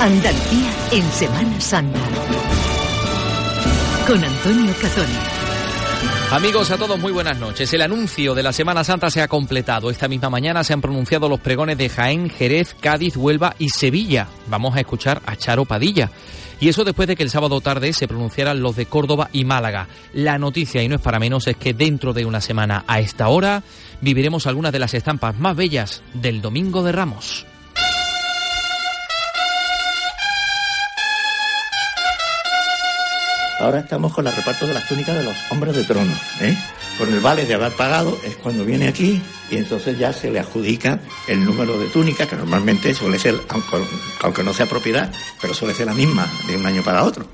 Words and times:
Andalucía 0.00 0.72
en 0.92 1.10
Semana 1.10 1.60
Santa. 1.60 1.98
Con 4.06 4.22
Antonio 4.22 4.72
Catoni. 4.80 5.12
Amigos, 6.30 6.70
a 6.70 6.78
todos 6.78 7.00
muy 7.00 7.10
buenas 7.10 7.36
noches. 7.40 7.72
El 7.72 7.82
anuncio 7.82 8.32
de 8.36 8.44
la 8.44 8.52
Semana 8.52 8.84
Santa 8.84 9.10
se 9.10 9.22
ha 9.22 9.26
completado. 9.26 9.90
Esta 9.90 10.06
misma 10.06 10.30
mañana 10.30 10.62
se 10.62 10.72
han 10.72 10.80
pronunciado 10.80 11.28
los 11.28 11.40
pregones 11.40 11.78
de 11.78 11.88
Jaén, 11.88 12.30
Jerez, 12.30 12.76
Cádiz, 12.80 13.16
Huelva 13.16 13.56
y 13.58 13.70
Sevilla. 13.70 14.28
Vamos 14.46 14.76
a 14.76 14.80
escuchar 14.80 15.20
a 15.26 15.34
Charo 15.34 15.64
Padilla. 15.64 16.12
Y 16.60 16.68
eso 16.68 16.84
después 16.84 17.08
de 17.08 17.16
que 17.16 17.24
el 17.24 17.30
sábado 17.30 17.60
tarde 17.60 17.92
se 17.92 18.06
pronunciaran 18.06 18.62
los 18.62 18.76
de 18.76 18.86
Córdoba 18.86 19.30
y 19.32 19.44
Málaga. 19.44 19.88
La 20.12 20.38
noticia, 20.38 20.80
y 20.80 20.88
no 20.88 20.94
es 20.94 21.02
para 21.02 21.18
menos, 21.18 21.48
es 21.48 21.56
que 21.56 21.74
dentro 21.74 22.12
de 22.12 22.24
una 22.24 22.40
semana 22.40 22.84
a 22.86 23.00
esta 23.00 23.28
hora 23.28 23.64
viviremos 24.00 24.46
algunas 24.46 24.70
de 24.70 24.78
las 24.78 24.94
estampas 24.94 25.36
más 25.40 25.56
bellas 25.56 26.04
del 26.14 26.40
Domingo 26.40 26.84
de 26.84 26.92
Ramos. 26.92 27.46
Ahora 33.58 33.80
estamos 33.80 34.14
con 34.14 34.26
el 34.26 34.34
reparto 34.34 34.66
de 34.66 34.74
las 34.74 34.86
túnicas 34.86 35.16
de 35.16 35.24
los 35.24 35.36
hombres 35.50 35.74
de 35.74 35.84
trono. 35.84 36.12
¿eh? 36.40 36.56
Con 36.96 37.12
el 37.12 37.20
vale 37.20 37.44
de 37.44 37.54
haber 37.54 37.72
pagado 37.72 38.16
es 38.24 38.36
cuando 38.36 38.64
viene 38.64 38.86
aquí 38.86 39.20
y 39.50 39.56
entonces 39.56 39.98
ya 39.98 40.12
se 40.12 40.30
le 40.30 40.38
adjudica 40.38 41.00
el 41.26 41.44
número 41.44 41.78
de 41.78 41.88
túnicas, 41.88 42.28
que 42.28 42.36
normalmente 42.36 42.94
suele 42.94 43.18
ser, 43.18 43.34
aunque, 43.48 43.76
aunque 44.22 44.44
no 44.44 44.52
sea 44.52 44.66
propiedad, 44.66 45.12
pero 45.40 45.54
suele 45.54 45.74
ser 45.74 45.86
la 45.86 45.94
misma 45.94 46.30
de 46.46 46.56
un 46.56 46.66
año 46.66 46.82
para 46.82 47.02
otro. 47.02 47.26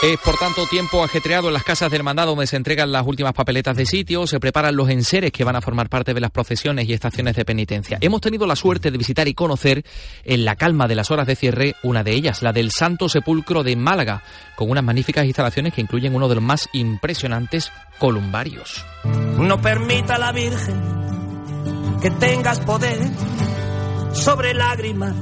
Es 0.00 0.16
por 0.20 0.36
tanto 0.36 0.64
tiempo 0.66 1.02
ajetreado 1.02 1.48
en 1.48 1.54
las 1.54 1.64
casas 1.64 1.90
del 1.90 2.04
mandado 2.04 2.30
donde 2.30 2.46
se 2.46 2.54
entregan 2.54 2.92
las 2.92 3.04
últimas 3.04 3.32
papeletas 3.32 3.76
de 3.76 3.84
sitio, 3.84 4.28
se 4.28 4.38
preparan 4.38 4.76
los 4.76 4.88
enseres 4.90 5.32
que 5.32 5.42
van 5.42 5.56
a 5.56 5.60
formar 5.60 5.88
parte 5.88 6.14
de 6.14 6.20
las 6.20 6.30
procesiones 6.30 6.88
y 6.88 6.92
estaciones 6.92 7.34
de 7.34 7.44
penitencia. 7.44 7.98
Hemos 8.00 8.20
tenido 8.20 8.46
la 8.46 8.54
suerte 8.54 8.92
de 8.92 8.98
visitar 8.98 9.26
y 9.26 9.34
conocer 9.34 9.84
en 10.22 10.44
la 10.44 10.54
calma 10.54 10.86
de 10.86 10.94
las 10.94 11.10
horas 11.10 11.26
de 11.26 11.34
cierre 11.34 11.74
una 11.82 12.04
de 12.04 12.12
ellas, 12.12 12.42
la 12.42 12.52
del 12.52 12.70
Santo 12.70 13.08
Sepulcro 13.08 13.64
de 13.64 13.74
Málaga, 13.74 14.22
con 14.54 14.70
unas 14.70 14.84
magníficas 14.84 15.26
instalaciones 15.26 15.74
que 15.74 15.80
incluyen 15.80 16.14
uno 16.14 16.28
de 16.28 16.36
los 16.36 16.44
más 16.44 16.68
impresionantes 16.72 17.72
columbarios. 17.98 18.84
No 19.36 19.60
permita 19.60 20.16
la 20.16 20.30
Virgen 20.30 20.80
que 22.00 22.10
tengas 22.12 22.60
poder 22.60 23.00
sobre 24.12 24.54
lágrimas 24.54 25.16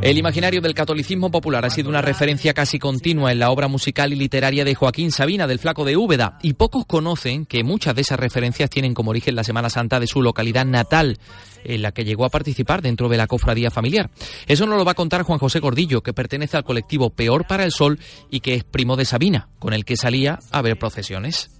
el 0.00 0.16
imaginario 0.16 0.62
del 0.62 0.72
catolicismo 0.72 1.30
popular 1.30 1.66
ha 1.66 1.70
sido 1.70 1.90
una 1.90 2.00
referencia 2.00 2.54
casi 2.54 2.78
continua 2.78 3.30
en 3.30 3.40
la 3.40 3.50
obra 3.50 3.68
musical 3.68 4.10
y 4.12 4.16
literaria 4.16 4.64
de 4.64 4.74
Joaquín 4.74 5.12
Sabina 5.12 5.46
del 5.46 5.58
Flaco 5.58 5.84
de 5.84 5.98
Úbeda 5.98 6.38
y 6.42 6.54
pocos 6.54 6.86
conocen 6.86 7.44
que 7.44 7.62
muchas 7.62 7.94
de 7.94 8.00
esas 8.00 8.18
referencias 8.18 8.70
tienen 8.70 8.94
como 8.94 9.10
origen 9.10 9.36
la 9.36 9.44
Semana 9.44 9.68
Santa 9.68 10.00
de 10.00 10.06
su 10.06 10.22
localidad 10.22 10.64
natal 10.64 11.18
en 11.62 11.82
la 11.82 11.92
que 11.92 12.04
llegó 12.04 12.24
a 12.24 12.30
participar 12.30 12.80
dentro 12.80 13.10
de 13.10 13.18
la 13.18 13.26
cofradía 13.26 13.70
familiar. 13.70 14.10
Eso 14.46 14.64
nos 14.66 14.78
lo 14.78 14.84
va 14.84 14.92
a 14.92 14.94
contar 14.94 15.24
Juan 15.24 15.38
José 15.38 15.60
Gordillo, 15.60 16.02
que 16.02 16.14
pertenece 16.14 16.56
al 16.56 16.64
colectivo 16.64 17.10
Peor 17.10 17.46
para 17.46 17.64
el 17.64 17.72
Sol 17.72 17.98
y 18.30 18.40
que 18.40 18.54
es 18.54 18.64
primo 18.64 18.96
de 18.96 19.04
Sabina, 19.04 19.50
con 19.58 19.74
el 19.74 19.84
que 19.84 19.96
salía 19.96 20.38
a 20.52 20.62
ver 20.62 20.78
procesiones. 20.78 21.57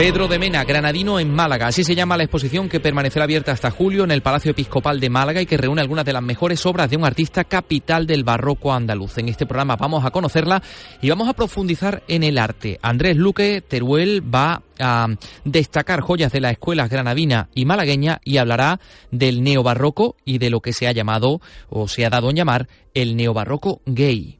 Pedro 0.00 0.28
de 0.28 0.38
Mena, 0.38 0.64
granadino 0.64 1.20
en 1.20 1.30
Málaga. 1.30 1.66
Así 1.66 1.84
se 1.84 1.94
llama 1.94 2.16
la 2.16 2.22
exposición 2.22 2.70
que 2.70 2.80
permanecerá 2.80 3.24
abierta 3.24 3.52
hasta 3.52 3.70
julio 3.70 4.02
en 4.02 4.10
el 4.10 4.22
Palacio 4.22 4.52
Episcopal 4.52 4.98
de 4.98 5.10
Málaga 5.10 5.42
y 5.42 5.46
que 5.46 5.58
reúne 5.58 5.82
algunas 5.82 6.06
de 6.06 6.14
las 6.14 6.22
mejores 6.22 6.64
obras 6.64 6.88
de 6.88 6.96
un 6.96 7.04
artista 7.04 7.44
capital 7.44 8.06
del 8.06 8.24
barroco 8.24 8.72
andaluz. 8.72 9.18
En 9.18 9.28
este 9.28 9.44
programa 9.44 9.76
vamos 9.76 10.02
a 10.02 10.10
conocerla 10.10 10.62
y 11.02 11.10
vamos 11.10 11.28
a 11.28 11.34
profundizar 11.34 12.02
en 12.08 12.22
el 12.22 12.38
arte. 12.38 12.78
Andrés 12.80 13.18
Luque 13.18 13.60
Teruel 13.60 14.22
va 14.34 14.62
a 14.78 15.06
destacar 15.44 16.00
joyas 16.00 16.32
de 16.32 16.40
la 16.40 16.50
escuela 16.50 16.88
granadina 16.88 17.50
y 17.54 17.66
malagueña 17.66 18.22
y 18.24 18.38
hablará 18.38 18.80
del 19.10 19.42
neobarroco 19.42 20.16
y 20.24 20.38
de 20.38 20.48
lo 20.48 20.60
que 20.60 20.72
se 20.72 20.88
ha 20.88 20.92
llamado 20.92 21.42
o 21.68 21.88
se 21.88 22.06
ha 22.06 22.10
dado 22.10 22.30
en 22.30 22.36
llamar 22.36 22.68
el 22.94 23.16
neobarroco 23.16 23.82
gay. 23.84 24.39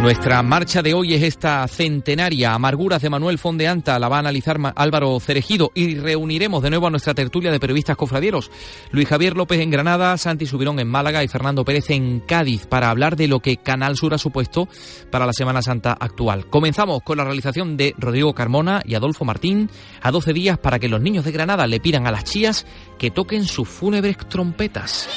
Nuestra 0.00 0.42
marcha 0.42 0.82
de 0.82 0.92
hoy 0.92 1.14
es 1.14 1.22
esta 1.22 1.66
centenaria, 1.68 2.52
Amarguras 2.52 3.00
de 3.00 3.08
Manuel 3.08 3.38
Fondeanta, 3.38 3.98
la 3.98 4.10
va 4.10 4.16
a 4.16 4.20
analizar 4.20 4.58
Álvaro 4.76 5.18
Cerejido 5.20 5.72
y 5.74 5.94
reuniremos 5.94 6.62
de 6.62 6.68
nuevo 6.68 6.86
a 6.86 6.90
nuestra 6.90 7.14
tertulia 7.14 7.50
de 7.50 7.58
periodistas 7.58 7.96
cofradieros, 7.96 8.50
Luis 8.90 9.08
Javier 9.08 9.34
López 9.34 9.58
en 9.58 9.70
Granada, 9.70 10.18
Santi 10.18 10.44
Subirón 10.44 10.78
en 10.80 10.88
Málaga 10.88 11.24
y 11.24 11.28
Fernando 11.28 11.64
Pérez 11.64 11.88
en 11.90 12.20
Cádiz 12.20 12.66
para 12.66 12.90
hablar 12.90 13.16
de 13.16 13.26
lo 13.26 13.40
que 13.40 13.56
Canal 13.56 13.96
Sur 13.96 14.12
ha 14.12 14.18
supuesto 14.18 14.68
para 15.10 15.24
la 15.24 15.32
Semana 15.32 15.62
Santa 15.62 15.96
actual. 15.98 16.46
Comenzamos 16.50 17.02
con 17.02 17.16
la 17.16 17.24
realización 17.24 17.78
de 17.78 17.94
Rodrigo 17.96 18.34
Carmona 18.34 18.82
y 18.84 18.96
Adolfo 18.96 19.24
Martín 19.24 19.70
a 20.02 20.10
12 20.10 20.34
días 20.34 20.58
para 20.58 20.78
que 20.78 20.90
los 20.90 21.00
niños 21.00 21.24
de 21.24 21.32
Granada 21.32 21.66
le 21.66 21.80
pidan 21.80 22.06
a 22.06 22.10
las 22.10 22.24
chías 22.24 22.66
que 22.98 23.10
toquen 23.10 23.44
sus 23.44 23.66
fúnebres 23.66 24.18
trompetas. 24.28 25.08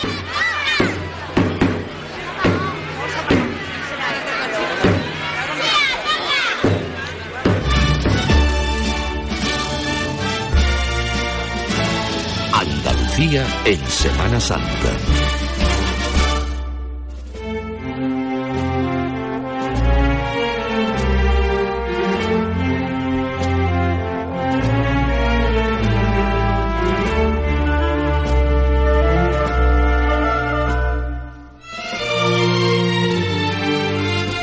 En 13.21 13.85
Semana 13.89 14.39
Santa. 14.39 14.97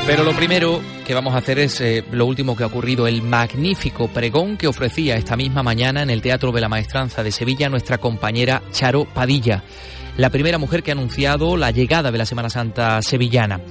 Pero 0.05 0.23
lo 0.23 0.33
primero 0.33 0.96
que 1.07 1.13
vamos 1.13 1.33
a 1.35 1.37
hacer 1.37 1.57
es 1.57 1.79
eh, 1.79 2.03
lo 2.11 2.25
último 2.25 2.53
que 2.57 2.63
ha 2.63 2.67
ocurrido, 2.67 3.07
el 3.07 3.21
magnífico 3.21 4.09
pregón 4.09 4.57
que 4.57 4.67
ofrecía 4.67 5.15
esta 5.15 5.37
misma 5.37 5.63
mañana 5.63 6.03
en 6.03 6.09
el 6.09 6.21
Teatro 6.21 6.51
de 6.51 6.59
la 6.59 6.67
Maestranza 6.67 7.23
de 7.23 7.31
Sevilla 7.31 7.69
nuestra 7.69 7.97
compañera 7.97 8.61
Charo 8.73 9.05
Padilla, 9.05 9.63
la 10.17 10.29
primera 10.29 10.57
mujer 10.57 10.83
que 10.83 10.91
ha 10.91 10.95
anunciado 10.95 11.55
la 11.55 11.71
llegada 11.71 12.11
de 12.11 12.17
la 12.17 12.25
Semana 12.25 12.49
Santa 12.49 13.01
sevillana. 13.01 13.61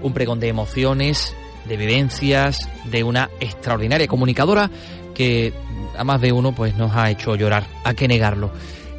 Un 0.00 0.14
pregón 0.14 0.40
de 0.40 0.48
emociones, 0.48 1.36
de 1.66 1.76
vivencias, 1.76 2.66
de 2.84 3.04
una 3.04 3.28
extraordinaria 3.40 4.06
comunicadora 4.06 4.70
que 5.14 5.52
a 5.98 6.02
más 6.02 6.22
de 6.22 6.32
uno 6.32 6.54
pues 6.54 6.76
nos 6.76 6.96
ha 6.96 7.10
hecho 7.10 7.36
llorar, 7.36 7.66
a 7.84 7.92
qué 7.92 8.08
negarlo. 8.08 8.52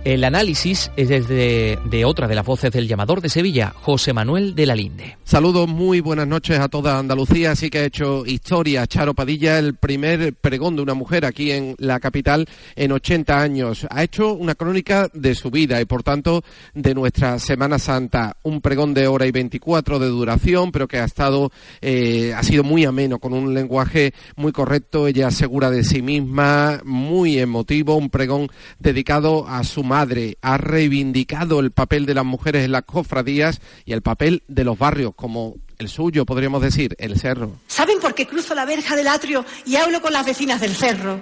El 0.08 0.24
análisis 0.24 0.90
es 0.96 1.10
desde 1.10 1.78
de 1.84 2.06
otra 2.06 2.30
de 2.30 2.36
las 2.36 2.46
voces 2.46 2.72
del 2.72 2.88
llamador 2.88 3.20
de 3.20 3.28
Sevilla, 3.28 3.74
José 3.76 4.14
Manuel 4.14 4.56
de 4.56 4.66
la 4.66 4.74
Linde. 4.74 5.18
Saludos, 5.26 5.68
muy 5.68 6.00
buenas 6.00 6.26
noches 6.26 6.60
a 6.60 6.70
toda 6.70 6.98
Andalucía. 6.98 7.52
Así 7.52 7.70
que 7.70 7.80
ha 7.80 7.84
hecho 7.84 8.26
historia 8.26 8.88
Charo 8.88 9.14
Padilla, 9.14 9.60
el 9.60 9.76
primer 9.76 10.34
pregón 10.34 10.78
de 10.78 10.82
una 10.82 10.94
mujer 10.94 11.26
aquí 11.26 11.52
en 11.52 11.76
la 11.78 12.00
capital 12.00 12.48
en 12.78 12.94
80 12.94 13.38
años. 13.38 13.86
Ha 13.90 14.02
hecho 14.02 14.32
una 14.32 14.56
crónica 14.56 15.10
de 15.14 15.36
su 15.36 15.52
vida 15.52 15.82
y 15.82 15.86
por 15.86 16.04
tanto 16.04 16.42
de 16.74 16.96
nuestra 16.96 17.38
Semana 17.38 17.78
Santa. 17.78 18.38
Un 18.44 18.62
pregón 18.62 18.94
de 18.94 19.08
hora 19.08 19.26
y 19.26 19.32
24 19.32 20.00
de 20.00 20.08
duración, 20.08 20.72
pero 20.72 20.88
que 20.88 21.00
ha 21.00 21.04
estado, 21.04 21.52
eh, 21.82 22.34
ha 22.34 22.44
sido 22.44 22.64
muy 22.64 22.86
ameno, 22.86 23.20
con 23.20 23.34
un 23.34 23.54
lenguaje 23.54 24.14
muy 24.38 24.54
correcto. 24.54 25.06
Ella 25.06 25.32
segura 25.32 25.70
de 25.70 25.84
sí 25.84 26.02
misma, 26.02 26.80
muy 26.86 27.40
emotivo. 27.40 27.98
Un 27.98 28.10
pregón 28.10 28.48
dedicado 28.80 29.46
a 29.46 29.66
su 29.66 29.84
madre 29.84 29.97
madre 29.98 30.38
ha 30.44 30.58
reivindicado 30.58 31.60
el 31.60 31.72
papel 31.72 32.06
de 32.06 32.14
las 32.14 32.24
mujeres 32.24 32.64
en 32.64 32.72
las 32.72 32.84
cofradías 32.84 33.60
y 33.84 33.94
el 33.94 34.04
papel 34.04 34.44
de 34.48 34.64
los 34.64 34.78
barrios, 34.78 35.14
como 35.16 35.56
el 35.80 35.90
suyo, 35.90 36.24
podríamos 36.24 36.62
decir, 36.62 36.96
el 37.00 37.20
cerro. 37.20 37.54
¿Saben 37.66 38.00
por 38.00 38.14
qué 38.14 38.28
cruzo 38.28 38.54
la 38.54 38.66
verja 38.66 38.96
del 38.96 39.08
atrio 39.08 39.44
y 39.66 39.76
hablo 39.76 40.00
con 40.00 40.14
las 40.14 40.24
vecinas 40.24 40.62
del 40.62 40.76
cerro? 40.76 41.20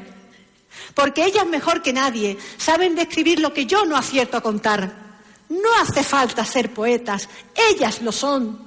Porque 0.93 1.23
ellas 1.23 1.47
mejor 1.47 1.81
que 1.81 1.93
nadie 1.93 2.37
saben 2.57 2.95
describir 2.95 3.39
lo 3.39 3.53
que 3.53 3.65
yo 3.65 3.85
no 3.85 3.95
acierto 3.95 4.35
a 4.35 4.41
contar. 4.41 4.93
No 5.47 5.69
hace 5.81 6.03
falta 6.03 6.43
ser 6.43 6.73
poetas, 6.73 7.29
ellas 7.71 8.01
lo 8.01 8.11
son. 8.11 8.64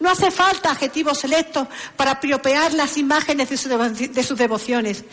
No 0.00 0.10
hace 0.10 0.30
falta 0.30 0.70
adjetivos 0.70 1.18
selectos 1.18 1.66
para 1.96 2.20
priopear 2.20 2.72
las 2.74 2.96
imágenes 2.96 3.48
de, 3.48 4.22
sus 4.22 4.38
devociones. 4.38 5.04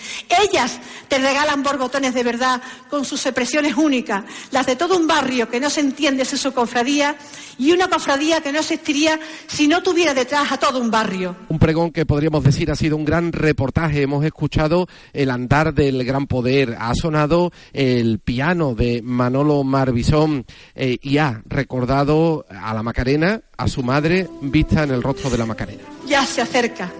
Ellas 0.43 0.79
te 1.07 1.17
regalan 1.17 1.63
borbotones 1.63 2.13
de 2.13 2.23
verdad 2.23 2.61
con 2.89 3.03
sus 3.03 3.25
expresiones 3.25 3.75
únicas, 3.75 4.23
las 4.51 4.67
de 4.67 4.75
todo 4.75 4.95
un 4.95 5.07
barrio 5.07 5.49
que 5.49 5.59
no 5.59 5.71
se 5.71 5.81
entiende 5.81 6.23
sin 6.23 6.37
su 6.37 6.53
cofradía 6.53 7.15
y 7.57 7.71
una 7.71 7.87
cofradía 7.87 8.41
que 8.41 8.51
no 8.51 8.59
existiría 8.59 9.19
si 9.47 9.67
no 9.67 9.81
tuviera 9.81 10.13
detrás 10.13 10.51
a 10.51 10.57
todo 10.57 10.79
un 10.79 10.91
barrio. 10.91 11.35
Un 11.49 11.57
pregón 11.57 11.91
que 11.91 12.05
podríamos 12.05 12.43
decir 12.43 12.69
ha 12.69 12.75
sido 12.75 12.95
un 12.95 13.05
gran 13.05 13.31
reportaje. 13.31 14.03
Hemos 14.03 14.23
escuchado 14.23 14.87
el 15.13 15.31
andar 15.31 15.73
del 15.73 16.03
gran 16.03 16.27
poder, 16.27 16.75
ha 16.79 16.93
sonado 16.93 17.51
el 17.73 18.19
piano 18.19 18.75
de 18.75 19.01
Manolo 19.01 19.63
Marbisón 19.63 20.45
eh, 20.75 20.97
y 21.01 21.17
ha 21.17 21.41
recordado 21.45 22.45
a 22.49 22.73
la 22.73 22.83
Macarena, 22.83 23.41
a 23.57 23.67
su 23.67 23.83
madre, 23.83 24.29
vista 24.41 24.83
en 24.83 24.91
el 24.91 25.03
rostro 25.03 25.29
de 25.29 25.37
la 25.37 25.45
Macarena. 25.45 25.83
Ya 26.05 26.25
se 26.25 26.41
acerca. 26.41 26.91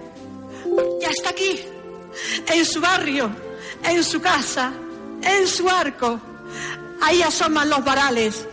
Ya 1.00 1.08
está 1.08 1.30
aquí. 1.30 1.60
en 2.52 2.64
su 2.64 2.80
barrio, 2.80 3.30
en 3.84 4.02
su 4.02 4.20
casa, 4.20 4.72
en 5.22 5.46
su 5.46 5.68
arco. 5.68 6.20
Ahí 7.02 7.22
asoman 7.22 7.68
los 7.68 7.84
varales. 7.84 8.46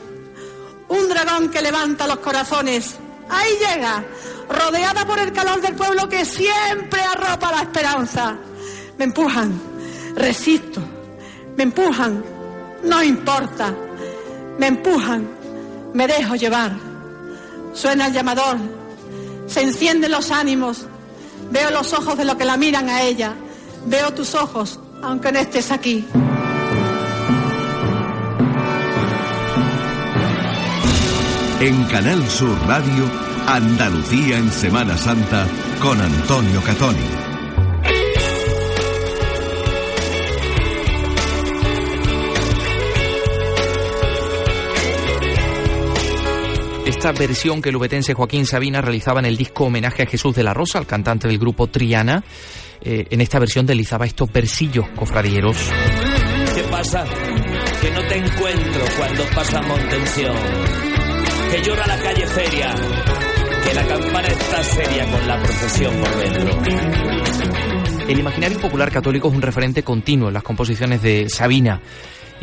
Un 0.90 1.08
dragón 1.10 1.50
que 1.50 1.62
levanta 1.62 2.08
los 2.08 2.18
corazones. 2.18 2.96
Ahí 3.30 3.52
llega, 3.60 4.04
rodeada 4.50 5.06
por 5.06 5.18
el 5.20 5.32
calor 5.32 5.62
del 5.62 5.76
pueblo 5.76 6.10
que 6.10 6.26
siempre 6.26 7.02
arropa 7.02 7.52
la 7.52 7.62
esperanza. 7.62 8.36
Me 8.98 9.06
empujan, 9.06 9.60
resisto, 10.16 10.82
me 11.56 11.64
empujan, 11.64 12.24
no 12.84 13.02
importa, 13.02 13.74
me 14.60 14.68
empujan, 14.68 15.28
me 15.94 16.06
dejo 16.06 16.36
llevar. 16.36 16.93
Suena 17.74 18.08
el 18.08 18.14
llamador, 18.14 18.58
se 19.48 19.62
encienden 19.62 20.12
los 20.12 20.32
ánimos, 20.32 20.86
veo 21.52 21.72
los 21.72 21.94
ojos 21.94 22.18
de 22.18 22.26
los 22.26 22.36
que 22.36 22.46
la 22.46 22.58
miran 22.58 22.90
a 22.90 23.02
ella, 23.02 23.34
veo 23.86 24.14
tus 24.14 24.36
ojos, 24.36 24.80
aunque 25.02 25.32
no 25.32 25.40
estés 25.40 25.72
aquí. 25.72 26.06
En 31.60 31.84
Canal 31.86 32.30
Sur 32.30 32.58
Radio, 32.68 33.10
Andalucía 33.48 34.38
en 34.38 34.52
Semana 34.52 34.98
Santa 34.98 35.48
con 35.82 36.00
Antonio 36.00 36.62
Catoni. 36.62 37.33
Esta 46.86 47.12
versión 47.12 47.62
que 47.62 47.70
el 47.70 47.76
ubetense 47.76 48.14
Joaquín 48.14 48.46
Sabina 48.46 48.82
realizaba 48.82 49.20
en 49.20 49.26
el 49.26 49.38
disco 49.38 49.66
Homenaje 49.66 50.04
a 50.04 50.06
Jesús 50.06 50.36
de 50.36 50.44
la 50.44 50.54
Rosa, 50.54 50.80
al 50.80 50.86
cantante 50.86 51.28
del 51.28 51.40
grupo 51.40 51.68
Triana. 51.68 52.24
Eh, 52.82 53.08
en 53.10 53.22
esta 53.22 53.40
versión 53.40 53.66
deslizaba 53.66 54.06
estos 54.06 54.32
versillos 54.32 54.90
cofradieros. 54.90 55.58
¿Qué 56.54 56.64
pasa? 56.64 57.06
Que 57.82 57.92
no 57.92 58.02
te 58.08 58.18
encuentro 58.18 58.86
cuando 58.98 59.24
pasamos 59.34 59.80
tensión. 59.90 60.36
Que 61.52 61.62
llora 61.64 61.88
la 61.88 61.98
calle 62.02 62.28
feria. 62.28 62.76
Que 63.66 63.74
la 63.74 63.88
campana 63.88 64.28
está 64.28 64.64
seria 64.64 65.06
con 65.12 65.28
la 65.28 65.42
procesión 65.42 65.96
por 65.96 66.16
dentro. 66.18 66.62
El 68.08 68.20
imaginario 68.20 68.60
popular 68.60 68.92
católico 68.92 69.30
es 69.30 69.34
un 69.34 69.42
referente 69.42 69.84
continuo 69.84 70.28
en 70.28 70.34
las 70.34 70.44
composiciones 70.44 71.02
de 71.02 71.30
Sabina. 71.30 71.82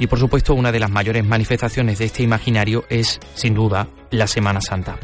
Y 0.00 0.06
por 0.06 0.18
supuesto, 0.18 0.54
una 0.54 0.72
de 0.72 0.80
las 0.80 0.90
mayores 0.90 1.26
manifestaciones 1.26 1.98
de 1.98 2.06
este 2.06 2.22
imaginario 2.22 2.84
es, 2.88 3.20
sin 3.34 3.52
duda, 3.52 3.86
la 4.10 4.26
Semana 4.26 4.62
Santa. 4.62 4.96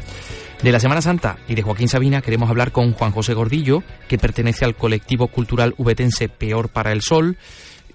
De 0.63 0.71
la 0.71 0.79
Semana 0.79 1.03
Santa 1.03 1.37
y 1.47 1.53
de 1.53 1.61
Joaquín 1.61 1.87
Sabina 1.87 2.23
queremos 2.23 2.49
hablar 2.49 2.71
con 2.71 2.93
Juan 2.93 3.11
José 3.11 3.35
Gordillo, 3.35 3.83
que 4.07 4.17
pertenece 4.17 4.65
al 4.65 4.75
colectivo 4.75 5.27
cultural 5.27 5.75
ubetense 5.77 6.29
Peor 6.29 6.69
para 6.69 6.91
el 6.91 7.03
Sol, 7.03 7.37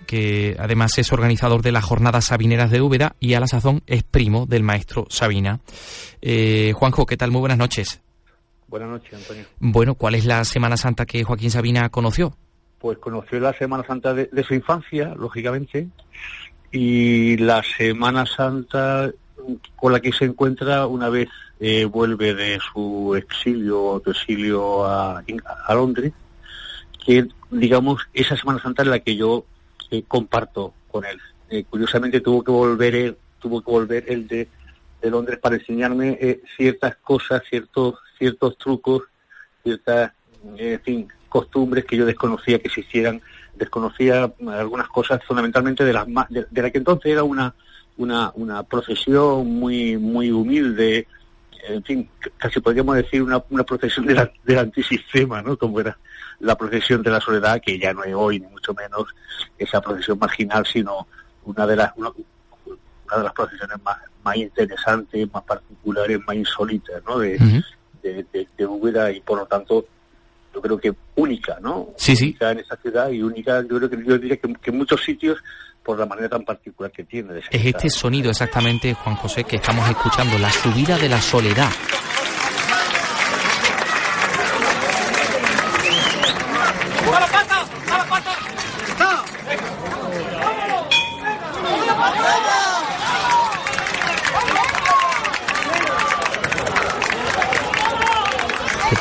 que 0.06 0.54
además 0.60 0.96
es 0.96 1.12
organizador 1.12 1.62
de 1.62 1.72
las 1.72 1.84
jornadas 1.84 2.26
sabineras 2.26 2.70
de 2.70 2.80
Úbeda 2.80 3.16
y 3.18 3.34
a 3.34 3.40
la 3.40 3.48
sazón 3.48 3.82
es 3.88 4.04
primo 4.04 4.46
del 4.46 4.62
maestro 4.62 5.06
Sabina. 5.10 5.58
Eh, 6.20 6.72
Juanjo, 6.72 7.04
¿qué 7.04 7.16
tal? 7.16 7.32
Muy 7.32 7.40
buenas 7.40 7.58
noches. 7.58 8.00
Buenas 8.68 8.90
noches, 8.90 9.14
Antonio. 9.14 9.44
Bueno, 9.58 9.96
¿cuál 9.96 10.14
es 10.14 10.24
la 10.24 10.44
Semana 10.44 10.76
Santa 10.76 11.04
que 11.04 11.24
Joaquín 11.24 11.50
Sabina 11.50 11.88
conoció? 11.88 12.36
Pues 12.78 12.98
conoció 12.98 13.40
la 13.40 13.52
Semana 13.54 13.84
Santa 13.84 14.14
de 14.14 14.44
su 14.44 14.54
infancia, 14.54 15.14
lógicamente, 15.16 15.88
y 16.72 17.36
la 17.36 17.62
Semana 17.62 18.24
Santa 18.24 19.12
con 19.76 19.92
la 19.92 20.00
que 20.00 20.12
se 20.12 20.24
encuentra 20.24 20.86
una 20.86 21.10
vez 21.10 21.28
eh, 21.60 21.84
vuelve 21.84 22.34
de 22.34 22.58
su 22.72 23.14
exilio 23.14 23.82
o 23.82 24.10
exilio 24.10 24.84
a, 24.86 25.22
a, 25.66 25.74
Londres, 25.74 26.12
que 27.04 27.28
digamos 27.50 28.02
esa 28.14 28.36
Semana 28.36 28.60
Santa 28.62 28.82
es 28.82 28.88
la 28.88 29.00
que 29.00 29.16
yo 29.16 29.44
eh, 29.90 30.02
comparto 30.08 30.72
con 30.90 31.04
él. 31.04 31.20
Eh, 31.50 31.64
curiosamente 31.68 32.20
tuvo 32.20 32.42
que 32.42 32.50
volver 32.50 32.94
él, 32.94 33.16
tuvo 33.38 33.60
que 33.60 33.70
volver 33.70 34.04
el 34.08 34.26
de, 34.26 34.48
de 35.02 35.10
Londres 35.10 35.38
para 35.38 35.56
enseñarme 35.56 36.40
ciertas 36.56 36.96
cosas, 36.96 37.42
ciertos 37.48 37.96
ciertos 38.16 38.56
trucos, 38.56 39.02
ciertas 39.62 40.12
costumbres 41.28 41.84
que 41.84 41.96
yo 41.96 42.06
desconocía 42.06 42.58
que 42.60 42.70
se 42.70 42.80
hicieran 42.80 43.20
desconocía 43.54 44.32
algunas 44.48 44.88
cosas 44.88 45.20
fundamentalmente 45.24 45.84
de 45.84 45.92
las 45.92 46.06
de, 46.28 46.46
de 46.50 46.62
la 46.62 46.70
que 46.70 46.78
entonces 46.78 47.12
era 47.12 47.22
una 47.22 47.54
una, 47.98 48.32
una 48.34 48.62
procesión 48.62 49.46
muy 49.46 49.96
muy 49.98 50.30
humilde 50.30 51.06
en 51.68 51.82
fin 51.84 52.08
casi 52.36 52.60
podríamos 52.60 52.96
decir 52.96 53.22
una, 53.22 53.42
una 53.50 53.64
procesión 53.64 54.06
de 54.06 54.30
del 54.44 54.58
antisistema 54.58 55.42
no 55.42 55.56
como 55.56 55.80
era 55.80 55.96
la 56.40 56.56
procesión 56.56 57.02
de 57.02 57.10
la 57.10 57.20
soledad 57.20 57.60
que 57.60 57.78
ya 57.78 57.92
no 57.92 58.02
es 58.04 58.14
hoy 58.14 58.40
ni 58.40 58.46
mucho 58.46 58.74
menos 58.74 59.04
esa 59.58 59.80
procesión 59.80 60.18
marginal 60.18 60.66
sino 60.66 61.06
una 61.44 61.66
de 61.66 61.76
las 61.76 61.92
una, 61.96 62.10
de 62.10 63.22
las 63.22 63.32
procesiones 63.32 63.76
más 63.84 63.98
más 64.24 64.36
interesantes 64.36 65.32
más 65.32 65.42
particulares 65.44 66.18
más 66.26 66.36
insólitas 66.36 67.02
no 67.06 67.18
de, 67.18 67.38
de, 68.02 68.26
de, 68.32 68.48
de 68.56 69.12
y 69.16 69.20
por 69.20 69.38
lo 69.38 69.46
tanto 69.46 69.86
yo 70.54 70.60
creo 70.60 70.78
que 70.78 70.94
única, 71.16 71.58
¿no? 71.60 71.90
Sí, 71.96 72.16
sí. 72.16 72.26
Única 72.26 72.50
en 72.52 72.58
esa 72.60 72.76
ciudad 72.76 73.10
y 73.10 73.22
única, 73.22 73.62
yo 73.62 73.76
creo 73.78 73.90
que 73.90 74.04
yo 74.04 74.18
diría 74.18 74.36
que, 74.36 74.54
en 74.70 74.78
muchos 74.78 75.02
sitios 75.02 75.38
por 75.82 75.98
la 75.98 76.06
manera 76.06 76.28
tan 76.28 76.44
particular 76.44 76.92
que 76.92 77.04
tiene. 77.04 77.38
es 77.38 77.46
este 77.50 77.90
sonido 77.90 78.30
exactamente, 78.30 78.94
Juan 78.94 79.16
José, 79.16 79.44
que 79.44 79.56
estamos 79.56 79.88
escuchando, 79.88 80.38
la 80.38 80.50
subida 80.50 80.96
de 80.96 81.08
la 81.08 81.20
soledad. 81.20 81.70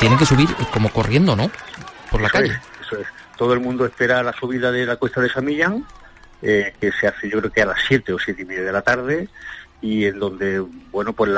Tienen 0.02 0.18
que 0.18 0.26
subir 0.26 0.48
como 0.72 0.90
corriendo, 0.90 1.36
¿no? 1.36 1.48
Por 2.10 2.20
la 2.20 2.28
calle. 2.28 2.58
eso 2.80 2.98
es. 2.98 3.06
Todo 3.36 3.54
el 3.54 3.60
mundo 3.60 3.86
espera 3.86 4.20
la 4.24 4.32
subida 4.32 4.72
de 4.72 4.84
la 4.84 4.96
cuesta 4.96 5.20
de 5.20 5.28
San 5.28 5.44
Millán, 5.44 5.86
eh, 6.42 6.74
que 6.80 6.90
se 6.90 7.06
hace 7.06 7.30
yo 7.30 7.38
creo 7.38 7.52
que 7.52 7.62
a 7.62 7.66
las 7.66 7.78
7 7.86 8.12
o 8.12 8.18
siete 8.18 8.42
y 8.42 8.44
media 8.44 8.64
de 8.64 8.72
la 8.72 8.82
tarde, 8.82 9.28
y 9.80 10.06
en 10.06 10.18
donde, 10.18 10.58
bueno, 10.90 11.12
pues 11.12 11.30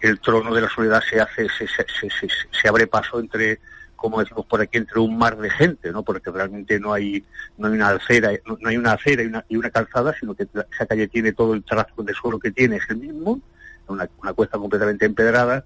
el, 0.00 0.18
trono 0.18 0.52
de 0.52 0.60
la 0.62 0.68
soledad 0.68 1.00
se 1.08 1.20
hace, 1.20 1.46
se, 1.48 1.68
se, 1.68 2.28
se, 2.50 2.68
abre 2.68 2.88
paso 2.88 3.20
entre 3.20 3.60
como 3.94 4.18
decimos 4.18 4.46
por 4.46 4.60
aquí, 4.60 4.78
entre 4.78 4.98
un 4.98 5.16
mar 5.16 5.36
de 5.36 5.48
gente, 5.48 5.92
¿no? 5.92 6.02
Porque 6.02 6.28
realmente 6.32 6.80
no 6.80 6.92
hay, 6.92 7.24
no 7.56 7.68
hay 7.68 7.74
una 7.74 7.90
acera, 7.90 8.32
no, 8.44 8.58
hay 8.64 8.76
una 8.76 8.94
acera 8.94 9.22
y 9.22 9.26
una, 9.26 9.44
y 9.48 9.56
una, 9.56 9.70
calzada, 9.70 10.12
sino 10.18 10.34
que 10.34 10.48
esa 10.72 10.86
calle 10.86 11.06
tiene 11.06 11.32
todo 11.32 11.54
el 11.54 11.62
trazo 11.62 12.02
de 12.02 12.12
suelo 12.12 12.40
que 12.40 12.50
tiene, 12.50 12.78
es 12.78 12.90
el 12.90 12.96
mismo, 12.96 13.40
una, 13.86 14.08
una 14.20 14.32
cuesta 14.32 14.58
completamente 14.58 15.06
empedrada, 15.06 15.64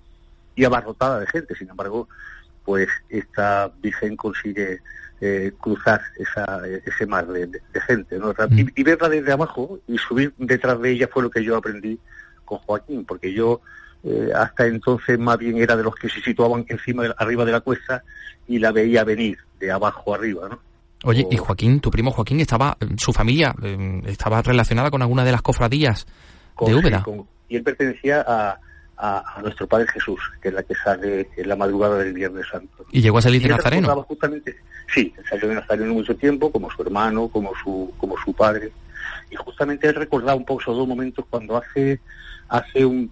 y 0.57 0.65
abarrotada 0.65 1.21
de 1.21 1.27
gente. 1.27 1.55
Sin 1.55 1.71
embargo, 1.71 2.09
pues 2.65 2.89
esta 3.09 3.71
Virgen 3.81 4.17
consigue 4.17 4.81
eh, 5.21 5.53
cruzar 5.61 6.01
esa, 6.19 6.63
ese 6.85 7.07
mar 7.07 7.27
de, 7.29 7.49
gente, 7.87 8.19
¿no? 8.19 8.33
Mm. 8.33 8.69
Y, 8.75 8.83
verla 8.83 9.09
desde 9.09 9.33
abajo 9.33 9.79
y 9.87 9.97
subir 9.99 10.35
detrás 10.37 10.81
de 10.81 10.91
ella 10.91 11.09
fue 11.11 11.23
lo 11.23 11.31
que 11.31 11.45
yo 11.45 11.57
aprendí 11.57 11.99
con 12.45 12.59
Joaquín, 12.59 13.05
porque 13.05 13.33
yo 13.33 13.61
eh, 14.03 14.31
hasta 14.35 14.67
entonces 14.67 15.19
más 15.19 15.39
bien 15.39 15.57
era 15.59 15.77
de 15.77 15.83
los 15.83 15.95
que 15.95 16.09
se 16.09 16.21
situaban 16.21 16.67
encima, 16.69 17.05
de, 17.05 17.15
arriba 17.17 17.45
de 17.45 17.53
la 17.53 17.61
cuesta 17.61 18.03
y 18.47 18.59
la 18.59 18.73
veía 18.73 19.05
venir 19.05 19.39
de 19.59 19.71
abajo 19.71 20.15
arriba, 20.15 20.49
¿no? 20.49 20.59
Oye, 21.05 21.27
y 21.31 21.37
Joaquín, 21.37 21.81
tu 21.81 21.91
primo 21.91 22.11
Joaquín, 22.11 22.41
estaba, 22.41 22.77
su 22.97 23.13
familia 23.13 23.55
eh, 23.63 24.03
estaba 24.07 24.43
relacionada 24.43 24.91
con 24.91 25.03
alguna 25.03 25.25
de 25.25 25.33
las 25.33 25.43
cofradías 25.43 26.07
de 26.61 26.75
Úbeda. 26.75 27.05
y 27.49 27.57
él 27.57 27.63
pertenecía 27.63 28.25
a, 28.27 28.59
a, 28.99 29.41
nuestro 29.43 29.67
Padre 29.67 29.87
Jesús, 29.93 30.21
que 30.41 30.49
es 30.49 30.55
la 30.55 30.63
que 30.63 30.75
sale 30.75 31.29
en 31.37 31.49
la 31.49 31.57
madrugada 31.57 31.99
del 31.99 32.13
Viernes 32.13 32.47
Santo. 32.51 32.85
¿Y 32.91 33.01
llegó 33.01 33.19
a 33.19 33.23
salir 33.23 33.43
de 33.43 33.49
Nazareno? 33.49 34.03
Justamente, 34.03 34.57
sí, 34.93 35.13
salió 35.29 35.49
de 35.49 35.57
Nazareno 35.57 35.93
mucho 35.95 36.17
tiempo, 36.17 36.51
como 36.51 36.71
su 36.71 36.83
hermano, 36.83 37.29
como 37.29 37.53
su, 37.63 37.93
como 37.99 38.17
su 38.19 38.33
padre. 38.33 38.73
Y 39.31 39.37
justamente 39.37 39.89
él 39.89 39.95
recordaba 39.95 40.35
un 40.35 40.45
poco 40.45 40.63
esos 40.63 40.77
dos 40.77 40.89
momentos 40.89 41.25
cuando 41.29 41.57
hace, 41.57 42.01
hace 42.49 42.85
un, 42.85 43.11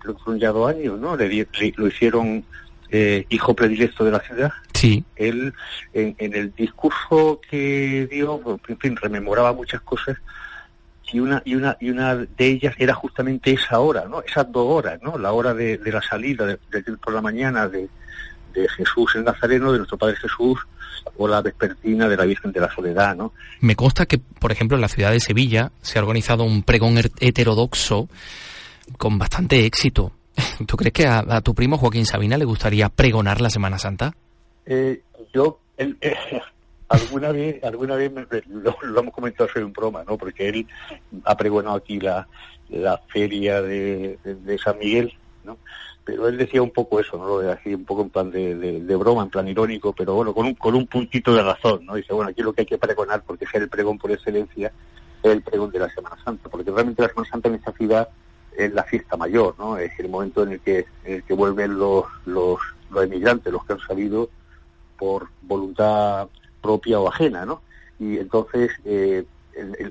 creo 0.00 0.16
que 0.16 0.22
fueron 0.22 0.40
ya 0.40 0.52
dos 0.52 0.70
años, 0.70 0.98
¿no? 1.00 1.16
Le, 1.16 1.48
lo 1.76 1.86
hicieron 1.88 2.44
eh, 2.90 3.26
hijo 3.28 3.54
predilecto 3.54 4.04
de 4.04 4.10
la 4.12 4.20
ciudad. 4.20 4.52
Sí. 4.74 5.04
Él, 5.16 5.54
en, 5.92 6.14
en 6.18 6.34
el 6.34 6.54
discurso 6.54 7.40
que 7.50 8.06
dio, 8.10 8.60
en 8.68 8.78
fin, 8.78 8.96
rememoraba 8.96 9.52
muchas 9.52 9.80
cosas 9.80 10.18
y 11.12 11.20
una 11.20 11.42
y 11.44 11.54
una 11.54 11.76
y 11.80 11.90
una 11.90 12.14
de 12.14 12.46
ellas 12.46 12.74
era 12.78 12.94
justamente 12.94 13.52
esa 13.52 13.78
hora, 13.80 14.06
¿no? 14.08 14.22
Esas 14.22 14.50
dos 14.50 14.66
horas, 14.68 15.00
¿no? 15.02 15.18
La 15.18 15.32
hora 15.32 15.54
de, 15.54 15.78
la 15.84 16.02
salida 16.02 16.46
de, 16.46 16.58
por 17.02 17.12
la 17.12 17.20
mañana 17.20 17.68
de, 17.68 17.88
de 18.52 18.68
Jesús 18.68 19.14
en 19.14 19.24
Nazareno, 19.24 19.72
de 19.72 19.78
nuestro 19.78 19.98
Padre 19.98 20.16
Jesús, 20.16 20.58
o 21.16 21.28
la 21.28 21.42
vespertina 21.42 22.08
de 22.08 22.16
la 22.16 22.24
Virgen 22.24 22.52
de 22.52 22.60
la 22.60 22.72
Soledad, 22.72 23.14
¿no? 23.16 23.32
Me 23.60 23.76
consta 23.76 24.06
que, 24.06 24.18
por 24.18 24.52
ejemplo, 24.52 24.76
en 24.76 24.80
la 24.80 24.88
ciudad 24.88 25.12
de 25.12 25.20
Sevilla 25.20 25.70
se 25.80 25.98
ha 25.98 26.02
organizado 26.02 26.44
un 26.44 26.62
pregón 26.62 26.98
heterodoxo 27.20 28.08
con 28.98 29.18
bastante 29.18 29.64
éxito. 29.64 30.12
¿Tú 30.66 30.76
crees 30.76 30.92
que 30.92 31.06
a, 31.06 31.40
tu 31.40 31.54
primo 31.54 31.78
Joaquín 31.78 32.06
Sabina 32.06 32.36
le 32.36 32.44
gustaría 32.44 32.88
pregonar 32.88 33.40
la 33.40 33.50
Semana 33.50 33.78
Santa? 33.78 34.14
Eh, 34.64 35.02
yo, 35.32 35.60
eh, 35.78 35.94
alguna 36.88 37.32
vez, 37.32 37.62
alguna 37.64 37.96
vez 37.96 38.12
lo, 38.48 39.00
hemos 39.00 39.14
comentado 39.14 39.48
en 39.56 39.72
broma, 39.72 40.04
¿no? 40.04 40.16
Porque 40.16 40.48
él 40.48 40.66
ha 41.24 41.36
pregonado 41.36 41.76
aquí 41.76 42.00
la, 42.00 42.28
la 42.68 42.98
feria 43.08 43.62
de, 43.62 44.18
San 44.62 44.78
Miguel, 44.78 45.12
¿no? 45.44 45.58
Pero 46.04 46.28
él 46.28 46.38
decía 46.38 46.62
un 46.62 46.70
poco 46.70 47.00
eso, 47.00 47.18
¿no? 47.18 47.50
Así 47.50 47.74
un 47.74 47.84
poco 47.84 48.02
en 48.02 48.10
plan 48.10 48.30
de, 48.30 48.54
de, 48.54 48.96
broma, 48.96 49.22
en 49.22 49.30
plan 49.30 49.48
irónico, 49.48 49.92
pero 49.92 50.14
bueno, 50.14 50.32
con 50.32 50.46
un, 50.46 50.54
con 50.54 50.74
un 50.74 50.86
puntito 50.86 51.34
de 51.34 51.42
razón, 51.42 51.84
¿no? 51.84 51.94
Dice, 51.94 52.12
bueno, 52.12 52.30
aquí 52.30 52.42
lo 52.42 52.52
que 52.52 52.62
hay 52.62 52.66
que 52.66 52.78
pregonar, 52.78 53.22
porque 53.26 53.44
es 53.44 53.54
el 53.54 53.68
pregón 53.68 53.98
por 53.98 54.12
excelencia, 54.12 54.72
es 55.22 55.32
el 55.32 55.42
pregón 55.42 55.70
de 55.72 55.80
la 55.80 55.90
Semana 55.90 56.16
Santa, 56.24 56.48
porque 56.48 56.70
realmente 56.70 57.02
la 57.02 57.08
Semana 57.08 57.28
Santa 57.30 57.48
en 57.48 57.54
esta 57.56 57.72
ciudad 57.72 58.08
es 58.56 58.72
la 58.72 58.84
fiesta 58.84 59.16
mayor, 59.16 59.56
¿no? 59.58 59.76
Es 59.76 59.98
el 59.98 60.08
momento 60.08 60.44
en 60.44 60.52
el 60.52 60.60
que, 60.60 60.86
en 61.04 61.14
el 61.14 61.22
que 61.24 61.34
vuelven 61.34 61.76
los, 61.76 62.04
los, 62.24 62.60
los 62.90 63.04
emigrantes, 63.04 63.52
los 63.52 63.64
que 63.64 63.72
han 63.72 63.80
salido 63.80 64.30
por 64.96 65.28
voluntad 65.42 66.28
propia 66.66 66.98
o 66.98 67.08
ajena, 67.08 67.46
¿no? 67.46 67.62
Y 68.00 68.18
entonces, 68.18 68.72
eh, 68.84 69.24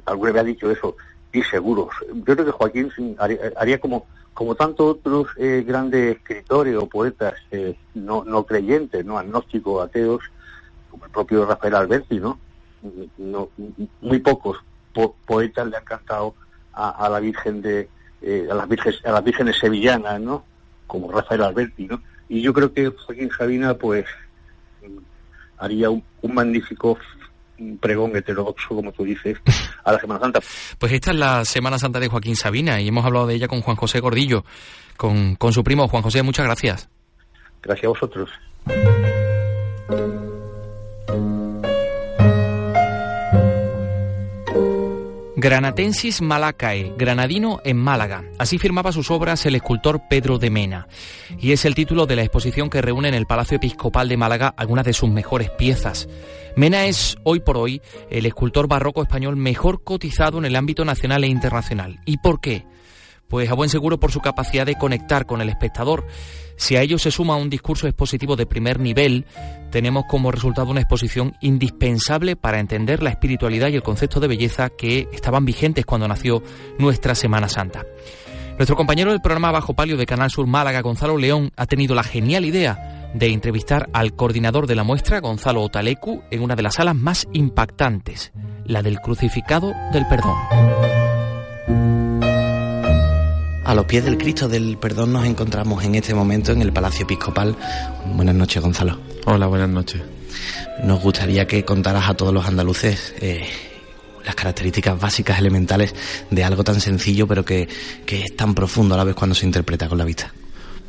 alguna 0.05 0.33
vez 0.33 0.41
ha 0.41 0.45
dicho 0.45 0.69
eso, 0.69 0.95
y 1.31 1.41
seguros. 1.43 1.89
Yo 2.13 2.35
creo 2.35 2.45
que 2.45 2.51
Joaquín 2.51 2.91
haría, 3.55 3.79
como, 3.79 4.05
como 4.33 4.55
tantos 4.55 4.97
otros 4.97 5.27
eh, 5.37 5.63
grandes 5.65 6.17
escritores 6.17 6.75
o 6.75 6.87
poetas 6.87 7.33
eh, 7.51 7.75
no, 7.93 8.23
no 8.23 8.45
creyentes, 8.45 9.05
no 9.05 9.17
agnósticos, 9.17 9.83
ateos, 9.83 10.23
como 10.91 11.05
el 11.05 11.11
propio 11.11 11.45
Rafael 11.45 11.75
Alberti, 11.75 12.19
¿no? 12.19 12.39
no 13.17 13.49
muy 14.01 14.19
pocos 14.19 14.63
poetas 15.25 15.67
le 15.67 15.77
han 15.77 15.83
cantado 15.83 16.35
a, 16.71 17.09
la 17.09 17.19
Virgen 17.19 17.61
de, 17.61 17.89
a 18.49 18.53
las 18.53 18.67
Virgenes, 18.69 19.03
a 19.05 19.11
las 19.11 19.23
vírgenes 19.23 19.57
sevillanas, 19.57 20.21
¿no? 20.21 20.43
Como 20.87 21.11
Rafael 21.11 21.41
Alberti, 21.41 21.87
¿no? 21.87 22.01
Y 22.29 22.41
yo 22.41 22.53
creo 22.53 22.73
que 22.73 22.89
Joaquín 22.89 23.29
Sabina, 23.35 23.73
pues, 23.73 24.05
haría 25.57 25.89
un, 25.89 26.03
magnífico 26.33 26.97
pregón 27.79 28.15
heterodoxo, 28.15 28.69
como 28.69 28.91
tú 28.91 29.03
dices, 29.03 29.37
a 29.83 29.93
la 29.93 29.99
Semana 29.99 30.19
Santa. 30.19 30.39
Pues 30.77 30.91
esta 30.91 31.11
es 31.11 31.17
la 31.17 31.45
Semana 31.45 31.79
Santa 31.79 31.99
de 31.99 32.07
Joaquín 32.07 32.35
Sabina 32.35 32.81
y 32.81 32.87
hemos 32.87 33.05
hablado 33.05 33.27
de 33.27 33.35
ella 33.35 33.47
con 33.47 33.61
Juan 33.61 33.77
José 33.77 33.99
Gordillo, 33.99 34.43
con, 34.97 35.35
con 35.35 35.53
su 35.53 35.63
primo. 35.63 35.87
Juan 35.87 36.03
José, 36.03 36.23
muchas 36.23 36.45
gracias. 36.45 36.89
Gracias 37.61 37.85
a 37.85 37.89
vosotros. 37.89 38.29
Granatensis 45.45 46.23
Malacae, 46.23 46.95
granadino 46.97 47.61
en 47.63 47.77
Málaga. 47.77 48.23
Así 48.39 48.57
firmaba 48.57 48.91
sus 48.91 49.11
obras 49.11 49.45
el 49.45 49.53
escultor 49.53 50.01
Pedro 50.09 50.39
de 50.39 50.49
Mena. 50.49 50.87
Y 51.39 51.51
es 51.51 51.65
el 51.65 51.75
título 51.75 52.07
de 52.07 52.15
la 52.15 52.23
exposición 52.23 52.67
que 52.67 52.81
reúne 52.81 53.09
en 53.09 53.13
el 53.13 53.27
Palacio 53.27 53.57
Episcopal 53.57 54.09
de 54.09 54.17
Málaga 54.17 54.55
algunas 54.57 54.85
de 54.85 54.93
sus 54.93 55.07
mejores 55.07 55.51
piezas. 55.51 56.09
Mena 56.55 56.87
es, 56.87 57.15
hoy 57.21 57.41
por 57.41 57.57
hoy, 57.57 57.83
el 58.09 58.25
escultor 58.25 58.67
barroco 58.67 59.03
español 59.03 59.35
mejor 59.35 59.83
cotizado 59.83 60.39
en 60.39 60.45
el 60.45 60.55
ámbito 60.55 60.83
nacional 60.83 61.23
e 61.23 61.27
internacional. 61.27 61.99
¿Y 62.07 62.17
por 62.17 62.41
qué? 62.41 62.65
Pues 63.27 63.49
a 63.49 63.53
buen 63.53 63.69
seguro 63.69 63.99
por 63.99 64.11
su 64.11 64.19
capacidad 64.19 64.65
de 64.65 64.75
conectar 64.75 65.25
con 65.25 65.41
el 65.41 65.49
espectador. 65.49 66.05
Si 66.57 66.75
a 66.75 66.81
ello 66.81 66.97
se 66.97 67.11
suma 67.11 67.35
un 67.35 67.49
discurso 67.49 67.87
expositivo 67.87 68.35
de 68.35 68.45
primer 68.45 68.79
nivel, 68.79 69.25
tenemos 69.71 70.05
como 70.07 70.31
resultado 70.31 70.69
una 70.71 70.81
exposición 70.81 71.33
indispensable 71.41 72.35
para 72.35 72.59
entender 72.59 73.03
la 73.03 73.09
espiritualidad 73.09 73.69
y 73.69 73.75
el 73.75 73.83
concepto 73.83 74.19
de 74.19 74.27
belleza 74.27 74.69
que 74.69 75.09
estaban 75.11 75.43
vigentes 75.43 75.85
cuando 75.85 76.07
nació 76.07 76.41
nuestra 76.77 77.15
Semana 77.15 77.49
Santa. 77.49 77.85
Nuestro 78.57 78.77
compañero 78.77 79.11
del 79.11 79.19
programa 79.19 79.51
Bajo 79.51 79.73
Palio 79.73 79.97
de 79.97 80.05
Canal 80.05 80.31
Sur 80.31 80.47
Málaga, 80.47 80.81
Gonzalo 80.81 81.17
León, 81.17 81.51
ha 81.57 81.65
tenido 81.65 81.93
la 81.93 82.03
genial 82.03 82.45
idea 82.45 83.11
de 83.13 83.27
entrevistar 83.27 83.89
al 83.91 84.13
coordinador 84.13 84.65
de 84.65 84.75
la 84.75 84.83
muestra, 84.83 85.19
Gonzalo 85.19 85.61
Otalecu, 85.61 86.23
en 86.31 86.41
una 86.41 86.55
de 86.55 86.63
las 86.63 86.75
salas 86.75 86.95
más 86.95 87.27
impactantes, 87.33 88.31
la 88.65 88.81
del 88.81 88.99
crucificado 88.99 89.73
del 89.91 90.07
perdón. 90.07 90.35
A 93.65 93.73
los 93.73 93.85
pies 93.85 94.05
del 94.05 94.19
Cristo 94.19 94.47
del 94.47 94.77
Perdón 94.77 95.11
nos 95.11 95.25
encontramos 95.25 95.83
en 95.83 95.95
este 95.95 96.13
momento 96.13 96.51
en 96.51 96.61
el 96.61 96.71
Palacio 96.71 97.03
Episcopal. 97.03 97.55
Buenas 98.13 98.35
noches, 98.35 98.61
Gonzalo. 98.61 98.99
Hola, 99.25 99.47
buenas 99.47 99.69
noches. 99.69 100.03
Nos 100.83 101.01
gustaría 101.01 101.47
que 101.47 101.65
contaras 101.65 102.07
a 102.07 102.13
todos 102.13 102.31
los 102.31 102.45
andaluces 102.45 103.15
eh, 103.19 103.43
las 104.23 104.35
características 104.35 104.99
básicas, 104.99 105.39
elementales 105.39 105.95
de 106.29 106.43
algo 106.43 106.63
tan 106.63 106.79
sencillo, 106.79 107.27
pero 107.27 107.43
que, 107.43 107.67
que 108.05 108.21
es 108.21 108.35
tan 108.35 108.53
profundo 108.53 108.93
a 108.93 108.97
la 108.99 109.03
vez 109.03 109.15
cuando 109.15 109.33
se 109.33 109.47
interpreta 109.47 109.89
con 109.89 109.97
la 109.97 110.05
vista. 110.05 110.31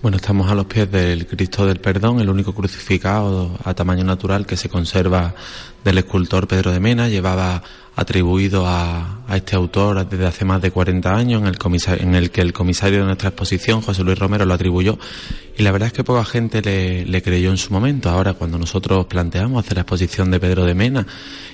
Bueno, 0.02 0.18
estamos 0.18 0.50
a 0.50 0.54
los 0.54 0.66
pies 0.66 0.90
del 0.90 1.26
Cristo 1.26 1.64
del 1.64 1.80
Perdón, 1.80 2.20
el 2.20 2.28
único 2.28 2.54
crucificado 2.54 3.58
a 3.64 3.72
tamaño 3.72 4.04
natural 4.04 4.44
que 4.44 4.58
se 4.58 4.68
conserva 4.68 5.34
del 5.82 5.96
escultor 5.96 6.46
Pedro 6.46 6.72
de 6.72 6.80
Mena. 6.80 7.08
Llevaba 7.08 7.62
atribuido 7.96 8.66
a, 8.66 9.15
a, 9.26 9.36
este 9.36 9.56
autor 9.56 10.08
desde 10.08 10.26
hace 10.26 10.44
más 10.44 10.60
de 10.62 10.70
40 10.70 11.14
años, 11.14 11.42
en 11.42 11.48
el, 11.48 12.00
en 12.00 12.14
el 12.14 12.30
que 12.30 12.40
el 12.40 12.52
comisario 12.52 13.00
de 13.00 13.06
nuestra 13.06 13.30
exposición, 13.30 13.80
José 13.80 14.02
Luis 14.02 14.18
Romero, 14.18 14.44
lo 14.44 14.54
atribuyó. 14.54 14.98
Y 15.58 15.62
la 15.62 15.72
verdad 15.72 15.86
es 15.86 15.92
que 15.92 16.04
poca 16.04 16.24
gente 16.24 16.60
le, 16.60 17.06
le, 17.06 17.22
creyó 17.22 17.50
en 17.50 17.56
su 17.56 17.72
momento. 17.72 18.10
Ahora, 18.10 18.34
cuando 18.34 18.58
nosotros 18.58 19.06
planteamos 19.06 19.64
hacer 19.64 19.76
la 19.76 19.82
exposición 19.82 20.30
de 20.30 20.38
Pedro 20.38 20.64
de 20.64 20.74
Mena 20.74 21.06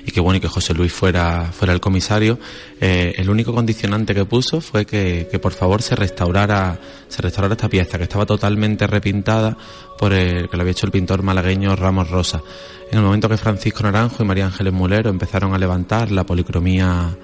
y 0.04 0.10
que 0.10 0.20
bueno 0.20 0.38
y 0.38 0.40
que 0.40 0.48
José 0.48 0.74
Luis 0.74 0.92
fuera, 0.92 1.50
fuera 1.52 1.72
el 1.72 1.80
comisario, 1.80 2.38
eh, 2.80 3.14
el 3.16 3.30
único 3.30 3.54
condicionante 3.54 4.14
que 4.14 4.24
puso 4.24 4.60
fue 4.60 4.84
que, 4.84 5.28
que 5.30 5.38
por 5.38 5.52
favor 5.52 5.82
se 5.82 5.94
restaurara, 5.94 6.78
se 7.08 7.22
restaurara 7.22 7.54
esta 7.54 7.68
pieza, 7.68 7.96
que 7.96 8.04
estaba 8.04 8.26
totalmente 8.26 8.86
repintada 8.88 9.56
por 9.98 10.12
el, 10.12 10.48
que 10.48 10.56
lo 10.56 10.62
había 10.62 10.72
hecho 10.72 10.86
el 10.86 10.92
pintor 10.92 11.22
malagueño 11.22 11.76
Ramos 11.76 12.10
Rosa. 12.10 12.42
En 12.90 12.98
el 12.98 13.04
momento 13.04 13.28
que 13.28 13.36
Francisco 13.36 13.84
Naranjo 13.84 14.22
y 14.22 14.26
María 14.26 14.46
Ángeles 14.46 14.72
Mulero 14.72 15.10
empezaron 15.10 15.54
a 15.54 15.58
levantar 15.58 16.10
la 16.10 16.26
policromía 16.26 17.16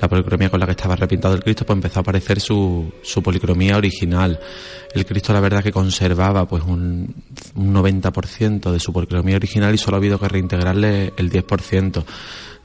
la 0.00 0.08
policromía 0.08 0.50
con 0.50 0.60
la 0.60 0.66
que 0.66 0.72
estaba 0.72 0.96
repintado 0.96 1.34
el 1.34 1.42
Cristo, 1.42 1.64
pues 1.64 1.76
empezó 1.76 2.00
a 2.00 2.02
aparecer 2.02 2.40
su, 2.40 2.92
su 3.02 3.22
policromía 3.22 3.76
original. 3.76 4.38
El 4.92 5.06
Cristo, 5.06 5.32
la 5.32 5.40
verdad, 5.40 5.62
que 5.62 5.72
conservaba 5.72 6.46
pues 6.46 6.62
un, 6.64 7.14
un 7.54 7.74
90% 7.74 8.70
de 8.70 8.80
su 8.80 8.92
policromía 8.92 9.36
original 9.36 9.74
y 9.74 9.78
solo 9.78 9.96
ha 9.96 9.98
habido 9.98 10.18
que 10.18 10.28
reintegrarle 10.28 11.12
el 11.16 11.30
10%. 11.30 12.04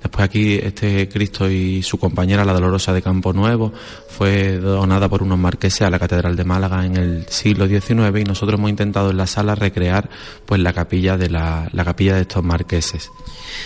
Después 0.01 0.25
aquí 0.25 0.55
este 0.55 1.09
Cristo 1.09 1.49
y 1.49 1.83
su 1.83 1.97
compañera, 1.97 2.45
la 2.45 2.53
Dolorosa 2.53 2.93
de 2.93 3.01
Campo 3.01 3.33
Nuevo, 3.33 3.73
fue 4.07 4.57
donada 4.57 5.09
por 5.09 5.23
unos 5.23 5.37
marqueses 5.37 5.81
a 5.81 5.89
la 5.89 5.99
Catedral 5.99 6.35
de 6.35 6.43
Málaga 6.43 6.85
en 6.85 6.97
el 6.97 7.25
siglo 7.27 7.67
XIX 7.67 8.19
y 8.19 8.23
nosotros 8.23 8.57
hemos 8.57 8.69
intentado 8.69 9.11
en 9.11 9.17
la 9.17 9.27
sala 9.27 9.55
recrear 9.55 10.09
pues 10.45 10.61
la 10.61 10.73
capilla 10.73 11.17
de 11.17 11.29
la, 11.29 11.69
la 11.73 11.85
capilla 11.85 12.15
de 12.15 12.21
estos 12.21 12.43
marqueses. 12.43 13.09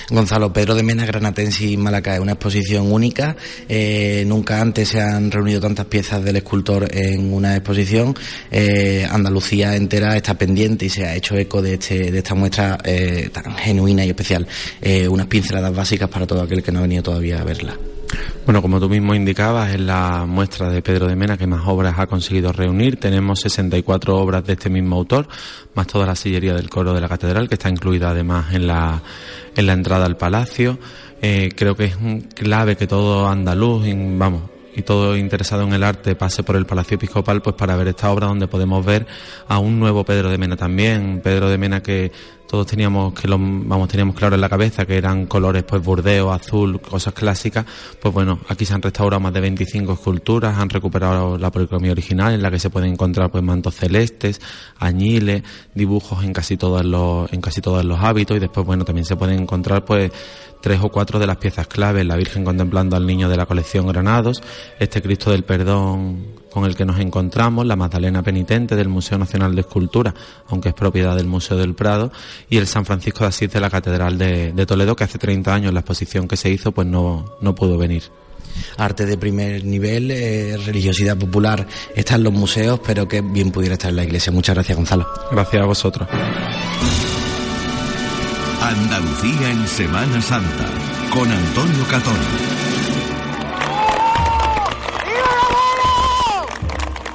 Gonzalo 0.09 0.51
Pedro 0.51 0.75
de 0.75 0.83
Mena 0.83 1.05
Granatense 1.05 1.65
y 1.65 1.77
Málaga 1.77 2.15
es 2.15 2.19
una 2.19 2.33
exposición 2.33 2.91
única. 2.91 3.35
Eh, 3.67 4.23
nunca 4.27 4.61
antes 4.61 4.89
se 4.89 5.01
han 5.01 5.31
reunido 5.31 5.59
tantas 5.59 5.85
piezas 5.85 6.23
del 6.23 6.37
escultor 6.37 6.87
en 6.91 7.33
una 7.33 7.55
exposición. 7.55 8.15
Eh, 8.51 9.07
Andalucía 9.09 9.75
entera 9.75 10.15
está 10.15 10.35
pendiente 10.35 10.85
y 10.85 10.89
se 10.89 11.05
ha 11.05 11.15
hecho 11.15 11.35
eco 11.35 11.61
de, 11.61 11.75
este, 11.75 12.11
de 12.11 12.17
esta 12.17 12.35
muestra 12.35 12.77
eh, 12.83 13.29
tan 13.31 13.55
genuina 13.57 14.05
y 14.05 14.09
especial. 14.09 14.47
unas 15.09 15.27
pinceladas 15.27 15.73
básicas 15.75 16.09
para 16.09 16.22
todo 16.27 16.41
aquel 16.41 16.63
que 16.63 16.71
no 16.71 16.79
ha 16.79 16.83
venido 16.83 17.03
todavía 17.03 17.41
a 17.41 17.43
verla. 17.43 17.77
Bueno, 18.45 18.61
como 18.61 18.79
tú 18.79 18.89
mismo 18.89 19.15
indicabas, 19.15 19.73
es 19.73 19.79
la 19.79 20.25
muestra 20.27 20.69
de 20.69 20.81
Pedro 20.81 21.07
de 21.07 21.15
Mena 21.15 21.37
que 21.37 21.47
más 21.47 21.65
obras 21.65 21.97
ha 21.97 22.07
conseguido 22.07 22.51
reunir. 22.51 22.99
Tenemos 22.99 23.39
64 23.39 24.17
obras 24.17 24.45
de 24.45 24.53
este 24.53 24.69
mismo 24.69 24.97
autor, 24.97 25.27
más 25.75 25.87
toda 25.87 26.05
la 26.05 26.15
sillería 26.15 26.53
del 26.53 26.69
coro 26.69 26.93
de 26.93 27.01
la 27.01 27.07
catedral, 27.07 27.47
que 27.47 27.55
está 27.55 27.69
incluida 27.69 28.09
además 28.09 28.53
en 28.53 28.67
la, 28.67 29.01
en 29.55 29.65
la 29.65 29.73
entrada 29.73 30.05
al 30.05 30.17
palacio. 30.17 30.77
Eh, 31.21 31.51
creo 31.55 31.75
que 31.75 31.85
es 31.85 31.97
clave 32.35 32.75
que 32.75 32.85
todo 32.85 33.29
andaluz, 33.29 33.85
vamos, 34.17 34.43
y 34.75 34.81
todo 34.81 35.15
interesado 35.15 35.63
en 35.63 35.73
el 35.73 35.83
arte 35.83 36.15
pase 36.15 36.43
por 36.43 36.55
el 36.55 36.65
Palacio 36.65 36.95
Episcopal 36.95 37.41
pues 37.41 37.55
para 37.55 37.75
ver 37.75 37.87
esta 37.87 38.11
obra 38.11 38.27
donde 38.27 38.47
podemos 38.47 38.85
ver 38.85 39.05
a 39.47 39.59
un 39.59 39.79
nuevo 39.79 40.03
Pedro 40.03 40.29
de 40.29 40.37
Mena 40.37 40.57
también, 40.57 41.21
Pedro 41.23 41.49
de 41.49 41.57
Mena 41.57 41.81
que 41.81 42.11
todos 42.53 42.67
teníamos 42.67 43.15
que 43.15 43.27
lo, 43.27 43.39
vamos 43.39 43.89
teníamos 43.89 44.15
claro 44.15 44.35
en 44.35 44.41
la 44.41 44.47
cabeza 44.47 44.85
que 44.85 44.95
eran 44.95 45.25
colores 45.25 45.63
pues 45.63 45.83
burdeo, 45.83 46.31
azul, 46.31 46.79
cosas 46.79 47.11
clásicas, 47.11 47.65
pues 47.99 48.13
bueno, 48.13 48.41
aquí 48.47 48.63
se 48.63 48.75
han 48.75 48.81
restaurado 48.83 49.19
más 49.19 49.33
de 49.33 49.41
25 49.41 49.93
esculturas, 49.93 50.59
han 50.59 50.69
recuperado 50.69 51.35
la 51.39 51.49
policromía 51.49 51.93
original 51.93 52.31
en 52.31 52.43
la 52.43 52.51
que 52.51 52.59
se 52.59 52.69
pueden 52.69 52.91
encontrar 52.91 53.31
pues 53.31 53.43
mantos 53.43 53.73
celestes, 53.73 54.39
añiles, 54.77 55.41
dibujos 55.73 56.23
en 56.23 56.31
casi 56.31 56.55
todos 56.55 56.85
los 56.85 57.33
en 57.33 57.41
casi 57.41 57.59
todos 57.59 57.83
los 57.83 57.99
hábitos 57.99 58.37
y 58.37 58.39
después 58.39 58.67
bueno, 58.67 58.85
también 58.85 59.05
se 59.05 59.15
pueden 59.15 59.39
encontrar 59.39 59.83
pues 59.83 60.11
tres 60.61 60.79
o 60.83 60.89
cuatro 60.89 61.17
de 61.17 61.25
las 61.25 61.37
piezas 61.37 61.65
claves, 61.65 62.05
la 62.05 62.15
Virgen 62.17 62.45
contemplando 62.45 62.95
al 62.95 63.07
niño 63.07 63.29
de 63.29 63.37
la 63.37 63.47
colección 63.47 63.87
Granados, 63.87 64.43
este 64.79 65.01
Cristo 65.01 65.31
del 65.31 65.43
Perdón 65.43 66.42
con 66.53 66.65
el 66.65 66.75
que 66.75 66.85
nos 66.85 66.99
encontramos, 66.99 67.65
la 67.65 67.75
Magdalena 67.75 68.21
Penitente 68.21 68.75
del 68.75 68.87
Museo 68.87 69.17
Nacional 69.17 69.55
de 69.55 69.61
Escultura, 69.61 70.13
aunque 70.47 70.69
es 70.69 70.75
propiedad 70.75 71.15
del 71.15 71.25
Museo 71.25 71.57
del 71.57 71.73
Prado, 71.73 72.11
y 72.47 72.57
el 72.57 72.67
San 72.67 72.85
Francisco 72.85 73.23
de 73.23 73.29
Asís 73.29 73.51
de 73.51 73.59
la 73.59 73.71
Catedral 73.71 74.19
de, 74.19 74.65
Toledo, 74.67 74.95
que 74.95 75.03
hace 75.03 75.17
30 75.17 75.51
años 75.51 75.73
la 75.73 75.79
exposición 75.79 76.27
que 76.27 76.37
se 76.37 76.51
hizo 76.51 76.71
pues 76.71 76.87
no, 76.87 77.25
no 77.41 77.55
pudo 77.55 77.77
venir 77.77 78.03
arte 78.77 79.07
de 79.07 79.17
primer 79.17 79.65
nivel, 79.65 80.11
eh, 80.11 80.57
religiosidad 80.63 81.17
popular 81.17 81.65
está 81.95 82.15
en 82.15 82.23
los 82.23 82.33
museos, 82.33 82.79
pero 82.85 83.07
que 83.07 83.21
bien 83.21 83.49
pudiera 83.49 83.73
estar 83.73 83.89
en 83.89 83.95
la 83.95 84.03
iglesia. 84.03 84.31
Muchas 84.31 84.55
gracias, 84.55 84.77
Gonzalo. 84.77 85.07
Gracias 85.31 85.61
a 85.61 85.65
vosotros. 85.65 86.07
Andalucía 88.61 89.49
en 89.49 89.67
Semana 89.67 90.21
Santa 90.21 90.69
con 91.11 91.31
Antonio 91.31 91.83
Catón. 91.89 92.17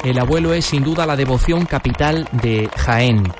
El 0.09 0.19
abuelo 0.19 0.55
es 0.55 0.65
sin 0.65 0.85
duda 0.85 1.05
la 1.05 1.17
devoción 1.17 1.67
capital 1.67 2.27
de 2.33 2.71
Jaén. 2.75 3.31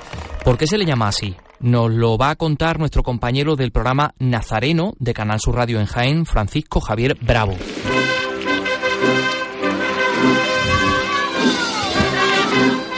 ¿Por 0.43 0.55
qué 0.55 0.67
se 0.67 0.77
le 0.77 0.85
llama 0.85 1.07
así? 1.07 1.35
Nos 1.59 1.91
lo 1.91 2.15
va 2.15 2.29
a 2.29 2.35
contar 2.35 2.77
nuestro 2.77 3.01
compañero 3.01 3.55
del 3.55 3.71
programa 3.71 4.13
Nazareno 4.19 4.93
de 4.99 5.15
Canal 5.15 5.39
Sur 5.39 5.55
Radio 5.55 5.79
en 5.79 5.87
Jaén, 5.87 6.27
Francisco 6.27 6.79
Javier 6.79 7.17
Bravo. 7.21 7.57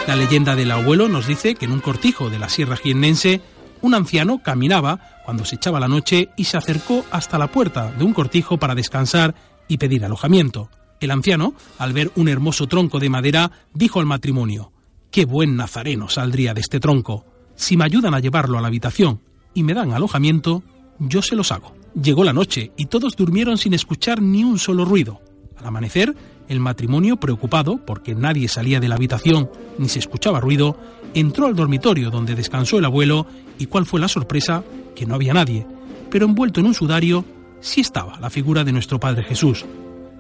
La 0.05 0.17
leyenda 0.17 0.57
del 0.57 0.71
abuelo 0.71 1.07
nos 1.07 1.25
dice 1.25 1.55
que 1.55 1.63
en 1.63 1.71
un 1.71 1.79
cortijo 1.79 2.29
de 2.29 2.39
la 2.39 2.49
Sierra 2.49 2.75
Jiennense, 2.75 3.39
un 3.79 3.95
anciano 3.95 4.43
caminaba 4.43 4.99
cuando 5.23 5.45
se 5.45 5.55
echaba 5.55 5.79
la 5.79 5.87
noche 5.87 6.27
y 6.35 6.43
se 6.43 6.57
acercó 6.57 7.05
hasta 7.09 7.37
la 7.37 7.47
puerta 7.47 7.89
de 7.89 8.03
un 8.03 8.11
cortijo 8.11 8.57
para 8.57 8.75
descansar 8.75 9.33
y 9.69 9.77
pedir 9.77 10.03
alojamiento. 10.03 10.67
El 11.01 11.09
anciano, 11.09 11.55
al 11.79 11.93
ver 11.93 12.11
un 12.15 12.29
hermoso 12.29 12.67
tronco 12.67 12.99
de 12.99 13.09
madera, 13.09 13.51
dijo 13.73 13.99
al 13.99 14.05
matrimonio, 14.05 14.71
Qué 15.09 15.25
buen 15.25 15.57
nazareno 15.57 16.07
saldría 16.07 16.53
de 16.53 16.61
este 16.61 16.79
tronco. 16.79 17.25
Si 17.55 17.75
me 17.75 17.83
ayudan 17.83 18.13
a 18.13 18.19
llevarlo 18.19 18.57
a 18.57 18.61
la 18.61 18.67
habitación 18.67 19.19
y 19.53 19.63
me 19.63 19.73
dan 19.73 19.91
alojamiento, 19.91 20.63
yo 20.99 21.23
se 21.23 21.35
los 21.35 21.51
hago. 21.51 21.75
Llegó 22.01 22.23
la 22.23 22.33
noche 22.33 22.71
y 22.77 22.85
todos 22.85 23.17
durmieron 23.17 23.57
sin 23.57 23.73
escuchar 23.73 24.21
ni 24.21 24.43
un 24.43 24.59
solo 24.59 24.85
ruido. 24.85 25.21
Al 25.57 25.65
amanecer, 25.65 26.15
el 26.47 26.59
matrimonio, 26.59 27.17
preocupado 27.17 27.83
porque 27.83 28.13
nadie 28.13 28.47
salía 28.47 28.79
de 28.79 28.87
la 28.87 28.95
habitación 28.95 29.49
ni 29.79 29.89
se 29.89 29.99
escuchaba 29.99 30.39
ruido, 30.39 30.77
entró 31.15 31.47
al 31.47 31.55
dormitorio 31.55 32.11
donde 32.11 32.35
descansó 32.35 32.77
el 32.77 32.85
abuelo 32.85 33.25
y 33.57 33.65
cuál 33.65 33.87
fue 33.87 33.99
la 33.99 34.07
sorpresa, 34.07 34.63
que 34.95 35.07
no 35.07 35.15
había 35.15 35.33
nadie, 35.33 35.65
pero 36.11 36.27
envuelto 36.27 36.59
en 36.59 36.67
un 36.67 36.73
sudario 36.75 37.25
sí 37.59 37.81
estaba 37.81 38.19
la 38.19 38.29
figura 38.29 38.63
de 38.63 38.71
nuestro 38.71 38.99
Padre 38.99 39.23
Jesús. 39.23 39.65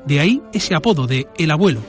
De 0.05 0.19
ahí 0.19 0.41
ese 0.53 0.75
apodo 0.75 1.07
de 1.07 1.27
el 1.37 1.51
abuelo. 1.51 1.81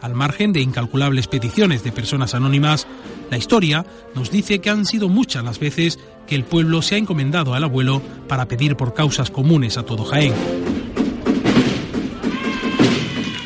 Al 0.00 0.14
margen 0.14 0.52
de 0.52 0.60
incalculables 0.60 1.26
peticiones 1.26 1.84
de 1.84 1.92
personas 1.92 2.34
anónimas, 2.34 2.86
la 3.30 3.36
historia 3.36 3.84
nos 4.14 4.30
dice 4.30 4.60
que 4.60 4.70
han 4.70 4.86
sido 4.86 5.08
muchas 5.08 5.44
las 5.44 5.58
veces 5.58 5.98
que 6.26 6.34
el 6.34 6.44
pueblo 6.44 6.80
se 6.80 6.94
ha 6.94 6.98
encomendado 6.98 7.54
al 7.54 7.64
abuelo 7.64 8.00
para 8.26 8.46
pedir 8.48 8.76
por 8.76 8.94
causas 8.94 9.30
comunes 9.30 9.76
a 9.76 9.82
todo 9.82 10.04
Jaén. 10.04 10.32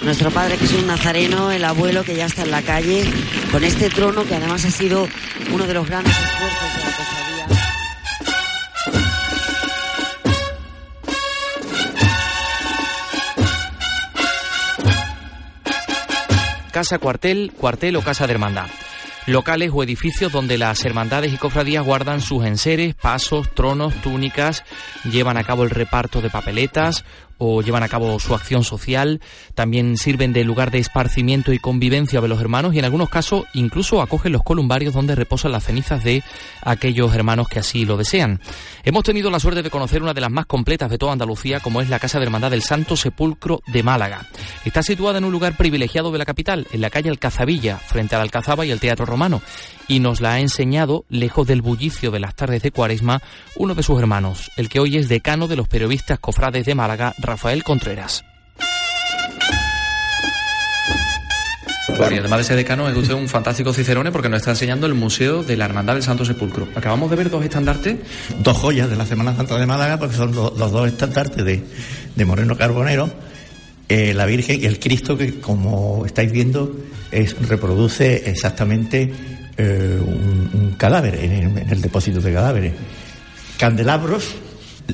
Nuestro 0.04 0.30
Padre 0.30 0.58
Jesús 0.58 0.84
Nazareno, 0.84 1.50
el 1.50 1.64
abuelo 1.64 2.04
que 2.04 2.14
ya 2.14 2.26
está 2.26 2.42
en 2.42 2.50
la 2.50 2.62
calle, 2.62 3.04
con 3.50 3.64
este 3.64 3.88
trono 3.88 4.24
que 4.24 4.34
además 4.34 4.64
ha 4.66 4.70
sido 4.70 5.08
uno 5.52 5.66
de 5.66 5.74
los 5.74 5.88
grandes 5.88 6.12
esfuerzos 6.12 6.74
de 6.76 6.80
la 6.80 6.96
cofradía. 6.96 7.23
Casa 16.74 16.98
cuartel, 16.98 17.52
cuartel 17.56 17.94
o 17.94 18.02
casa 18.02 18.26
de 18.26 18.32
hermandad. 18.32 18.66
Locales 19.28 19.70
o 19.72 19.84
edificios 19.84 20.32
donde 20.32 20.58
las 20.58 20.84
hermandades 20.84 21.32
y 21.32 21.36
cofradías 21.36 21.84
guardan 21.84 22.20
sus 22.20 22.44
enseres, 22.44 22.96
pasos, 22.96 23.54
tronos, 23.54 23.94
túnicas, 24.02 24.64
llevan 25.08 25.36
a 25.36 25.44
cabo 25.44 25.62
el 25.62 25.70
reparto 25.70 26.20
de 26.20 26.30
papeletas 26.30 27.04
o 27.38 27.62
llevan 27.62 27.82
a 27.82 27.88
cabo 27.88 28.18
su 28.18 28.34
acción 28.34 28.64
social, 28.64 29.20
también 29.54 29.96
sirven 29.96 30.32
de 30.32 30.44
lugar 30.44 30.70
de 30.70 30.78
esparcimiento 30.78 31.52
y 31.52 31.58
convivencia 31.58 32.20
de 32.20 32.28
los 32.28 32.40
hermanos 32.40 32.74
y 32.74 32.78
en 32.78 32.84
algunos 32.84 33.08
casos 33.08 33.44
incluso 33.54 34.02
acogen 34.02 34.32
los 34.32 34.42
columbarios 34.42 34.94
donde 34.94 35.14
reposan 35.14 35.52
las 35.52 35.64
cenizas 35.64 36.04
de 36.04 36.22
aquellos 36.62 37.14
hermanos 37.14 37.48
que 37.48 37.58
así 37.58 37.84
lo 37.84 37.96
desean. 37.96 38.40
Hemos 38.84 39.04
tenido 39.04 39.30
la 39.30 39.40
suerte 39.40 39.62
de 39.62 39.70
conocer 39.70 40.02
una 40.02 40.14
de 40.14 40.20
las 40.20 40.30
más 40.30 40.46
completas 40.46 40.90
de 40.90 40.98
toda 40.98 41.12
Andalucía 41.12 41.60
como 41.60 41.80
es 41.80 41.88
la 41.88 41.98
Casa 41.98 42.18
de 42.18 42.24
Hermandad 42.24 42.50
del 42.50 42.62
Santo 42.62 42.96
Sepulcro 42.96 43.62
de 43.66 43.82
Málaga. 43.82 44.26
Está 44.64 44.82
situada 44.82 45.18
en 45.18 45.24
un 45.24 45.32
lugar 45.32 45.56
privilegiado 45.56 46.12
de 46.12 46.18
la 46.18 46.24
capital, 46.24 46.66
en 46.72 46.80
la 46.80 46.90
calle 46.90 47.10
Alcazabilla, 47.10 47.78
frente 47.78 48.14
al 48.14 48.22
Alcazaba 48.22 48.66
y 48.66 48.70
el 48.70 48.80
Teatro 48.80 49.06
Romano, 49.06 49.42
y 49.88 50.00
nos 50.00 50.20
la 50.20 50.34
ha 50.34 50.40
enseñado, 50.40 51.04
lejos 51.08 51.46
del 51.46 51.62
bullicio 51.62 52.10
de 52.10 52.20
las 52.20 52.34
tardes 52.34 52.62
de 52.62 52.70
Cuaresma, 52.70 53.20
uno 53.56 53.74
de 53.74 53.82
sus 53.82 53.98
hermanos, 53.98 54.50
el 54.56 54.68
que 54.68 54.80
hoy 54.80 54.96
es 54.96 55.08
decano 55.08 55.48
de 55.48 55.56
los 55.56 55.68
periodistas 55.68 56.18
cofrades 56.18 56.66
de 56.66 56.74
Málaga, 56.74 57.14
Rafael 57.24 57.62
Contreras. 57.62 58.24
Bueno, 61.96 62.16
y 62.16 62.18
además 62.18 62.38
de 62.38 62.44
ser 62.44 62.56
decano, 62.56 62.88
es 62.88 62.96
usted 62.96 63.14
un 63.14 63.28
fantástico 63.28 63.72
cicerone 63.72 64.10
porque 64.10 64.28
nos 64.28 64.38
está 64.38 64.50
enseñando 64.50 64.86
el 64.86 64.94
Museo 64.94 65.44
de 65.44 65.56
la 65.56 65.66
Hermandad 65.66 65.94
del 65.94 66.02
Santo 66.02 66.24
Sepulcro. 66.24 66.66
Acabamos 66.74 67.08
de 67.10 67.16
ver 67.16 67.30
dos 67.30 67.44
estandartes. 67.44 67.96
Dos 68.40 68.56
joyas 68.56 68.90
de 68.90 68.96
la 68.96 69.06
Semana 69.06 69.36
Santa 69.36 69.56
de 69.58 69.66
Málaga, 69.66 69.98
porque 69.98 70.16
son 70.16 70.34
lo- 70.34 70.52
los 70.56 70.72
dos 70.72 70.88
estandartes 70.88 71.44
de, 71.44 71.62
de 72.16 72.24
Moreno 72.24 72.56
Carbonero, 72.56 73.10
eh, 73.88 74.12
la 74.14 74.26
Virgen 74.26 74.60
y 74.60 74.64
el 74.66 74.80
Cristo, 74.80 75.16
que 75.16 75.38
como 75.40 76.04
estáis 76.04 76.32
viendo, 76.32 76.74
es, 77.12 77.36
reproduce 77.48 78.28
exactamente 78.28 79.12
eh, 79.56 79.98
un, 80.00 80.50
un 80.52 80.74
cadáver 80.76 81.14
en 81.16 81.32
el, 81.32 81.58
en 81.58 81.70
el 81.70 81.80
depósito 81.80 82.20
de 82.20 82.32
cadáveres. 82.32 82.72
Candelabros, 83.56 84.34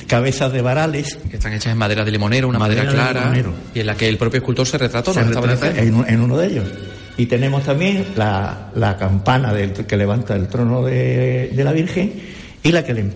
cabezas 0.07 0.53
de 0.53 0.63
varales. 0.63 1.19
Que 1.31 1.37
están 1.37 1.53
hechas 1.53 1.73
en 1.73 1.79
madera 1.79 2.05
de 2.05 2.11
limonero, 2.11 2.49
una 2.49 2.59
madera, 2.59 2.85
Madera 2.85 3.05
de 3.05 3.13
clara, 3.13 3.55
y 3.75 3.81
en 3.81 3.87
la 3.87 3.97
que 3.97 4.09
el 4.09 4.17
propio 4.19 4.39
escultor 4.39 4.67
se 4.67 4.79
retrató. 4.79 5.13
se 5.13 5.23
retrata 5.23 5.71
en, 5.79 6.05
en 6.09 6.21
uno 6.21 6.37
de 6.37 6.47
ellos. 6.47 6.65
Y 7.17 7.27
tenemos 7.27 7.65
también 7.65 8.07
la, 8.17 8.71
la 8.75 8.97
campana 8.97 9.53
del, 9.53 9.73
que 9.73 9.97
levanta 9.97 10.35
el 10.37 10.49
trono 10.49 10.85
de, 10.85 11.51
de 11.55 11.65
la 11.65 11.73
Virgen 11.73 12.13
y 12.63 12.73
la 12.73 12.85
que 12.85 12.95
le- 12.95 13.11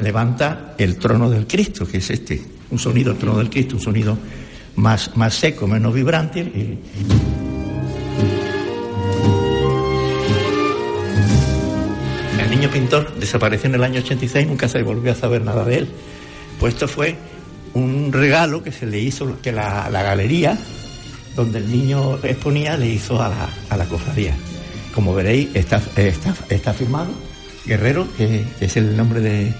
levanta 0.00 0.74
el 0.78 0.96
trono 0.96 1.28
del 1.30 1.46
Cristo, 1.46 1.86
que 1.86 1.98
es 1.98 2.10
este. 2.10 2.40
Un 2.70 2.78
sonido, 2.78 3.12
el 3.12 3.18
trono 3.18 3.38
del 3.38 3.50
Cristo, 3.50 3.76
un 3.76 3.82
sonido 3.82 4.16
más, 4.76 5.16
más 5.16 5.34
seco, 5.34 5.66
menos 5.66 5.92
vibrante. 5.94 6.40
y- 6.40 6.78
niño 12.60 12.72
pintor 12.72 13.14
desapareció 13.18 13.68
en 13.70 13.76
el 13.76 13.84
año 13.84 14.00
86, 14.00 14.46
nunca 14.46 14.68
se 14.68 14.82
volvió 14.82 15.12
a 15.12 15.14
saber 15.14 15.42
nada 15.42 15.64
de 15.64 15.78
él. 15.78 15.88
Pues 16.58 16.74
esto 16.74 16.88
fue 16.88 17.16
un 17.72 18.12
regalo 18.12 18.62
que 18.62 18.70
se 18.70 18.84
le 18.84 18.98
hizo, 18.98 19.40
que 19.40 19.50
la, 19.50 19.88
galería 19.90 20.58
donde 21.34 21.58
el 21.58 21.72
niño 21.72 22.18
exponía 22.22 22.76
le 22.76 22.88
hizo 22.88 23.22
a 23.22 23.48
la, 23.74 23.86
cofradía. 23.86 24.34
Como 24.94 25.14
veréis, 25.14 25.48
está, 25.54 25.80
firmado 26.74 27.08
Guerrero, 27.64 28.06
que 28.18 28.44
es 28.60 28.76
el 28.76 28.94
nombre 28.94 29.22
de, 29.22 29.54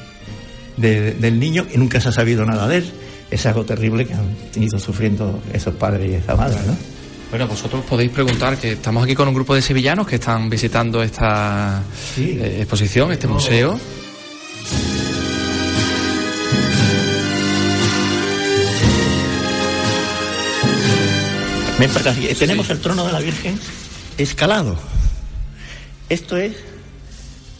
de- 0.76 1.12
del 1.12 1.40
niño, 1.40 1.66
y 1.72 1.78
nunca 1.78 2.02
se 2.02 2.10
ha 2.10 2.12
sabido 2.12 2.44
nada 2.44 2.68
de 2.68 2.78
él. 2.78 2.92
Es 3.30 3.46
algo 3.46 3.64
terrible 3.64 4.04
que 4.04 4.12
han 4.12 4.36
ido 4.56 4.78
sufriendo 4.78 5.42
esos 5.54 5.74
padres 5.74 6.10
y 6.10 6.14
esa 6.16 6.36
madre, 6.36 6.58
¿no? 6.66 6.76
Bueno, 7.30 7.46
vosotros 7.46 7.84
podéis 7.84 8.10
preguntar, 8.10 8.56
que 8.56 8.72
estamos 8.72 9.04
aquí 9.04 9.14
con 9.14 9.28
un 9.28 9.34
grupo 9.34 9.54
de 9.54 9.62
sevillanos 9.62 10.04
que 10.04 10.16
están 10.16 10.50
visitando 10.50 11.00
esta 11.00 11.80
eh, 12.18 12.56
exposición, 12.58 13.12
este 13.12 13.28
museo. 13.28 13.78
Ven 21.78 21.90
para 21.90 22.10
acá. 22.10 22.20
Tenemos 22.36 22.68
el 22.68 22.80
trono 22.80 23.06
de 23.06 23.12
la 23.12 23.20
Virgen 23.20 23.60
escalado. 24.18 24.76
Esto 26.08 26.36
es 26.36 26.56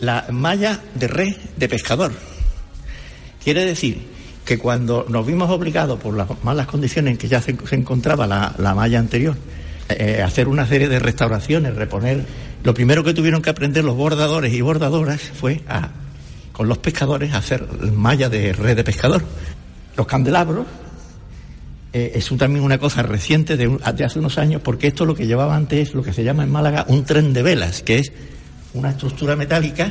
la 0.00 0.26
malla 0.32 0.80
de 0.96 1.06
red 1.06 1.36
de 1.56 1.68
pescador. 1.68 2.12
Quiere 3.44 3.64
decir 3.64 4.04
que 4.44 4.58
cuando 4.58 5.06
nos 5.08 5.24
vimos 5.24 5.48
obligados 5.48 6.00
por 6.00 6.16
las 6.16 6.26
malas 6.42 6.66
condiciones 6.66 7.12
en 7.12 7.18
que 7.18 7.28
ya 7.28 7.40
se, 7.40 7.56
se 7.68 7.76
encontraba 7.76 8.26
la, 8.26 8.52
la 8.58 8.74
malla 8.74 8.98
anterior, 8.98 9.36
eh, 9.92 10.22
hacer 10.22 10.48
una 10.48 10.66
serie 10.66 10.88
de 10.88 10.98
restauraciones, 10.98 11.74
reponer, 11.74 12.24
lo 12.64 12.74
primero 12.74 13.02
que 13.04 13.14
tuvieron 13.14 13.42
que 13.42 13.50
aprender 13.50 13.84
los 13.84 13.96
bordadores 13.96 14.52
y 14.52 14.60
bordadoras 14.60 15.20
fue 15.20 15.62
a, 15.68 15.90
con 16.52 16.68
los 16.68 16.78
pescadores 16.78 17.32
hacer 17.34 17.66
malla 17.92 18.28
de 18.28 18.52
red 18.52 18.76
de 18.76 18.84
pescador. 18.84 19.22
Los 19.96 20.06
candelabros 20.06 20.66
eh, 21.92 22.12
es 22.14 22.30
un- 22.30 22.38
también 22.38 22.64
una 22.64 22.78
cosa 22.78 23.02
reciente 23.02 23.56
de 23.56 23.78
hace 24.04 24.18
unos 24.18 24.38
años, 24.38 24.60
porque 24.62 24.86
esto 24.88 25.04
lo 25.04 25.14
que 25.14 25.26
llevaba 25.26 25.56
antes 25.56 25.88
es 25.88 25.94
lo 25.94 26.02
que 26.02 26.12
se 26.12 26.22
llama 26.22 26.44
en 26.44 26.50
Málaga 26.50 26.84
un 26.88 27.04
tren 27.04 27.32
de 27.32 27.42
velas, 27.42 27.82
que 27.82 27.98
es 27.98 28.12
una 28.74 28.90
estructura 28.90 29.34
metálica 29.36 29.90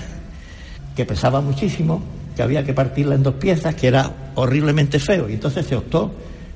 que 0.96 1.06
pesaba 1.06 1.42
muchísimo, 1.42 2.02
que 2.36 2.42
había 2.44 2.64
que 2.64 2.74
partirla 2.74 3.16
en 3.16 3.24
dos 3.24 3.36
piezas, 3.36 3.76
que 3.76 3.88
era 3.88 4.12
horriblemente 4.36 5.00
feo, 5.00 5.30
y 5.30 5.34
entonces 5.34 5.66
se 5.66 5.76
optó 5.76 6.14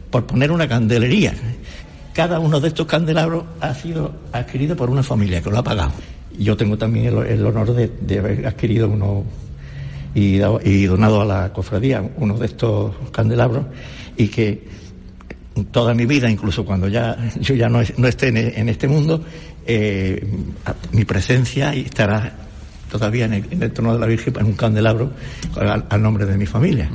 por 0.10 0.25
poner 0.25 0.51
una 0.51 0.67
candelería. 0.67 1.34
Cada 2.13 2.39
uno 2.39 2.60
de 2.60 2.67
estos 2.67 2.86
candelabros 2.86 3.43
ha 3.60 3.73
sido 3.73 4.13
adquirido 4.32 4.76
por 4.76 4.89
una 4.89 5.02
familia 5.04 5.41
que 5.41 5.49
lo 5.49 5.58
ha 5.58 5.63
pagado. 5.63 5.91
Yo 6.38 6.56
tengo 6.58 6.78
también 6.78 7.08
el, 7.08 7.17
el 7.28 7.45
honor 7.45 7.73
de, 7.73 7.91
de 8.02 8.19
haber 8.19 8.45
adquirido 8.47 8.88
uno 8.89 9.23
y, 10.15 10.38
donado 10.86 11.21
a 11.21 11.26
la 11.26 11.54
cofradía 11.54 12.08
uno 12.17 12.38
de 12.38 12.45
estos 12.45 12.93
candelabros 13.12 13.65
y 14.15 14.28
que 14.28 14.67
toda 15.71 15.93
mi 15.93 16.06
vida, 16.06 16.30
incluso 16.30 16.65
cuando 16.65 16.88
ya 16.88 17.17
yo 17.39 17.56
ya 17.56 17.69
no, 17.69 17.82
es- 17.82 17.97
no 17.97 18.08
esté 18.08 18.28
en, 18.28 18.38
en 18.38 18.69
este 18.69 18.88
mundo, 18.88 19.23
eh, 19.65 20.23
mi 20.91 21.06
presencia 21.06 21.73
estará 21.73 22.34
todavía 22.91 23.26
en 23.26 23.34
el, 23.62 23.71
trono 23.71 23.93
de 23.93 23.99
la 23.99 24.06
Virgen 24.06 24.36
en 24.39 24.45
un 24.45 24.54
candelabro 24.54 25.12
al, 25.89 26.02
nombre 26.02 26.26
de 26.28 26.38
mi 26.38 26.45
familia. 26.45 26.91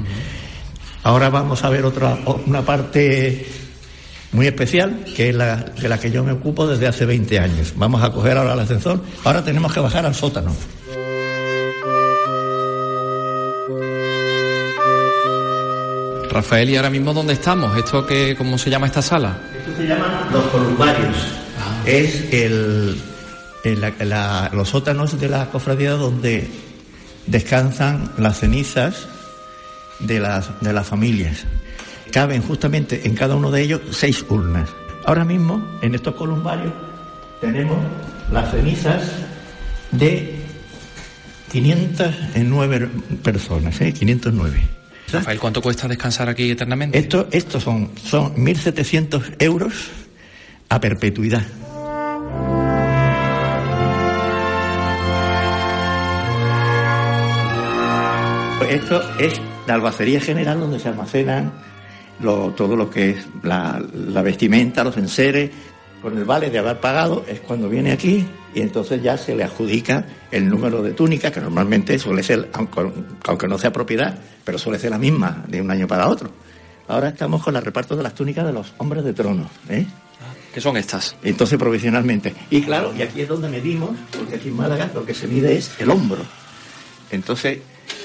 Ahora 1.02 1.28
vamos 1.28 1.64
a 1.64 1.70
ver 1.70 1.84
otra 1.84 2.16
una 2.46 2.62
parte 2.62 3.44
muy 4.32 4.46
especial, 4.46 5.04
que 5.16 5.30
es 5.30 5.34
la 5.34 5.56
de 5.56 5.88
la 5.88 5.98
que 5.98 6.10
yo 6.10 6.22
me 6.22 6.32
ocupo 6.32 6.66
desde 6.66 6.86
hace 6.86 7.06
20 7.06 7.38
años. 7.38 7.72
Vamos 7.76 8.02
a 8.02 8.12
coger 8.12 8.36
ahora 8.36 8.54
el 8.54 8.60
ascensor. 8.60 9.02
Ahora 9.24 9.42
tenemos 9.44 9.72
que 9.72 9.80
bajar 9.80 10.04
al 10.04 10.14
sótano. 10.14 10.54
Rafael, 16.30 16.70
¿y 16.70 16.76
ahora 16.76 16.90
mismo 16.90 17.12
dónde 17.14 17.32
estamos? 17.32 17.76
¿Esto 17.76 18.06
qué, 18.06 18.34
cómo 18.36 18.58
se 18.58 18.70
llama 18.70 18.86
esta 18.86 19.02
sala? 19.02 19.38
Esto 19.58 19.76
se 19.76 19.88
llama 19.88 20.28
los 20.30 20.44
columbarios. 20.44 21.16
Ah. 21.58 21.82
Es 21.86 22.32
el, 22.32 23.00
los 24.52 24.68
sótanos 24.68 25.18
de 25.18 25.28
la 25.28 25.46
cofradía 25.46 25.92
donde 25.92 26.48
descansan 27.26 28.12
las 28.18 28.38
cenizas 28.38 29.08
de 30.00 30.20
las, 30.20 30.48
de 30.60 30.72
las 30.72 30.86
familias. 30.86 31.44
Caben 32.12 32.42
justamente 32.42 33.02
en 33.04 33.14
cada 33.14 33.36
uno 33.36 33.50
de 33.50 33.62
ellos 33.62 33.80
seis 33.90 34.24
urnas. 34.28 34.68
Ahora 35.04 35.24
mismo, 35.24 35.62
en 35.82 35.94
estos 35.94 36.14
columbarios, 36.14 36.72
tenemos 37.40 37.78
las 38.32 38.50
cenizas 38.50 39.02
de 39.92 40.38
509 41.52 42.90
personas, 43.22 43.80
¿eh? 43.80 43.92
509. 43.92 44.60
Rafael, 45.12 45.38
¿cuánto 45.38 45.62
cuesta 45.62 45.88
descansar 45.88 46.28
aquí 46.28 46.50
eternamente? 46.50 46.98
Esto, 46.98 47.28
estos 47.30 47.62
son, 47.62 47.90
son 48.02 48.34
1.700 48.36 49.36
euros 49.38 49.88
a 50.68 50.80
perpetuidad. 50.80 51.42
Esto 58.68 59.02
es 59.18 59.40
la 59.66 59.74
albacería 59.74 60.20
general 60.20 60.60
donde 60.60 60.78
se 60.78 60.88
almacenan 60.88 61.52
todo 62.20 62.76
lo 62.76 62.90
que 62.90 63.10
es 63.10 63.26
la, 63.42 63.82
la 63.92 64.22
vestimenta, 64.22 64.84
los 64.84 64.96
enseres, 64.96 65.50
con 66.02 66.16
el 66.16 66.24
vale 66.24 66.50
de 66.50 66.58
haber 66.58 66.80
pagado 66.80 67.24
es 67.28 67.40
cuando 67.40 67.68
viene 67.68 67.92
aquí 67.92 68.24
y 68.54 68.60
entonces 68.60 69.02
ya 69.02 69.16
se 69.16 69.34
le 69.34 69.44
adjudica 69.44 70.04
el 70.30 70.48
número 70.48 70.82
de 70.82 70.92
túnica, 70.92 71.30
que 71.30 71.40
normalmente 71.40 71.98
suele 71.98 72.22
ser, 72.22 72.50
aunque, 72.52 73.48
no 73.48 73.58
sea 73.58 73.72
propiedad, 73.72 74.18
pero 74.44 74.58
suele 74.58 74.78
ser 74.78 74.90
la 74.90 74.98
misma 74.98 75.44
de 75.48 75.60
un 75.60 75.70
año 75.70 75.86
para 75.86 76.08
otro. 76.08 76.30
Ahora 76.88 77.08
estamos 77.08 77.42
con 77.42 77.54
el 77.56 77.62
reparto 77.62 77.96
de 77.96 78.02
las 78.02 78.14
túnicas 78.14 78.46
de 78.46 78.52
los 78.52 78.72
hombres 78.78 79.04
de 79.04 79.12
trono. 79.12 79.50
¿eh? 79.68 79.86
¿Qué 80.52 80.60
son 80.60 80.76
estas? 80.76 81.16
Entonces, 81.22 81.58
provisionalmente. 81.58 82.34
Y 82.50 82.62
claro, 82.62 82.92
y 82.96 83.02
aquí 83.02 83.20
es 83.20 83.28
donde 83.28 83.48
medimos, 83.48 83.90
porque 84.16 84.36
aquí 84.36 84.48
en 84.48 84.56
Málaga 84.56 84.90
lo 84.94 85.04
que 85.04 85.14
se 85.14 85.26
mide 85.26 85.56
es 85.56 85.70
el 85.78 85.90
hombro. 85.90 86.22
Entonces, 87.10 87.58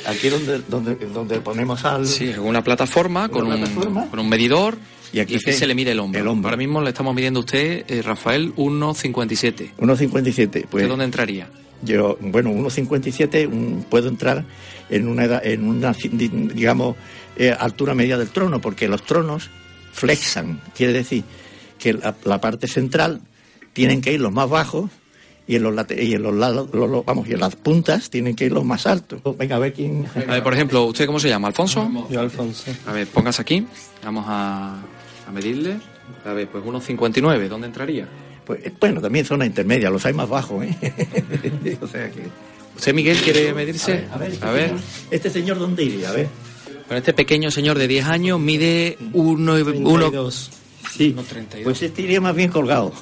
aquí 0.06 0.28
es 0.28 0.34
donde, 0.34 0.60
donde, 0.67 0.96
donde 1.08 1.39
ponemos 1.41 1.84
al... 1.86 2.08
Sí, 2.08 2.34
una 2.38 2.63
plataforma, 2.63 3.30
con, 3.30 3.52
Un, 3.52 4.08
con 4.10 4.19
un 4.19 4.30
medidor 4.30 4.78
y 5.13 5.19
aquí, 5.19 5.38
se 5.39 5.67
le 5.67 5.76
mide 5.76 5.91
el 5.91 6.00
hombro. 6.00 6.32
Ahora 6.43 6.58
mismo 6.58 6.82
le 6.82 6.89
estamos 6.89 7.13
midiendo 7.13 7.41
a 7.41 7.41
usted, 7.41 7.86
eh, 7.88 8.02
Rafael, 8.02 8.56
1,57. 8.56 9.74
1,57. 9.78 10.65
Pues, 10.67 10.84
¿De 10.84 10.89
dónde 10.89 11.06
entraría? 11.06 11.50
Yo, 11.84 12.17
bueno, 12.19 12.50
1,57 12.50 13.84
puedo 13.86 14.10
entrar 14.10 14.43
en 14.89 15.08
una, 15.08 15.26
edad, 15.26 15.46
en 15.46 15.65
una 15.65 15.93
digamos, 15.93 16.96
eh, 17.38 17.56
altura 17.58 17.93
media 17.93 18.17
del 18.17 18.30
trono, 18.30 18.60
porque 18.60 18.88
los 18.88 19.04
tronos 19.04 19.52
flexan. 19.91 20.62
Quiere 20.76 20.93
decir 20.93 21.24
que 21.78 21.93
la, 21.93 22.41
parte 22.41 22.67
central 22.67 23.22
tienen 23.74 24.02
que 24.02 24.13
ir 24.13 24.19
los 24.19 24.32
más 24.32 24.50
bajos 24.50 24.89
y 25.45 25.56
en 25.56 25.63
los, 25.63 25.75
y 25.91 26.13
en 26.13 26.23
los 26.23 26.34
lados, 26.34 26.69
vamos, 27.06 27.27
y 27.27 27.34
en 27.34 27.39
las 27.39 27.56
puntas 27.56 28.10
tienen 28.10 28.36
que 28.36 28.45
ir 28.45 28.51
los 28.51 28.63
más 28.63 28.88
altos. 28.88 29.21
Venga, 29.38 29.58
a 29.58 29.60
ver 29.60 29.73
quién. 29.73 30.06
A 30.27 30.34
ver, 30.34 30.43
por 30.43 30.53
ejemplo, 30.53 30.86
¿usted 30.86 31.06
cómo 31.06 31.19
se 31.19 31.29
llama? 31.29 31.49
¿Alfonso? 31.49 32.08
Yo, 32.10 32.21
Alfonso. 32.21 32.71
A 32.86 32.93
ver, 32.93 33.08
póngase 33.08 33.41
aquí. 33.41 33.65
Vamos 34.03 34.25
a, 34.27 34.82
a 35.27 35.32
medirle. 35.32 35.77
A 36.25 36.34
ver, 36.34 36.47
pues 36.47 36.63
1,59, 36.63 37.47
¿dónde 37.47 37.67
entraría? 37.67 38.08
Pues, 38.45 38.60
bueno, 38.79 39.01
también 39.01 39.25
zona 39.25 39.45
intermedia, 39.45 39.89
los 39.89 40.06
hay 40.06 40.13
más 40.13 40.29
bajos, 40.29 40.63
¿eh? 40.65 41.77
o 41.82 41.88
sea 41.88 42.10
que... 42.10 42.23
¿Usted, 42.75 42.93
Miguel, 42.93 43.17
quiere 43.17 43.53
medirse? 43.53 44.08
A 44.12 44.17
ver, 44.17 44.34
a 44.41 44.51
ver, 44.51 44.71
este, 44.71 45.15
este, 45.15 45.29
señor, 45.29 45.60
¿dónde 45.60 45.84
iría? 45.84 46.10
A 46.10 46.13
ver. 46.13 46.27
Bueno, 46.88 46.97
este 46.97 47.13
pequeño 47.13 47.51
señor 47.51 47.77
de 47.77 47.88
10 47.88 48.06
años 48.06 48.39
mide 48.39 48.97
1,32. 49.13 50.49
Sí, 50.95 51.15
pues 51.63 51.82
este 51.82 52.03
iría 52.03 52.21
más 52.21 52.36
bien 52.36 52.51
colgado. 52.51 52.93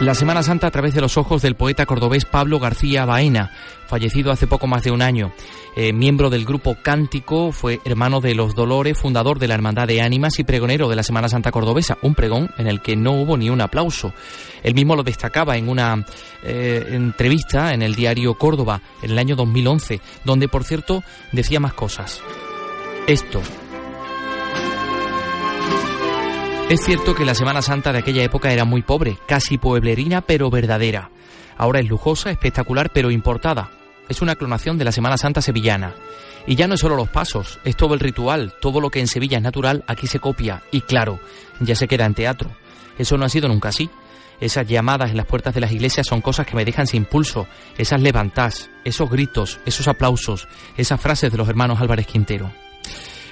La 0.00 0.14
Semana 0.14 0.42
Santa 0.42 0.66
a 0.66 0.70
través 0.70 0.92
de 0.92 1.00
los 1.00 1.16
ojos 1.16 1.40
del 1.40 1.54
poeta 1.54 1.86
cordobés 1.86 2.24
Pablo 2.24 2.58
García 2.58 3.04
Baena, 3.04 3.52
fallecido 3.86 4.32
hace 4.32 4.48
poco 4.48 4.66
más 4.66 4.82
de 4.82 4.90
un 4.90 5.00
año. 5.00 5.32
Eh, 5.76 5.92
miembro 5.92 6.30
del 6.30 6.44
grupo 6.44 6.76
Cántico, 6.82 7.52
fue 7.52 7.80
hermano 7.84 8.20
de 8.20 8.34
los 8.34 8.54
Dolores, 8.54 8.98
fundador 8.98 9.38
de 9.38 9.46
la 9.46 9.54
Hermandad 9.54 9.86
de 9.86 10.02
Ánimas 10.02 10.38
y 10.40 10.44
pregonero 10.44 10.88
de 10.88 10.96
la 10.96 11.04
Semana 11.04 11.28
Santa 11.28 11.52
Cordobesa, 11.52 11.96
un 12.02 12.14
pregón 12.14 12.50
en 12.58 12.66
el 12.66 12.82
que 12.82 12.96
no 12.96 13.12
hubo 13.12 13.36
ni 13.36 13.50
un 13.50 13.60
aplauso. 13.60 14.12
Él 14.64 14.74
mismo 14.74 14.96
lo 14.96 15.04
destacaba 15.04 15.56
en 15.56 15.68
una 15.68 16.04
eh, 16.42 16.86
entrevista 16.90 17.72
en 17.72 17.82
el 17.82 17.94
diario 17.94 18.34
Córdoba 18.34 18.82
en 19.00 19.12
el 19.12 19.18
año 19.18 19.36
2011, 19.36 20.00
donde 20.24 20.48
por 20.48 20.64
cierto 20.64 21.04
decía 21.32 21.60
más 21.60 21.72
cosas. 21.72 22.20
Esto, 23.06 23.40
es 26.68 26.80
cierto 26.84 27.14
que 27.14 27.24
la 27.24 27.34
Semana 27.34 27.62
Santa 27.62 27.92
de 27.92 27.98
aquella 27.98 28.22
época 28.22 28.52
era 28.52 28.64
muy 28.64 28.82
pobre, 28.82 29.18
casi 29.26 29.58
pueblerina 29.58 30.22
pero 30.22 30.50
verdadera. 30.50 31.10
Ahora 31.56 31.80
es 31.80 31.88
lujosa, 31.88 32.30
espectacular 32.30 32.90
pero 32.92 33.10
importada. 33.10 33.70
Es 34.08 34.22
una 34.22 34.34
clonación 34.34 34.78
de 34.78 34.84
la 34.84 34.92
Semana 34.92 35.16
Santa 35.16 35.40
sevillana. 35.40 35.94
Y 36.46 36.56
ya 36.56 36.66
no 36.66 36.74
es 36.74 36.80
solo 36.80 36.96
los 36.96 37.08
pasos, 37.08 37.58
es 37.64 37.76
todo 37.76 37.94
el 37.94 38.00
ritual, 38.00 38.54
todo 38.60 38.80
lo 38.80 38.90
que 38.90 39.00
en 39.00 39.06
Sevilla 39.06 39.38
es 39.38 39.42
natural, 39.42 39.84
aquí 39.86 40.06
se 40.06 40.18
copia. 40.18 40.62
Y 40.72 40.82
claro, 40.82 41.20
ya 41.60 41.74
se 41.74 41.88
queda 41.88 42.06
en 42.06 42.14
teatro. 42.14 42.50
Eso 42.98 43.16
no 43.16 43.24
ha 43.24 43.30
sido 43.30 43.48
nunca 43.48 43.68
así. 43.70 43.88
Esas 44.40 44.66
llamadas 44.66 45.10
en 45.10 45.16
las 45.16 45.26
puertas 45.26 45.54
de 45.54 45.60
las 45.60 45.72
iglesias 45.72 46.06
son 46.06 46.20
cosas 46.20 46.46
que 46.46 46.56
me 46.56 46.64
dejan 46.64 46.86
sin 46.86 47.04
pulso. 47.04 47.46
Esas 47.78 48.00
levantás, 48.00 48.70
esos 48.84 49.08
gritos, 49.08 49.60
esos 49.64 49.88
aplausos, 49.88 50.48
esas 50.76 51.00
frases 51.00 51.30
de 51.30 51.38
los 51.38 51.48
hermanos 51.48 51.80
Álvarez 51.80 52.06
Quintero. 52.06 52.50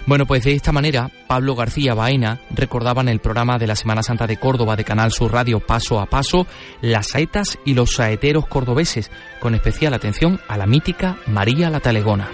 Bueno, 0.05 0.27
pues 0.27 0.43
de 0.43 0.53
esta 0.53 0.73
manera, 0.73 1.11
Pablo 1.29 1.55
García 1.55 1.95
Baena 1.95 2.41
recordaba 2.51 3.03
en 3.03 3.09
el 3.09 3.21
programa 3.21 3.59
de 3.59 3.69
la 3.69 3.77
Semana 3.77 4.03
Santa 4.03 4.27
de 4.27 4.37
Córdoba 4.37 4.75
de 4.75 4.85
Canal 4.85 5.13
Sur 5.13 5.33
Radio 5.33 5.61
Paso 5.61 6.01
a 6.01 6.07
Paso 6.07 6.47
las 6.81 7.11
saetas 7.11 7.59
y 7.65 7.75
los 7.75 7.95
saeteros 7.95 8.47
cordobeses, 8.49 9.11
con 9.41 9.55
especial 9.55 9.95
atención 9.95 10.41
a 10.49 10.57
la 10.57 10.67
mítica 10.67 11.17
María 11.29 11.71
la 11.71 11.79
Talegona. 11.79 12.29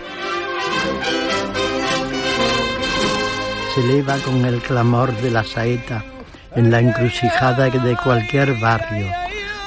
Se 3.75 3.83
eleva 3.83 4.17
con 4.19 4.45
el 4.47 4.61
clamor 4.63 5.15
de 5.19 5.31
la 5.31 5.45
saeta 5.45 6.05
en 6.57 6.71
la 6.71 6.81
encrucijada 6.81 7.69
de 7.69 7.97
cualquier 7.97 8.59
barrio, 8.59 9.07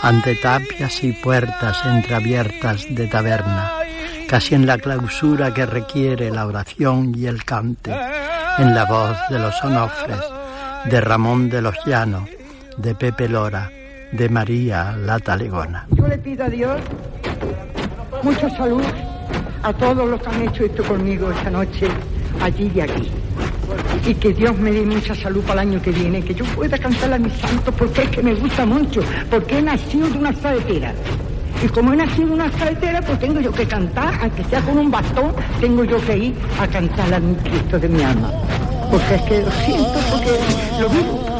ante 0.02 0.36
tapias 0.36 1.04
y 1.04 1.12
puertas 1.14 1.86
entreabiertas 1.86 2.88
de 2.90 3.06
taberna 3.08 3.81
casi 4.32 4.56
en 4.56 4.65
la 4.65 4.78
clausura 4.78 5.54
que 5.54 5.65
requiere 5.65 6.32
la 6.32 6.48
oración 6.48 7.13
y 7.17 7.26
el 7.26 7.44
cante, 7.44 7.91
en 8.60 8.74
la 8.74 8.86
voz 8.86 9.17
de 9.30 9.38
los 9.38 9.62
onofres, 9.62 10.22
de 10.86 11.02
Ramón 11.02 11.50
de 11.50 11.62
los 11.62 11.76
Llanos, 11.86 12.30
de 12.78 12.96
Pepe 12.96 13.28
Lora, 13.28 13.70
de 14.13 14.30
María 14.30 14.96
la 14.96 15.20
Talegona. 15.20 15.86
Yo 15.89 16.08
le 16.08 16.17
pido 16.17 16.46
a 16.46 16.50
Dios 16.50 16.80
mucha 18.24 18.50
salud 18.52 18.82
a 19.63 19.74
todos 19.74 20.10
los 20.10 20.22
que 20.22 20.30
han 20.30 20.41
hecho 20.44 20.63
esto 20.63 20.84
conmigo 20.86 21.30
esta 21.30 21.52
noche, 21.52 21.89
allí 22.41 22.72
y 22.74 22.80
aquí. 22.80 23.12
Y 24.08 24.15
que 24.15 24.32
Dios 24.32 24.58
me 24.58 24.72
dé 24.72 24.84
mucha 24.84 25.13
salud 25.13 25.41
para 25.41 25.63
el 25.63 25.67
año 25.72 25.82
que 25.82 25.91
viene, 25.91 26.24
que 26.24 26.34
yo 26.34 26.46
pueda 26.56 26.78
cantar 26.78 27.12
a 27.12 27.17
mis 27.17 27.34
santos 27.34 27.76
porque 27.78 28.04
es 28.04 28.10
que 28.12 28.24
me 28.24 28.34
gusta 28.36 28.65
mucho, 28.65 29.02
porque 29.30 29.58
he 29.58 29.62
nacido 29.62 30.08
de 30.08 30.17
una 30.17 30.32
saetera. 30.32 30.94
Y 31.63 31.67
como 31.67 31.93
he 31.93 31.95
nacido 31.95 32.28
en 32.28 32.34
una 32.34 32.50
carretera, 32.50 33.02
pues 33.02 33.19
tengo 33.19 33.39
yo 33.39 33.52
que 33.52 33.67
cantar, 33.67 34.17
aunque 34.21 34.43
sea 34.45 34.62
con 34.62 34.80
un 34.80 34.89
bastón, 34.89 35.32
tengo 35.60 35.84
yo 35.84 36.04
que 36.06 36.17
ir 36.17 36.36
a 36.60 36.67
cantar 36.67 37.13
al 37.13 37.38
Cristo 37.43 37.78
de 37.78 37.88
mi 37.88 38.02
alma. 38.02 38.32
Porque 38.89 39.15
es 39.15 39.21
que 39.21 39.41
lo 39.41 39.52
siento, 39.52 40.00
porque 40.10 40.32
lo 40.80 40.89
vivo. 40.89 41.31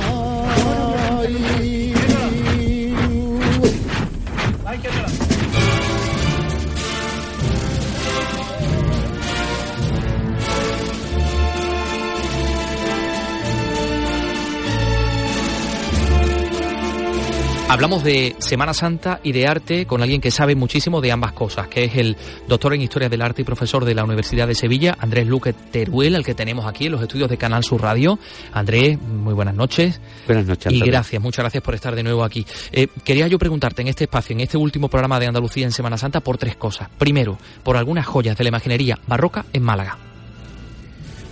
Hablamos 17.71 18.03
de 18.03 18.36
Semana 18.39 18.73
Santa 18.73 19.21
y 19.23 19.31
de 19.31 19.47
arte 19.47 19.86
con 19.86 20.01
alguien 20.01 20.19
que 20.19 20.29
sabe 20.29 20.55
muchísimo 20.55 20.99
de 20.99 21.10
ambas 21.10 21.31
cosas, 21.31 21.69
que 21.69 21.86
es 21.86 21.95
el 21.95 22.17
doctor 22.45 22.73
en 22.73 22.81
Historia 22.81 23.07
del 23.07 23.21
Arte 23.21 23.43
y 23.43 23.45
profesor 23.45 23.86
de 23.86 23.95
la 23.95 24.03
Universidad 24.03 24.45
de 24.45 24.55
Sevilla, 24.55 24.97
Andrés 24.99 25.25
Luque 25.25 25.53
Teruel, 25.53 26.15
al 26.15 26.25
que 26.25 26.36
tenemos 26.36 26.65
aquí 26.65 26.88
en 26.88 26.91
los 26.91 27.01
estudios 27.01 27.29
de 27.29 27.38
Canal 27.38 27.63
Sur 27.63 27.81
Radio. 27.81 28.19
Andrés, 28.51 28.99
muy 29.01 29.34
buenas 29.34 29.55
noches. 29.55 30.01
Buenas 30.27 30.47
noches. 30.47 30.73
Y 30.73 30.81
gracias, 30.81 31.21
muchas 31.21 31.43
gracias 31.43 31.63
por 31.63 31.73
estar 31.73 31.95
de 31.95 32.03
nuevo 32.03 32.25
aquí. 32.25 32.45
Eh, 32.73 32.88
quería 33.05 33.29
yo 33.29 33.39
preguntarte 33.39 33.84
en 33.84 33.88
este 33.88 34.03
espacio, 34.03 34.34
en 34.34 34.41
este 34.41 34.57
último 34.57 34.89
programa 34.89 35.17
de 35.21 35.27
Andalucía 35.27 35.63
en 35.63 35.71
Semana 35.71 35.97
Santa, 35.97 36.19
por 36.19 36.38
tres 36.38 36.57
cosas. 36.57 36.89
Primero, 36.97 37.38
por 37.63 37.77
algunas 37.77 38.05
joyas 38.05 38.38
de 38.38 38.43
la 38.43 38.49
imaginería 38.49 38.99
barroca 39.07 39.45
en 39.53 39.63
Málaga. 39.63 39.97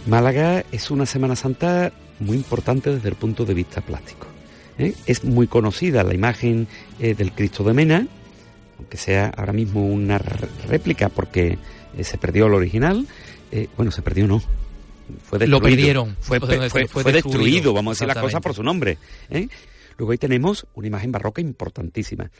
Málaga 0.08 0.64
es 0.72 0.90
una 0.90 1.06
Semana 1.06 1.36
Santa 1.36 1.92
muy 2.22 2.38
importante 2.38 2.96
desde 2.96 3.10
el 3.10 3.16
punto 3.16 3.44
de 3.44 3.54
vista 3.54 3.82
plástico. 3.82 4.29
¿Eh? 4.80 4.96
Es 5.06 5.24
muy 5.24 5.48
conocida 5.48 6.04
la 6.04 6.16
imagen 6.16 6.68
eh, 7.00 7.14
del 7.14 7.34
Cristo 7.34 7.64
de 7.64 7.74
Mena, 7.74 8.08
aunque 8.80 8.98
sea 8.98 9.28
ahora 9.36 9.54
mismo 9.54 9.86
una 9.86 10.18
réplica 10.18 11.10
porque 11.10 11.60
eh, 11.96 12.04
se 12.04 12.18
perdió 12.18 12.48
el 12.48 12.54
original. 12.54 13.06
bueno, 13.78 13.92
se 13.92 14.02
perdió 14.02 14.28
no. 14.28 14.40
Fue 15.24 15.40
destruido. 15.40 15.60
Lo 15.60 15.62
perdieron. 15.62 16.18
Fue, 16.20 16.40
fue, 16.40 17.12
destruido, 17.12 17.74
vamos 17.74 17.92
a 17.92 17.94
decir 17.96 18.08
las 18.08 18.24
cosas 18.24 18.42
por 18.42 18.54
su 18.54 18.64
nombre. 18.64 18.98
Luego 19.98 20.12
ahí 20.12 20.18
tenemos 20.18 20.66
una 20.76 20.88
imagen 20.88 21.12
barroca 21.12 21.42
importantísima. 21.42 22.32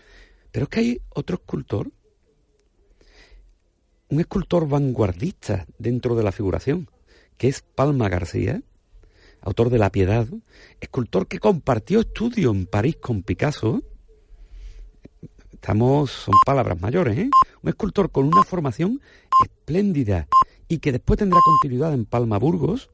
Pero 0.52 0.64
es 0.64 0.70
que 0.70 0.80
hay 0.80 1.02
otro 1.10 1.36
escultor, 1.36 1.92
un 4.10 4.20
escultor 4.20 4.68
vanguardista 4.68 5.66
dentro 5.78 6.16
de 6.16 6.24
la 6.24 6.32
figuración, 6.32 6.90
que 7.38 7.48
es 7.48 7.62
Palma 7.62 8.10
García, 8.10 8.62
autor 9.42 9.70
de 9.70 9.80
La 9.80 9.92
Piedad, 9.92 10.28
escultor 10.80 11.28
que 11.28 11.40
compartió 11.40 12.02
estudio 12.02 12.52
en 12.52 12.66
París 12.66 12.98
con 12.98 13.24
Picasso. 13.24 13.82
Estamos, 15.54 16.12
son 16.12 16.36
palabras 16.46 16.80
mayores, 16.80 17.18
¿eh? 17.18 17.30
Un 17.62 17.70
escultor 17.70 18.12
con 18.12 18.26
una 18.26 18.44
formación 18.44 19.02
espléndida 19.44 20.28
y 20.68 20.80
que 20.80 20.92
después 20.92 21.20
tendrá 21.20 21.40
continuidad 21.44 21.94
en 21.94 22.06
Palma 22.06 22.38
Burgos, 22.38 22.90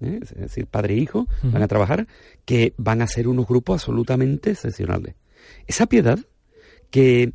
¿eh? 0.00 0.20
es 0.22 0.34
decir, 0.34 0.66
padre 0.66 0.94
e 0.94 0.98
hijo, 0.98 1.26
van 1.42 1.62
a 1.62 1.68
trabajar, 1.68 2.06
que 2.44 2.74
van 2.76 3.02
a 3.02 3.06
ser 3.06 3.26
unos 3.26 3.46
grupos 3.46 3.80
absolutamente 3.80 4.50
excepcionales. 4.50 5.14
Esa 5.66 5.86
piedad 5.86 6.18
que 6.90 7.32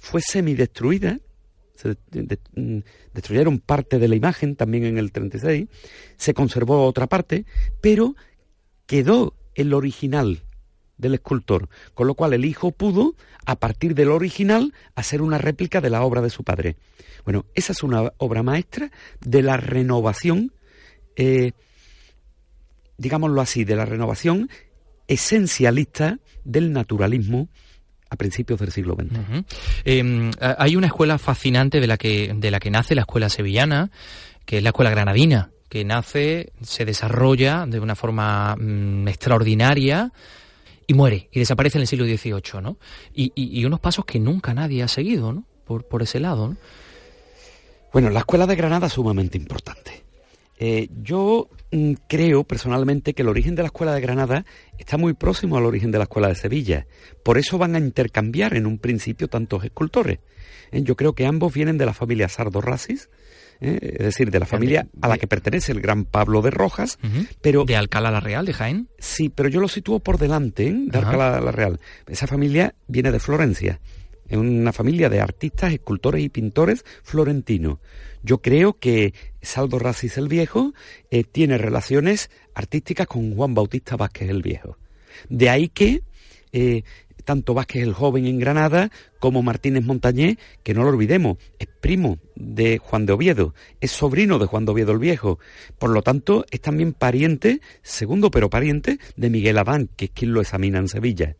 fue 0.00 0.22
semidestruida, 0.22 1.18
se 1.78 1.96
mm, 2.54 2.78
destruyeron 3.14 3.60
parte 3.60 4.00
de 4.00 4.08
la 4.08 4.16
imagen 4.16 4.56
también 4.56 4.84
en 4.84 4.98
el 4.98 5.12
36, 5.12 5.68
se 6.16 6.34
conservó 6.34 6.84
otra 6.84 7.06
parte, 7.06 7.44
pero 7.80 8.16
quedó 8.86 9.34
el 9.54 9.72
original 9.72 10.42
del 10.96 11.14
escultor, 11.14 11.68
con 11.94 12.08
lo 12.08 12.14
cual 12.14 12.32
el 12.32 12.44
hijo 12.44 12.72
pudo, 12.72 13.14
a 13.46 13.56
partir 13.56 13.94
del 13.94 14.10
original, 14.10 14.74
hacer 14.96 15.22
una 15.22 15.38
réplica 15.38 15.80
de 15.80 15.90
la 15.90 16.02
obra 16.02 16.20
de 16.20 16.30
su 16.30 16.42
padre. 16.42 16.76
Bueno, 17.24 17.46
esa 17.54 17.72
es 17.72 17.84
una 17.84 18.12
obra 18.16 18.42
maestra 18.42 18.90
de 19.20 19.42
la 19.42 19.56
renovación, 19.56 20.52
eh, 21.14 21.52
digámoslo 22.96 23.40
así, 23.40 23.64
de 23.64 23.76
la 23.76 23.84
renovación 23.84 24.50
esencialista 25.06 26.18
del 26.44 26.72
naturalismo 26.72 27.48
a 28.10 28.16
principios 28.16 28.60
del 28.60 28.72
siglo 28.72 28.94
XX. 28.94 29.44
Em, 29.84 30.30
hay 30.40 30.76
una 30.76 30.86
escuela 30.86 31.18
fascinante 31.18 31.80
de 31.80 31.86
la 31.86 31.96
que 31.96 32.32
de 32.34 32.50
la 32.50 32.60
que 32.60 32.70
nace 32.70 32.94
la 32.94 33.02
escuela 33.02 33.28
sevillana, 33.28 33.90
que 34.44 34.58
es 34.58 34.62
la 34.62 34.70
escuela 34.70 34.90
granadina, 34.90 35.50
que 35.68 35.84
nace, 35.84 36.52
se 36.62 36.84
desarrolla 36.84 37.66
de 37.66 37.80
una 37.80 37.94
forma 37.94 38.56
mm, 38.56 39.08
extraordinaria 39.08 40.12
y 40.86 40.94
muere 40.94 41.28
y 41.30 41.38
desaparece 41.38 41.78
en 41.78 41.82
el 41.82 41.88
siglo 41.88 42.06
XVIII, 42.06 42.62
¿no? 42.62 42.78
Y, 43.14 43.64
unos 43.64 43.80
pasos 43.80 44.04
que 44.06 44.18
nunca 44.18 44.54
nadie 44.54 44.82
ha 44.82 44.88
seguido, 44.88 45.32
¿no? 45.32 45.44
Por, 45.66 45.86
por 45.86 46.02
ese 46.02 46.18
lado, 46.18 46.48
¿no? 46.48 46.56
Bueno, 47.92 48.10
la 48.10 48.20
escuela 48.20 48.46
de 48.46 48.56
Granada 48.56 48.86
es 48.86 48.94
sumamente 48.94 49.36
importante. 49.36 50.07
Eh, 50.58 50.88
yo 51.02 51.48
mm, 51.70 51.92
creo 52.08 52.44
personalmente 52.44 53.14
que 53.14 53.22
el 53.22 53.28
origen 53.28 53.54
de 53.54 53.62
la 53.62 53.66
escuela 53.66 53.94
de 53.94 54.00
Granada 54.00 54.44
está 54.78 54.96
muy 54.96 55.14
próximo 55.14 55.56
al 55.56 55.64
origen 55.64 55.90
de 55.90 55.98
la 55.98 56.04
escuela 56.04 56.28
de 56.28 56.34
Sevilla. 56.34 56.86
Por 57.22 57.38
eso 57.38 57.58
van 57.58 57.76
a 57.76 57.78
intercambiar 57.78 58.54
en 58.54 58.66
un 58.66 58.78
principio 58.78 59.28
tantos 59.28 59.64
escultores. 59.64 60.18
Eh, 60.72 60.82
yo 60.82 60.96
creo 60.96 61.14
que 61.14 61.26
ambos 61.26 61.54
vienen 61.54 61.78
de 61.78 61.86
la 61.86 61.94
familia 61.94 62.28
Sardo 62.28 62.60
Racis, 62.60 63.08
eh, 63.60 63.78
es 63.82 64.04
decir, 64.04 64.30
de 64.30 64.40
la 64.40 64.46
familia 64.46 64.88
a 65.00 65.08
la 65.08 65.18
que 65.18 65.26
pertenece 65.26 65.72
el 65.72 65.80
gran 65.80 66.04
Pablo 66.04 66.42
de 66.42 66.50
Rojas, 66.50 66.98
pero... 67.40 67.64
¿De 67.64 67.76
Alcalá 67.76 68.10
la 68.10 68.20
Real, 68.20 68.46
de 68.46 68.52
Jaén? 68.52 68.88
Sí, 68.98 69.30
pero 69.30 69.48
yo 69.48 69.60
lo 69.60 69.68
sitúo 69.68 70.00
por 70.00 70.18
delante 70.18 70.72
de 70.72 70.98
Alcalá 70.98 71.40
la 71.40 71.52
Real. 71.52 71.80
Esa 72.06 72.26
familia 72.26 72.74
viene 72.86 73.10
de 73.10 73.18
Florencia. 73.18 73.80
Es 74.28 74.36
una 74.36 74.72
familia 74.72 75.08
de 75.08 75.20
artistas, 75.20 75.72
escultores 75.72 76.22
y 76.22 76.28
pintores 76.28 76.84
florentinos. 77.02 77.78
Yo 78.22 78.42
creo 78.42 78.78
que 78.78 79.14
Saldo 79.40 79.78
Racis 79.78 80.18
el 80.18 80.28
Viejo 80.28 80.74
eh, 81.10 81.24
tiene 81.24 81.58
relaciones 81.58 82.30
artísticas 82.54 83.06
con 83.06 83.34
Juan 83.34 83.54
Bautista 83.54 83.96
Vázquez 83.96 84.28
el 84.28 84.42
Viejo. 84.42 84.76
De 85.28 85.48
ahí 85.48 85.68
que 85.68 86.02
eh, 86.52 86.82
tanto 87.28 87.52
Vázquez 87.52 87.82
el 87.82 87.92
Joven 87.92 88.24
en 88.24 88.38
Granada 88.38 88.90
como 89.18 89.42
Martínez 89.42 89.84
Montañé, 89.84 90.38
que 90.62 90.72
no 90.72 90.82
lo 90.82 90.88
olvidemos, 90.88 91.36
es 91.58 91.68
primo 91.80 92.18
de 92.34 92.78
Juan 92.78 93.04
de 93.04 93.12
Oviedo, 93.12 93.54
es 93.82 93.90
sobrino 93.90 94.38
de 94.38 94.46
Juan 94.46 94.64
de 94.64 94.72
Oviedo 94.72 94.92
el 94.92 94.98
Viejo. 94.98 95.38
Por 95.78 95.90
lo 95.90 96.00
tanto, 96.00 96.46
es 96.50 96.62
también 96.62 96.94
pariente, 96.94 97.60
segundo 97.82 98.30
pero 98.30 98.48
pariente, 98.48 98.98
de 99.16 99.28
Miguel 99.28 99.58
Adán, 99.58 99.90
que 99.94 100.06
es 100.06 100.10
quien 100.12 100.32
lo 100.32 100.40
examina 100.40 100.78
en 100.78 100.88
Sevilla. 100.88 101.36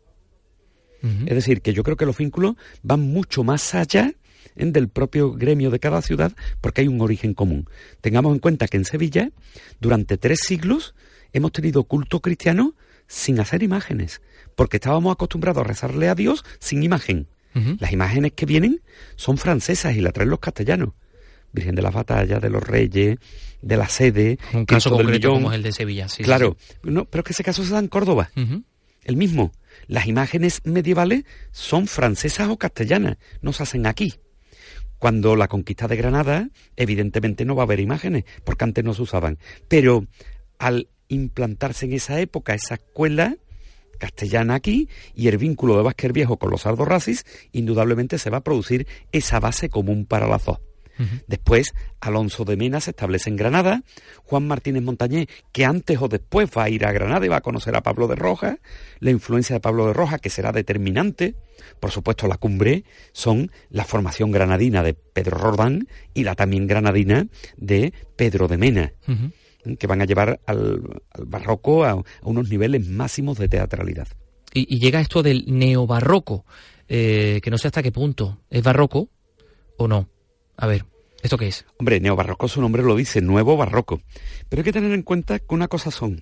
Es 1.01 1.35
decir, 1.35 1.61
que 1.61 1.73
yo 1.73 1.83
creo 1.83 1.97
que 1.97 2.05
los 2.05 2.17
vínculos 2.17 2.55
van 2.83 3.01
mucho 3.01 3.43
más 3.43 3.73
allá 3.73 4.13
del 4.55 4.89
propio 4.89 5.33
gremio 5.33 5.71
de 5.71 5.79
cada 5.79 6.01
ciudad 6.01 6.33
porque 6.61 6.81
hay 6.81 6.87
un 6.87 7.01
origen 7.01 7.33
común. 7.33 7.69
Tengamos 8.01 8.33
en 8.33 8.39
cuenta 8.39 8.67
que 8.67 8.77
en 8.77 8.85
Sevilla, 8.85 9.31
durante 9.79 10.17
tres 10.17 10.41
siglos, 10.41 10.95
hemos 11.33 11.51
tenido 11.51 11.83
culto 11.83 12.19
cristiano 12.19 12.75
sin 13.07 13.39
hacer 13.39 13.63
imágenes, 13.63 14.21
porque 14.55 14.77
estábamos 14.77 15.13
acostumbrados 15.13 15.61
a 15.61 15.67
rezarle 15.67 16.09
a 16.09 16.15
Dios 16.15 16.43
sin 16.59 16.83
imagen. 16.83 17.27
Las 17.79 17.91
imágenes 17.91 18.33
que 18.33 18.45
vienen 18.45 18.81
son 19.15 19.37
francesas 19.37 19.95
y 19.95 20.01
las 20.01 20.13
traen 20.13 20.29
los 20.29 20.39
castellanos. 20.39 20.89
Virgen 21.51 21.75
de 21.75 21.81
las 21.81 21.93
Batallas, 21.93 22.41
de 22.41 22.49
los 22.49 22.63
Reyes, 22.63 23.17
de 23.61 23.77
la 23.77 23.89
Sede. 23.89 24.37
Un 24.53 24.65
caso 24.65 24.91
concreto 24.91 25.31
como 25.31 25.51
es 25.51 25.55
el 25.55 25.63
de 25.63 25.71
Sevilla, 25.71 26.07
sí. 26.07 26.23
Claro, 26.23 26.57
No, 26.83 27.05
pero 27.05 27.21
es 27.21 27.25
que 27.25 27.33
ese 27.33 27.43
caso 27.43 27.65
se 27.65 27.73
da 27.73 27.79
en 27.79 27.87
Córdoba. 27.87 28.29
El 29.03 29.17
mismo. 29.17 29.51
Las 29.89 30.05
imágenes 30.05 30.61
medievales 30.65 31.23
son 31.49 31.87
francesas 31.87 32.47
o 32.49 32.57
castellanas, 32.57 33.17
no 33.41 33.53
se 33.53 33.63
hacen 33.63 33.87
aquí. 33.87 34.13
Cuando 34.99 35.35
la 35.35 35.47
conquista 35.47 35.87
de 35.87 35.95
Granada, 35.95 36.49
evidentemente 36.75 37.43
no 37.43 37.55
va 37.55 37.63
a 37.63 37.65
haber 37.65 37.79
imágenes, 37.79 38.23
porque 38.43 38.65
antes 38.65 38.83
no 38.83 38.93
se 38.93 39.01
usaban. 39.01 39.39
Pero 39.67 40.05
al 40.59 40.89
implantarse 41.07 41.87
en 41.87 41.93
esa 41.93 42.19
época 42.19 42.53
esa 42.53 42.75
escuela 42.75 43.35
castellana 43.97 44.53
aquí 44.53 44.89
y 45.15 45.27
el 45.27 45.39
vínculo 45.39 45.75
de 45.75 45.81
Vázquez 45.81 46.13
Viejo 46.13 46.37
con 46.37 46.51
los 46.51 46.65
Racis, 46.65 47.25
indudablemente 47.51 48.19
se 48.19 48.29
va 48.29 48.37
a 48.37 48.43
producir 48.43 48.85
esa 49.11 49.39
base 49.39 49.69
común 49.69 50.05
para 50.05 50.27
las 50.27 50.45
dos. 50.45 50.59
Después, 51.27 51.73
Alonso 52.01 52.43
de 52.43 52.57
Mena 52.57 52.81
se 52.81 52.91
establece 52.91 53.29
en 53.29 53.37
Granada, 53.37 53.83
Juan 54.23 54.47
Martínez 54.47 54.83
Montañé, 54.83 55.27
que 55.53 55.63
antes 55.63 55.97
o 56.01 56.09
después 56.09 56.49
va 56.55 56.63
a 56.63 56.69
ir 56.69 56.85
a 56.85 56.91
Granada 56.91 57.25
y 57.25 57.29
va 57.29 57.37
a 57.37 57.41
conocer 57.41 57.75
a 57.75 57.83
Pablo 57.83 58.07
de 58.07 58.15
Rojas, 58.15 58.57
la 58.99 59.11
influencia 59.11 59.55
de 59.55 59.59
Pablo 59.61 59.87
de 59.87 59.93
Rojas, 59.93 60.19
que 60.19 60.29
será 60.29 60.51
determinante, 60.51 61.35
por 61.79 61.91
supuesto 61.91 62.27
la 62.27 62.37
cumbre, 62.37 62.83
son 63.13 63.51
la 63.69 63.85
formación 63.85 64.31
granadina 64.31 64.83
de 64.83 64.93
Pedro 64.93 65.37
Rordán 65.37 65.87
y 66.13 66.23
la 66.23 66.35
también 66.35 66.67
granadina 66.67 67.27
de 67.57 67.93
Pedro 68.15 68.47
de 68.47 68.57
Mena. 68.57 68.93
que 69.77 69.87
van 69.87 70.01
a 70.01 70.05
llevar 70.05 70.39
al, 70.45 70.81
barroco 71.25 71.85
a, 71.85 72.01
unos 72.23 72.49
niveles 72.49 72.87
máximos 72.87 73.37
de 73.37 73.49
teatralidad. 73.49 74.07
Y, 74.53 74.79
llega 74.79 74.99
esto 74.99 75.21
del 75.21 75.45
neobarroco, 75.47 76.45
eh, 76.87 77.39
que 77.43 77.51
no 77.51 77.57
sé 77.57 77.67
hasta 77.67 77.83
qué 77.83 77.91
punto. 77.91 78.39
¿Es 78.49 78.63
barroco 78.63 79.09
o 79.77 79.87
no? 79.87 80.09
A 80.61 80.67
ver, 80.67 80.85
¿esto 81.23 81.37
qué 81.37 81.47
es? 81.47 81.65
Hombre, 81.77 82.01
neobarroco 82.01 82.49
su 82.49 82.59
nombre 82.59 82.83
lo 82.83 82.97
dice, 82.97 83.21
nuevo 83.21 83.55
barroco. 83.55 84.01
Pero 84.49 84.59
hay 84.59 84.63
que 84.65 84.73
tener 84.73 84.91
en 84.91 85.03
cuenta 85.03 85.39
que 85.39 85.55
una 85.55 85.69
cosa 85.69 85.89
son 85.89 86.21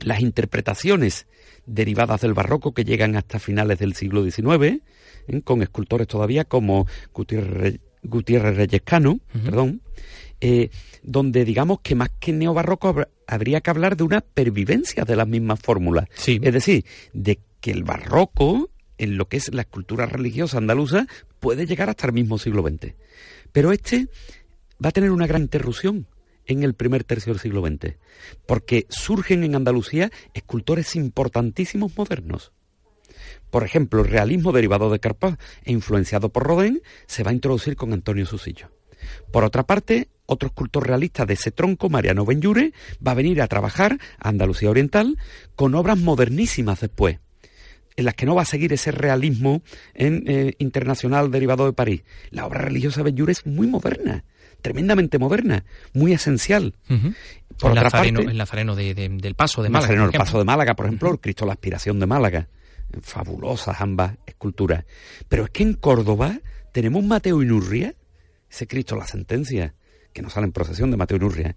las 0.00 0.20
interpretaciones 0.20 1.26
derivadas 1.64 2.20
del 2.20 2.34
barroco 2.34 2.74
que 2.74 2.84
llegan 2.84 3.16
hasta 3.16 3.38
finales 3.38 3.78
del 3.78 3.94
siglo 3.94 4.22
XIX, 4.22 4.62
¿eh? 4.64 4.80
con 5.44 5.62
escultores 5.62 6.06
todavía 6.06 6.44
como 6.44 6.86
Gutiérrez, 7.14 7.80
Gutiérrez 8.02 8.54
Reyescano, 8.54 9.20
perdón, 9.32 9.80
eh, 10.42 10.68
donde 11.02 11.46
digamos 11.46 11.80
que 11.80 11.94
más 11.94 12.10
que 12.20 12.34
neobarroco 12.34 13.06
habría 13.26 13.62
que 13.62 13.70
hablar 13.70 13.96
de 13.96 14.04
una 14.04 14.20
pervivencia 14.20 15.04
de 15.04 15.16
las 15.16 15.26
mismas 15.26 15.58
fórmulas. 15.60 16.06
Es 16.26 16.52
decir, 16.52 16.84
de 17.14 17.38
que 17.62 17.70
el 17.70 17.82
barroco, 17.82 18.68
en 18.98 19.16
lo 19.16 19.26
que 19.26 19.38
es 19.38 19.54
la 19.54 19.62
escultura 19.62 20.04
religiosa 20.04 20.58
andaluza, 20.58 21.06
puede 21.40 21.66
llegar 21.66 21.88
hasta 21.88 22.08
el 22.08 22.12
mismo 22.12 22.36
siglo 22.36 22.62
XX. 22.62 22.92
Pero 23.54 23.70
este 23.70 24.08
va 24.84 24.88
a 24.88 24.92
tener 24.92 25.12
una 25.12 25.28
gran 25.28 25.42
interrupción 25.42 26.08
en 26.44 26.64
el 26.64 26.74
primer 26.74 27.04
tercio 27.04 27.32
del 27.32 27.40
siglo 27.40 27.64
XX, 27.64 27.94
porque 28.46 28.84
surgen 28.88 29.44
en 29.44 29.54
Andalucía 29.54 30.10
escultores 30.34 30.96
importantísimos 30.96 31.96
modernos. 31.96 32.52
Por 33.50 33.62
ejemplo, 33.62 34.02
el 34.02 34.10
realismo 34.10 34.50
derivado 34.50 34.90
de 34.90 34.98
Carpaz 34.98 35.38
e 35.62 35.70
influenciado 35.70 36.30
por 36.30 36.42
Rodin 36.42 36.82
se 37.06 37.22
va 37.22 37.30
a 37.30 37.34
introducir 37.34 37.76
con 37.76 37.92
Antonio 37.92 38.26
Susillo. 38.26 38.72
Por 39.30 39.44
otra 39.44 39.62
parte, 39.62 40.08
otro 40.26 40.48
escultor 40.48 40.88
realista 40.88 41.24
de 41.24 41.34
ese 41.34 41.52
tronco, 41.52 41.88
Mariano 41.88 42.26
Benjure, 42.26 42.72
va 43.06 43.12
a 43.12 43.14
venir 43.14 43.40
a 43.40 43.46
trabajar 43.46 43.98
a 44.18 44.30
Andalucía 44.30 44.68
Oriental 44.68 45.16
con 45.54 45.76
obras 45.76 45.98
modernísimas 45.98 46.80
después 46.80 47.20
en 47.96 48.04
las 48.04 48.14
que 48.14 48.26
no 48.26 48.34
va 48.34 48.42
a 48.42 48.46
seguir 48.46 48.72
ese 48.72 48.90
realismo 48.90 49.62
en, 49.94 50.24
eh, 50.26 50.54
internacional 50.58 51.30
derivado 51.30 51.66
de 51.66 51.72
París. 51.72 52.02
La 52.30 52.46
obra 52.46 52.60
religiosa 52.60 53.02
de 53.02 53.10
Benjure 53.10 53.32
es 53.32 53.46
muy 53.46 53.66
moderna, 53.66 54.24
tremendamente 54.62 55.18
moderna, 55.18 55.64
muy 55.92 56.12
esencial. 56.12 56.74
Por 57.58 57.72
el, 57.72 57.78
otra 57.78 57.90
parte, 57.90 58.08
el 58.08 58.36
nazareno 58.36 58.74
del 58.74 59.34
Paso 59.36 59.62
de 59.62 59.68
Málaga. 59.68 60.04
El 60.04 60.10
Paso 60.12 60.38
de 60.38 60.44
Málaga, 60.44 60.74
por 60.74 60.86
ejemplo, 60.86 61.12
el 61.12 61.20
Cristo 61.20 61.46
la 61.46 61.52
Aspiración 61.52 62.00
de 62.00 62.06
Málaga. 62.06 62.48
Fabulosas 63.02 63.80
ambas 63.80 64.16
esculturas. 64.26 64.84
Pero 65.28 65.44
es 65.44 65.50
que 65.50 65.62
en 65.62 65.74
Córdoba 65.74 66.38
tenemos 66.72 67.04
Mateo 67.04 67.42
Inurria, 67.42 67.94
ese 68.50 68.66
Cristo 68.66 68.96
la 68.96 69.06
Sentencia, 69.06 69.74
que 70.12 70.22
nos 70.22 70.32
sale 70.32 70.46
en 70.46 70.52
procesión 70.52 70.90
de 70.90 70.96
Mateo 70.96 71.16
Inurria. 71.16 71.56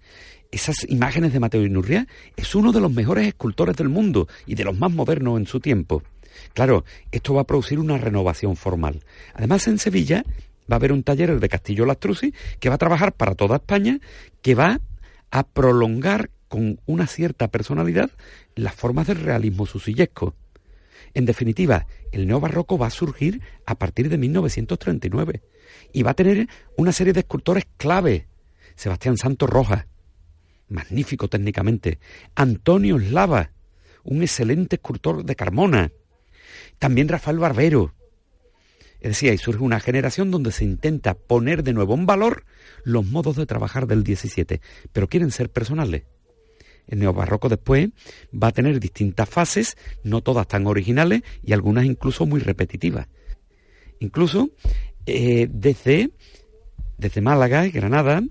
Esas 0.50 0.84
imágenes 0.88 1.32
de 1.32 1.40
Mateo 1.40 1.64
Inurria 1.64 2.06
es 2.36 2.54
uno 2.54 2.72
de 2.72 2.80
los 2.80 2.92
mejores 2.92 3.26
escultores 3.26 3.76
del 3.76 3.88
mundo 3.88 4.28
y 4.46 4.54
de 4.54 4.64
los 4.64 4.76
más 4.76 4.90
modernos 4.90 5.38
en 5.38 5.46
su 5.46 5.60
tiempo. 5.60 6.02
Claro, 6.54 6.84
esto 7.12 7.34
va 7.34 7.42
a 7.42 7.46
producir 7.46 7.78
una 7.78 7.98
renovación 7.98 8.56
formal. 8.56 9.04
Además, 9.34 9.66
en 9.68 9.78
Sevilla 9.78 10.24
va 10.70 10.76
a 10.76 10.76
haber 10.76 10.92
un 10.92 11.02
taller 11.02 11.38
de 11.38 11.48
Castillo 11.48 11.86
Lastrucci 11.86 12.34
que 12.60 12.68
va 12.68 12.76
a 12.76 12.78
trabajar 12.78 13.12
para 13.12 13.34
toda 13.34 13.56
España, 13.56 14.00
que 14.42 14.54
va 14.54 14.80
a 15.30 15.42
prolongar 15.44 16.30
con 16.48 16.80
una 16.86 17.06
cierta 17.06 17.48
personalidad 17.48 18.10
las 18.54 18.74
formas 18.74 19.06
del 19.06 19.20
realismo 19.20 19.66
susillesco. 19.66 20.34
En 21.14 21.24
definitiva, 21.24 21.86
el 22.12 22.26
neobarroco 22.26 22.78
va 22.78 22.86
a 22.86 22.90
surgir 22.90 23.40
a 23.66 23.76
partir 23.76 24.08
de 24.08 24.18
1939 24.18 25.42
y 25.92 26.02
va 26.02 26.12
a 26.12 26.14
tener 26.14 26.48
una 26.76 26.92
serie 26.92 27.12
de 27.12 27.20
escultores 27.20 27.66
clave. 27.76 28.26
Sebastián 28.74 29.16
Santos 29.16 29.48
Rojas, 29.48 29.86
magnífico 30.68 31.28
técnicamente. 31.28 31.98
Antonio 32.34 32.98
Slava, 32.98 33.50
un 34.04 34.22
excelente 34.22 34.76
escultor 34.76 35.24
de 35.24 35.36
Carmona. 35.36 35.92
También 36.78 37.08
Rafael 37.08 37.38
Barbero. 37.38 37.94
Es 39.00 39.10
decir, 39.10 39.30
ahí 39.30 39.38
surge 39.38 39.62
una 39.62 39.80
generación 39.80 40.30
donde 40.30 40.50
se 40.50 40.64
intenta 40.64 41.14
poner 41.14 41.62
de 41.62 41.72
nuevo 41.72 41.94
en 41.94 42.06
valor 42.06 42.44
los 42.82 43.06
modos 43.06 43.36
de 43.36 43.46
trabajar 43.46 43.86
del 43.86 44.02
17, 44.02 44.60
pero 44.92 45.08
quieren 45.08 45.30
ser 45.30 45.50
personales. 45.50 46.04
El 46.88 47.00
neobarroco 47.00 47.48
después 47.48 47.90
va 48.32 48.48
a 48.48 48.52
tener 48.52 48.80
distintas 48.80 49.28
fases, 49.28 49.76
no 50.02 50.22
todas 50.22 50.48
tan 50.48 50.66
originales 50.66 51.22
y 51.44 51.52
algunas 51.52 51.84
incluso 51.84 52.26
muy 52.26 52.40
repetitivas. 52.40 53.08
Incluso 54.00 54.50
eh, 55.06 55.48
desde, 55.50 56.10
desde 56.96 57.20
Málaga 57.20 57.66
y 57.66 57.70
Granada 57.70 58.22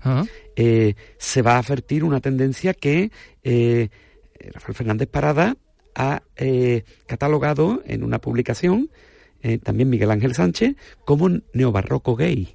eh, 0.56 0.94
se 1.18 1.42
va 1.42 1.54
a 1.54 1.58
advertir 1.58 2.04
una 2.04 2.20
tendencia 2.20 2.74
que 2.74 3.10
eh, 3.42 3.88
Rafael 4.52 4.74
Fernández 4.74 5.08
Parada 5.08 5.56
ha 5.98 6.22
catalogado 7.06 7.82
en 7.84 8.04
una 8.04 8.20
publicación, 8.20 8.90
también 9.62 9.90
Miguel 9.90 10.10
Ángel 10.10 10.34
Sánchez, 10.34 10.76
como 11.04 11.28
neobarroco 11.52 12.16
gay. 12.16 12.54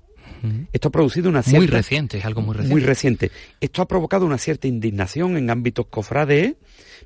Esto 0.74 0.90
ha 0.90 0.92
producido 0.92 1.30
una 1.30 1.42
cierta... 1.42 1.60
Muy 1.60 1.68
reciente, 1.68 2.18
es 2.18 2.26
algo 2.26 2.42
muy 2.42 2.54
reciente. 2.54 2.74
Muy 2.74 2.82
reciente. 2.82 3.32
Esto 3.62 3.82
ha 3.82 3.88
provocado 3.88 4.26
una 4.26 4.38
cierta 4.38 4.68
indignación 4.68 5.38
en 5.38 5.50
ámbitos 5.50 5.86
cofrades, 5.86 6.56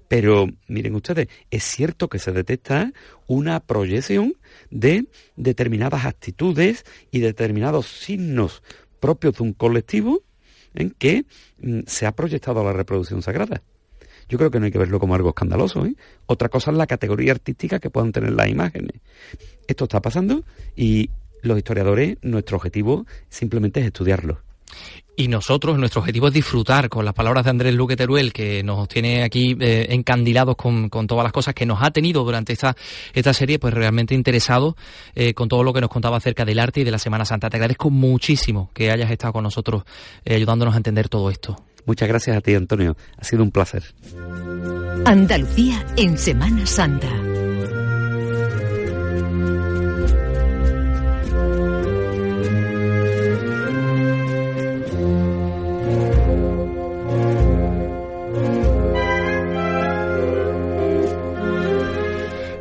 pero 0.07 0.47
miren 0.67 0.95
ustedes, 0.95 1.27
es 1.51 1.63
cierto 1.63 2.07
que 2.07 2.17
se 2.17 2.31
detecta 2.31 2.93
una 3.27 3.59
proyección 3.59 4.33
de 4.71 5.05
determinadas 5.35 6.05
actitudes 6.05 6.83
y 7.11 7.19
determinados 7.19 7.87
signos 7.87 8.63
propios 8.99 9.35
de 9.35 9.43
un 9.43 9.53
colectivo 9.53 10.23
en 10.73 10.91
que 10.91 11.25
mm, 11.59 11.81
se 11.85 12.07
ha 12.07 12.13
proyectado 12.13 12.61
a 12.61 12.63
la 12.63 12.73
reproducción 12.73 13.21
sagrada. 13.21 13.61
Yo 14.29 14.37
creo 14.37 14.51
que 14.51 14.59
no 14.59 14.65
hay 14.65 14.71
que 14.71 14.77
verlo 14.77 14.99
como 14.99 15.15
algo 15.15 15.29
escandaloso. 15.29 15.85
¿eh? 15.85 15.95
Otra 16.25 16.49
cosa 16.49 16.71
es 16.71 16.77
la 16.77 16.87
categoría 16.87 17.31
artística 17.31 17.79
que 17.79 17.89
puedan 17.89 18.11
tener 18.11 18.33
las 18.33 18.47
imágenes. 18.47 19.01
Esto 19.67 19.85
está 19.85 20.01
pasando 20.01 20.43
y 20.75 21.09
los 21.41 21.57
historiadores, 21.57 22.17
nuestro 22.21 22.57
objetivo 22.57 23.05
simplemente 23.29 23.79
es 23.79 23.87
estudiarlo. 23.87 24.41
Y 25.19 25.29
nosotros, 25.29 25.79
nuestro 25.79 26.01
objetivo 26.01 26.27
es 26.27 26.33
disfrutar 26.33 26.89
con 26.89 27.03
las 27.03 27.15
palabras 27.15 27.43
de 27.43 27.49
Andrés 27.49 27.73
Luque 27.73 27.95
Teruel, 27.95 28.31
que 28.31 28.61
nos 28.61 28.87
tiene 28.87 29.23
aquí 29.23 29.57
eh, 29.59 29.87
encandilados 29.89 30.55
con, 30.55 30.89
todas 30.89 31.23
las 31.23 31.33
cosas 31.33 31.55
que 31.55 31.65
nos 31.65 31.81
ha 31.81 31.89
tenido 31.89 32.23
durante 32.23 32.53
esta, 32.53 32.75
esta 33.13 33.33
serie, 33.33 33.57
pues 33.57 33.73
realmente 33.73 34.13
interesado 34.13 34.77
eh, 35.15 35.33
con 35.33 35.49
todo 35.49 35.63
lo 35.63 35.73
que 35.73 35.81
nos 35.81 35.89
contaba 35.89 36.17
acerca 36.17 36.45
del 36.45 36.59
arte 36.59 36.81
y 36.81 36.83
de 36.83 36.91
la 36.91 36.99
Semana 36.99 37.25
Santa. 37.25 37.49
Te 37.49 37.57
agradezco 37.57 37.89
muchísimo 37.89 38.69
que 38.75 38.91
hayas 38.91 39.09
estado 39.09 39.33
con 39.33 39.43
nosotros 39.43 39.83
eh, 40.23 40.35
ayudándonos 40.35 40.75
a 40.75 40.77
entender 40.77 41.09
todo 41.09 41.31
esto. 41.31 41.66
Muchas 41.87 42.09
gracias 42.09 42.35
a 42.35 42.41
ti, 42.41 42.53
Antonio. 42.53 42.97
Ha 43.17 43.23
sido 43.23 43.41
un 43.41 43.49
placer. 43.49 43.81
Andalucía 45.05 45.85
en 45.95 46.17
Semana 46.17 46.65
Santa. 46.65 47.07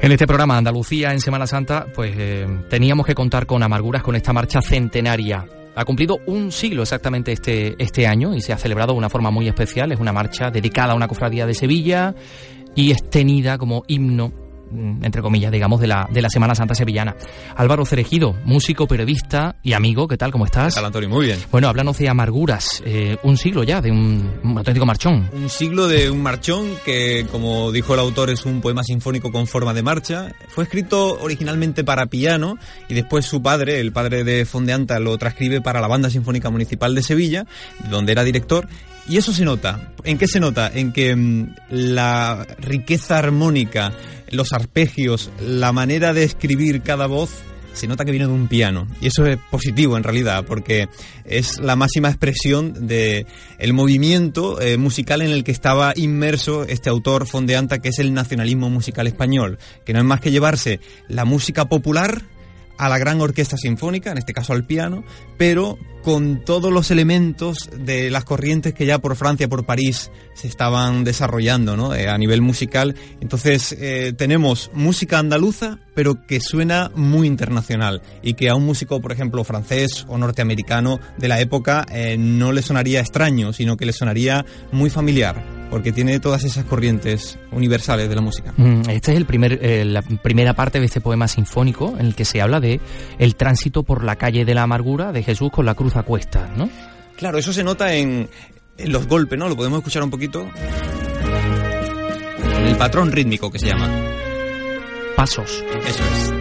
En 0.01 0.13
este 0.13 0.29
programa 0.29 0.57
Andalucía 0.57 1.11
en 1.11 1.19
Semana 1.19 1.49
Santa, 1.49 1.87
pues 1.93 2.15
eh, 2.17 2.47
teníamos 2.71 3.07
que 3.07 3.17
contar 3.17 3.45
con 3.45 3.65
amarguras 3.65 4.05
con 4.05 4.15
esta 4.15 4.33
marcha 4.33 4.63
centenaria. 4.63 5.45
Ha 5.77 5.85
cumplido 5.85 6.21
un 6.27 6.53
siglo 6.53 6.83
exactamente 6.83 7.33
este, 7.33 7.77
este 7.79 8.07
año 8.07 8.35
y 8.35 8.41
se 8.41 8.55
ha 8.55 8.57
celebrado 8.57 8.95
de 8.95 8.99
una 8.99 9.11
forma 9.11 9.31
muy 9.31 9.47
especial. 9.47 9.93
Es 9.93 10.01
una 10.01 10.13
marcha 10.13 10.51
dedicada 10.51 10.95
a 10.95 10.97
una 10.97 11.07
cofradía 11.07 11.47
de 11.47 11.53
Sevilla 11.53 12.15
y 12.75 12.93
es 12.93 13.11
tenida 13.11 13.59
como 13.59 13.85
himno 13.87 14.46
entre 15.03 15.23
comillas, 15.23 15.53
digamos, 15.53 15.81
de 15.81 15.87
la, 15.87 16.09
de 16.13 16.23
la 16.23 16.29
Semana 16.29 16.55
Santa 16.55 16.75
Sevillana. 16.75 17.17
Álvaro 17.57 17.85
Cerejido, 17.85 18.35
músico, 18.45 18.87
periodista 18.87 19.57
y 19.63 19.73
amigo, 19.73 20.09
¿qué 20.09 20.17
tal? 20.17 20.33
¿Cómo 20.33 20.45
estás? 20.45 20.75
¿Qué 20.75 20.79
tal, 20.79 20.87
Antonio? 20.87 21.09
Muy 21.09 21.27
bien. 21.27 21.39
Bueno, 21.51 21.69
háblanos 21.69 21.99
de 21.99 22.09
Amarguras, 22.09 22.83
eh, 22.85 23.17
un 23.23 23.37
siglo 23.37 23.63
ya 23.63 23.81
de 23.81 23.91
un, 23.91 24.31
auténtico 24.57 24.87
marchón. 24.87 25.29
Un 25.33 25.49
siglo 25.49 25.89
de 25.89 26.11
un 26.11 26.23
marchón 26.23 26.67
que, 26.85 27.27
como 27.31 27.73
dijo 27.73 27.95
el 27.95 28.01
autor, 28.01 28.31
es 28.31 28.45
un 28.45 28.61
poema 28.61 28.83
sinfónico 28.83 29.33
con 29.33 29.47
forma 29.47 29.75
de 29.75 29.83
marcha. 29.83 30.33
Fue 30.49 30.65
escrito 30.65 31.19
originalmente 31.21 31.85
para 31.85 32.07
piano 32.07 32.59
y 32.89 32.95
después 32.95 33.25
su 33.25 33.43
padre, 33.43 33.81
el 33.81 33.93
padre 33.93 34.25
de 34.25 34.45
Fondeanta, 34.45 34.99
lo 34.99 35.17
transcribe 35.19 35.61
para 35.61 35.81
la 35.81 35.89
Banda 35.89 36.11
Sinfónica 36.11 36.51
Municipal 36.51 36.95
de 36.95 37.03
Sevilla, 37.03 37.47
donde 37.91 38.13
era 38.13 38.25
director, 38.25 38.69
y 39.09 39.17
eso 39.17 39.33
se 39.33 39.45
nota. 39.45 39.93
¿En 40.05 40.19
qué 40.19 40.27
se 40.27 40.41
nota? 40.41 40.71
En 40.73 40.93
que 40.93 41.15
mm, 41.15 41.55
la 41.71 42.47
riqueza 42.59 43.19
armónica, 43.19 43.93
los 44.31 44.53
arpegios, 44.53 45.31
la 45.41 45.73
manera 45.73 46.13
de 46.13 46.25
escribir 46.25 46.83
cada 46.83 47.07
voz 47.07 47.31
se 47.77 47.87
nota 47.87 48.07
que 48.07 48.11
viene 48.11 48.27
de 48.27 48.33
un 48.33 48.49
piano 48.49 48.89
y 49.03 49.09
eso 49.09 49.27
es 49.27 49.37
positivo 49.51 49.99
en 49.99 50.03
realidad 50.03 50.47
porque 50.47 50.89
es 51.27 51.59
la 51.59 51.77
máxima 51.77 52.09
expresión 52.09 52.87
de 52.87 53.27
el 53.59 53.75
movimiento 53.75 54.59
eh, 54.63 54.79
musical 54.79 55.21
en 55.21 55.31
el 55.31 55.45
que 55.45 55.53
estaba 55.53 55.93
inmerso 55.95 56.65
este 56.65 56.89
autor 56.89 57.27
fondeanta 57.27 57.81
que 57.81 57.91
es 57.91 57.99
el 57.99 58.15
nacionalismo 58.15 58.71
musical 58.71 59.07
español 59.07 59.59
que 59.85 59.93
no 59.93 59.99
es 59.99 60.07
más 60.07 60.21
que 60.21 60.31
llevarse 60.31 60.81
la 61.09 61.27
música 61.27 61.67
popular 61.67 62.23
a 62.79 62.89
la 62.89 62.99
gran 62.99 63.21
orquesta 63.21 63.57
sinfónica, 63.57 64.11
en 64.11 64.19
este 64.19 64.33
caso 64.33 64.53
al 64.53 64.67
piano, 64.67 65.05
pero 65.37 65.79
con 66.07 66.45
todos 66.45 66.73
los 66.73 66.93
elementos 66.93 67.69
de 67.77 68.13
las 68.13 68.23
corrientes 68.23 68.73
que 68.75 68.87
ya 68.87 69.01
por 69.01 69.17
Francia, 69.17 69.49
por 69.49 69.67
París 69.67 70.13
se 70.35 70.47
estaban 70.47 71.03
desarrollando 71.03 71.77
¿no? 71.77 71.97
Eh, 71.97 72.09
a 72.09 72.17
nivel 72.17 72.43
musical. 72.43 72.95
Entonces 73.21 73.75
eh, 73.77 74.13
tenemos 74.17 74.71
música 74.73 75.19
andaluza, 75.19 75.81
pero 75.97 76.25
que 76.25 76.39
suena 76.39 76.93
muy 76.95 77.27
internacional 77.27 78.03
y 78.23 78.35
que 78.35 78.49
a 78.49 78.55
un 78.55 78.65
músico, 78.65 79.01
por 79.01 79.11
ejemplo, 79.11 79.43
francés 79.43 80.07
o 80.09 80.17
norteamericano 80.17 81.01
de 81.19 81.27
la 81.27 81.41
época 81.41 81.85
eh, 81.91 82.17
no 82.17 82.53
le 82.53 82.63
sonaría 82.63 83.01
extraño, 83.01 83.53
sino 83.53 83.77
que 83.77 83.87
le 83.87 83.93
sonaría 83.93 84.45
muy 84.71 84.91
familiar 84.91 85.56
porque 85.71 85.93
tiene 85.93 86.21
todas 86.21 86.45
esas 86.45 86.65
corrientes 86.65 87.39
universales 87.53 88.09
de 88.09 88.15
la 88.15 88.21
música. 88.21 88.53
Mm, 88.57 88.89
esta 88.91 89.13
es 89.13 89.19
el 89.19 89.27
primer, 89.27 89.59
la 89.87 90.03
primera 90.03 90.55
parte 90.55 90.81
de 90.81 90.87
este 90.87 91.01
poema 91.01 91.29
sinfónico 91.29 91.97
en 91.99 92.07
el 92.07 92.15
que 92.15 92.25
se 92.25 92.41
habla 92.41 92.61
de 92.61 92.81
el 93.19 93.37
tránsito 93.37 93.83
por 93.83 94.05
la 94.05 94.17
calle 94.17 94.45
de 94.45 94.55
la 94.55 94.63
amargura 94.63 95.13
de 95.13 95.23
Jesús 95.23 95.51
con 95.51 95.67
la 95.67 95.75
cruz 95.75 95.97
a 95.97 96.03
cuestas, 96.03 96.57
¿no? 96.57 96.69
Claro, 97.17 97.39
eso 97.39 97.53
se 97.53 97.65
nota 97.65 97.95
en, 97.95 98.29
los 98.79 99.07
golpes, 99.07 99.39
¿no? 99.39 99.49
Lo 99.49 99.57
podemos 99.57 99.79
escuchar 99.79 100.03
un 100.03 100.11
poquito. 100.11 100.47
El 102.65 102.77
patrón 102.77 103.11
rítmico 103.11 103.51
que 103.51 103.59
se 103.59 103.67
llama. 103.69 103.89
Pasos. 105.17 105.65
Eso 105.87 106.05
es. 106.05 106.33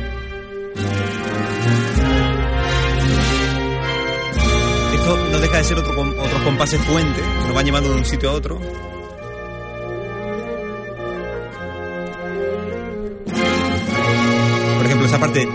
Esto 4.96 5.18
no 5.32 5.40
deja 5.40 5.58
de 5.58 5.64
ser 5.64 5.78
otro, 5.78 6.02
otros 6.02 6.42
compases 6.44 6.82
puente 6.82 7.22
que 7.22 7.46
nos 7.46 7.54
van 7.54 7.66
llevando 7.66 7.90
de 7.90 7.96
un 7.96 8.06
sitio 8.06 8.32
a 8.32 8.34
otro. 8.34 8.60
Esa 15.06 15.20
parte 15.20 15.48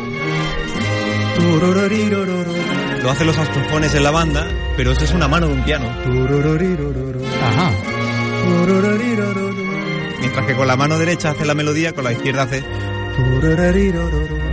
lo 3.03 3.11
hacen 3.11 3.27
los 3.27 3.37
saxofones 3.37 3.95
en 3.95 4.03
la 4.03 4.11
banda, 4.11 4.47
pero 4.77 4.93
eso 4.93 5.05
es 5.05 5.13
una 5.13 5.27
mano 5.29 5.49
de 5.49 5.55
un 5.55 5.65
piano. 5.65 5.87
Ajá. 7.43 7.71
Mientras 10.21 10.47
que 10.47 10.55
con 10.55 10.67
la 10.67 10.77
mano 10.77 10.99
derecha 10.99 11.31
hace 11.31 11.45
la 11.47 11.55
melodía, 11.55 11.95
con 11.95 12.05
la 12.05 12.13
izquierda 12.13 12.43
hace... 12.43 12.63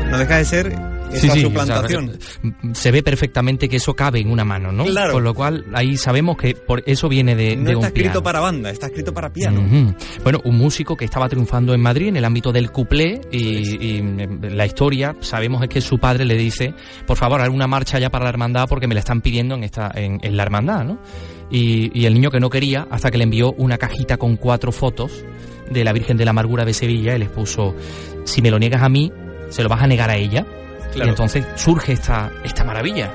No 0.10 0.18
deja 0.18 0.38
de 0.38 0.46
ser 0.46 0.97
esa 1.14 1.36
suplantación. 1.36 2.10
o 2.10 2.12
sea, 2.12 2.74
se 2.74 2.92
ve 2.92 3.04
perfectamente 3.04 3.68
que 3.70 3.78
eso 3.78 3.94
cabe 3.94 4.20
en 4.20 4.30
una 4.30 4.44
mano, 4.44 4.72
¿no? 4.72 4.86
Claro. 4.86 5.14
Con 5.14 5.24
lo 5.24 5.34
cual 5.34 5.66
ahí 5.74 5.98
sabemos 5.98 6.38
que 6.38 6.54
por 6.54 6.84
eso 6.86 7.10
viene 7.10 7.36
de, 7.36 7.56
No 7.56 7.70
de 7.70 7.76
un 7.76 7.86
está 7.86 7.88
escrito 7.88 8.10
piano. 8.12 8.24
para 8.24 8.40
banda, 8.40 8.70
está 8.70 8.88
escrito 8.88 9.14
para 9.14 9.32
piano. 9.32 9.94
Bueno, 10.24 10.42
un 10.44 10.58
músico 10.58 10.96
que 10.96 11.06
estaba 11.06 11.28
triunfando 11.30 11.74
en 11.74 11.82
Madrid 11.82 12.08
en 12.10 12.18
el 12.18 12.26
ámbito 12.26 12.52
del 12.52 12.72
cuplé 12.72 13.22
y, 13.32 13.98
y, 13.98 14.02
mm, 14.02 14.46
la 14.52 14.66
historia 14.66 15.16
sabemos 15.22 15.62
es 15.64 15.70
que 15.70 15.82
su 15.82 15.98
padre 16.00 16.26
le 16.26 16.36
dice, 16.36 16.74
por 17.06 17.18
favor, 17.18 17.42
haz 17.42 17.50
una 17.50 17.68
marcha 17.68 18.00
ya 18.00 18.10
para 18.10 18.26
la 18.26 18.30
hermandad 18.30 18.68
porque 18.68 18.88
me 18.88 18.94
la 18.94 19.00
están 19.00 19.22
pidiendo 19.22 19.56
en 19.56 19.64
esta 19.64 19.92
en, 19.96 20.20
en 20.22 20.38
la 20.38 20.44
hermandad, 20.44 20.84
¿no? 20.86 21.00
Y, 21.50 21.98
y 21.98 22.06
el 22.06 22.14
niño 22.14 22.30
que 22.30 22.40
no 22.42 22.50
quería 22.50 22.88
hasta 22.92 23.10
que 23.10 23.18
le 23.18 23.24
envió 23.24 23.54
una 23.54 23.78
cajita 23.78 24.18
con 24.18 24.36
cuatro 24.36 24.72
fotos 24.74 25.24
de 25.70 25.84
la 25.84 25.94
Virgen 25.94 26.18
de 26.18 26.26
la 26.26 26.32
Amargura 26.32 26.66
de 26.66 26.74
Sevilla 26.74 27.16
y 27.16 27.20
les 27.20 27.30
puso, 27.30 27.74
si 28.26 28.42
me 28.42 28.52
lo 28.52 28.60
niegas 28.60 28.82
a 28.84 28.90
mí, 28.90 29.12
se 29.50 29.64
lo 29.64 29.70
vas 29.70 29.82
a 29.82 29.88
negar 29.88 30.10
a 30.10 30.18
ella. 30.18 30.46
Y 30.96 31.02
entonces 31.02 31.46
surge 31.56 31.94
esta, 31.94 32.32
esta 32.44 32.64
maravilla. 32.64 33.12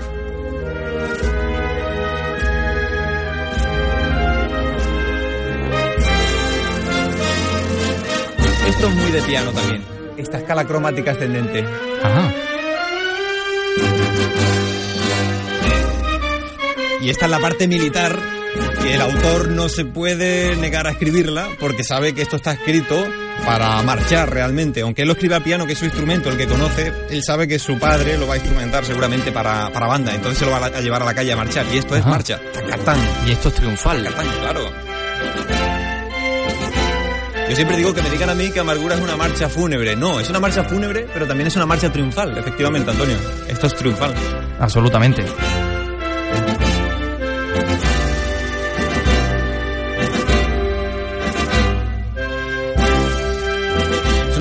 Esto 8.68 8.88
es 8.88 8.94
muy 8.94 9.10
de 9.10 9.22
piano 9.22 9.50
también. 9.52 9.82
Esta 10.16 10.38
escala 10.38 10.64
cromática 10.64 11.12
ascendente. 11.12 11.64
Ajá. 12.02 12.32
Y 17.00 17.10
esta 17.10 17.24
es 17.24 17.30
la 17.32 17.40
parte 17.40 17.66
militar 17.66 18.16
que 18.80 18.94
el 18.94 19.00
autor 19.00 19.48
no 19.48 19.68
se 19.68 19.84
puede 19.84 20.54
negar 20.56 20.86
a 20.86 20.90
escribirla 20.92 21.48
porque 21.58 21.82
sabe 21.82 22.14
que 22.14 22.22
esto 22.22 22.36
está 22.36 22.52
escrito 22.52 23.06
para 23.45 23.82
marchar 23.82 24.30
realmente. 24.30 24.80
Aunque 24.82 25.03
él 25.03 25.09
lo 25.09 25.14
escribe 25.14 25.36
a 25.36 25.40
piano, 25.40 25.66
que 25.66 25.72
es 25.72 25.78
su 25.78 25.84
instrumento, 25.84 26.28
el 26.28 26.36
que 26.36 26.47
conoce, 26.47 26.93
él 27.11 27.22
sabe 27.22 27.49
que 27.49 27.59
su 27.59 27.78
padre 27.78 28.18
lo 28.18 28.26
va 28.26 28.34
a 28.34 28.36
instrumentar 28.36 28.84
seguramente 28.84 29.32
para, 29.32 29.70
para 29.72 29.86
banda. 29.86 30.14
Entonces 30.14 30.38
se 30.38 30.47
lo 30.47 30.53
va 30.53 30.66
a, 30.66 30.80
llevar 30.80 31.03
a 31.03 31.05
la 31.05 31.14
calle 31.14 31.32
a 31.32 31.36
marchar. 31.36 31.66
Y 31.72 31.78
esto 31.78 31.97
es 31.97 32.07
marcha. 32.07 32.40
Tacatán. 32.53 32.99
Y 33.26 33.32
esto 33.32 33.49
es 33.49 33.55
triunfal. 33.55 34.03
Tacatán, 34.05 34.26
claro. 34.40 34.70
Yo 37.49 37.57
siempre 37.57 37.76
digo 37.76 37.93
que 37.93 38.01
me 38.01 38.09
digan 38.09 38.30
a 38.30 38.34
mí 38.34 38.51
que 38.51 38.61
Amargura 38.61 38.95
es 38.95 39.01
una 39.03 39.16
marcha 39.16 39.49
fúnebre. 39.49 39.95
No, 39.95 40.20
es 40.20 40.30
una 40.30 40.40
marcha 40.40 40.64
fúnebre, 40.64 41.07
pero 41.12 41.26
también 41.26 41.49
es 41.49 41.57
una 41.57 41.66
marcha 41.66 41.93
triunfal, 41.93 42.38
efectivamente, 42.38 42.90
Antonio. 42.90 43.16
Esto 43.47 43.66
es 43.66 43.74
triunfal. 43.74 44.14
Absolutamente. 44.59 45.22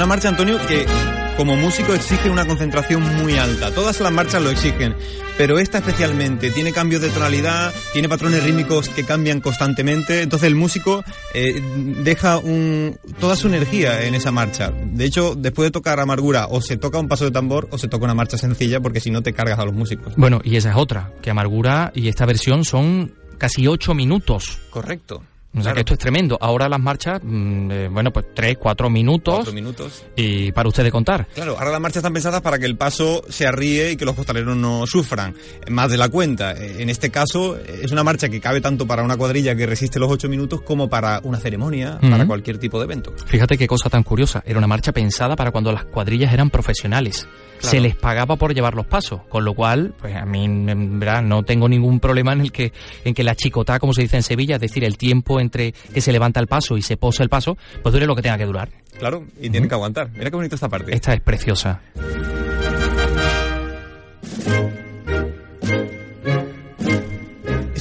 Una 0.02 0.08
marcha, 0.08 0.30
Antonio, 0.30 0.58
que 0.68 0.88
como 1.38 1.56
músico 1.56 1.94
exige 1.94 2.28
una 2.32 2.44
concentración 2.48 3.04
muy 3.18 3.38
alta. 3.38 3.72
Todas 3.72 4.00
las 4.00 4.12
marchas 4.12 4.42
lo 4.42 4.50
exigen, 4.50 4.96
pero 5.38 5.60
esta 5.60 5.78
especialmente 5.78 6.50
tiene 6.50 6.74
cambios 6.74 7.04
de 7.04 7.10
tonalidad, 7.10 7.72
tiene 7.94 8.10
patrones 8.10 8.44
rítmicos 8.44 8.90
que 8.90 9.04
cambian 9.04 9.42
constantemente. 9.42 10.24
Entonces 10.24 10.48
el 10.48 10.56
músico 10.56 11.04
eh, 11.36 11.62
deja 12.04 12.40
un, 12.40 12.98
toda 13.20 13.36
su 13.36 13.48
energía 13.48 14.04
en 14.08 14.16
esa 14.16 14.32
marcha. 14.32 14.72
De 14.72 15.06
hecho, 15.06 15.36
después 15.36 15.68
de 15.68 15.72
tocar 15.72 16.00
Amargura, 16.00 16.48
o 16.48 16.62
se 16.62 16.78
toca 16.78 16.98
un 16.98 17.08
paso 17.08 17.26
de 17.26 17.32
tambor 17.32 17.68
o 17.70 17.78
se 17.78 17.88
toca 17.88 18.06
una 18.06 18.16
marcha 18.16 18.40
sencilla, 18.40 18.80
porque 18.80 19.02
si 19.02 19.12
no 19.12 19.22
te 19.22 19.34
cargas 19.34 19.60
a 19.60 19.66
los 19.66 19.76
músicos. 19.76 20.16
Bueno, 20.18 20.42
y 20.44 20.56
esa 20.56 20.72
es 20.72 20.78
otra, 20.78 21.12
que 21.22 21.30
Amargura 21.30 21.92
y 21.94 22.08
esta 22.08 22.26
versión 22.26 22.66
son 22.66 23.14
casi 23.38 23.68
ocho 23.68 23.94
minutos. 23.94 24.58
Correcto. 24.72 25.22
O 25.52 25.56
sea 25.56 25.64
Claro. 25.64 25.76
que 25.76 25.80
esto 25.82 25.94
es 25.96 26.00
tremendo. 26.00 26.38
Ahora 26.40 26.70
las 26.70 26.80
marchas, 26.80 27.20
mm, 27.22 27.72
eh, 27.72 27.88
bueno, 27.92 28.12
pues 28.12 28.26
tres, 28.34 28.58
cuatro 28.58 28.90
minutos. 28.90 29.36
Cuatro 29.36 29.54
minutos. 29.54 30.06
Y 30.16 30.52
para 30.54 30.70
usted 30.70 30.84
de 30.84 30.92
contar. 30.92 31.28
Claro, 31.36 31.58
ahora 31.60 31.72
las 31.72 31.82
marchas 31.82 31.98
están 31.98 32.14
pensadas 32.14 32.40
para 32.42 32.58
que 32.58 32.66
el 32.66 32.78
paso 32.78 33.22
se 33.30 33.46
arríe 33.46 33.92
y 33.92 33.96
que 33.98 34.06
los 34.06 34.16
costaleros 34.16 34.56
no 34.56 34.88
sufran 34.88 35.36
más 35.70 35.92
de 35.92 35.98
la 35.98 36.08
cuenta. 36.10 36.54
Eh, 36.54 36.82
En 36.82 36.90
este 36.90 37.10
caso, 37.12 37.58
eh, 37.58 37.82
es 37.84 37.92
una 37.92 38.04
marcha 38.04 38.30
que 38.30 38.40
cabe 38.40 38.62
tanto 38.62 38.88
para 38.88 39.04
una 39.04 39.18
cuadrilla 39.18 39.54
que 39.56 39.66
resiste 39.66 40.00
los 40.00 40.10
ocho 40.10 40.30
minutos 40.30 40.62
como 40.62 40.90
para 40.90 41.20
una 41.24 41.38
ceremonia, 41.38 42.00
para 42.00 42.26
cualquier 42.26 42.58
tipo 42.58 42.80
de 42.80 42.86
evento. 42.86 43.14
Fíjate 43.26 43.58
qué 43.58 43.68
cosa 43.68 43.90
tan 43.90 44.04
curiosa. 44.04 44.42
Era 44.46 44.58
una 44.58 44.68
marcha 44.68 44.92
pensada 44.94 45.36
para 45.36 45.52
cuando 45.52 45.72
las 45.74 45.84
cuadrillas 45.86 46.34
eran 46.34 46.50
profesionales. 46.50 47.28
Claro. 47.60 47.72
Se 47.76 47.80
les 47.80 47.96
pagaba 47.96 48.38
por 48.38 48.56
llevar 48.56 48.74
los 48.74 48.88
pasos, 48.88 49.22
con 49.30 49.46
lo 49.46 49.54
cual, 49.54 49.94
pues 50.00 50.16
a 50.16 50.26
mí, 50.26 50.46
en 50.46 51.00
verdad, 51.00 51.22
no 51.22 51.44
tengo 51.44 51.70
ningún 51.70 52.00
problema 52.00 52.34
en 52.34 52.42
el 52.42 52.52
que, 52.52 52.74
en 53.06 53.14
que 53.14 53.24
la 53.24 53.36
chicotá, 53.36 53.78
como 53.78 53.94
se 53.94 54.02
dice 54.02 54.16
en 54.18 54.24
Sevilla, 54.24 54.56
es 54.56 54.62
decir, 54.62 54.84
el 54.84 54.98
tiempo 54.98 55.40
entre 55.42 55.72
que 55.72 56.02
se 56.02 56.12
levanta 56.12 56.40
el 56.40 56.48
paso 56.48 56.78
y 56.78 56.82
se 56.82 56.98
posa 56.98 57.24
el 57.24 57.30
paso, 57.30 57.58
pues 57.82 57.94
dure 57.94 58.06
lo 58.06 58.16
que 58.16 58.22
tenga 58.22 58.38
que 58.38 58.46
durar. 58.46 58.70
Claro, 58.98 59.26
y 59.40 59.50
tienen 59.50 59.68
que 59.68 59.76
aguantar. 59.76 60.10
Mira 60.12 60.30
qué 60.30 60.36
bonita 60.36 60.56
esta 60.56 60.70
parte. 60.70 60.94
Esta 60.94 61.14
es 61.14 61.22
preciosa. 61.22 61.82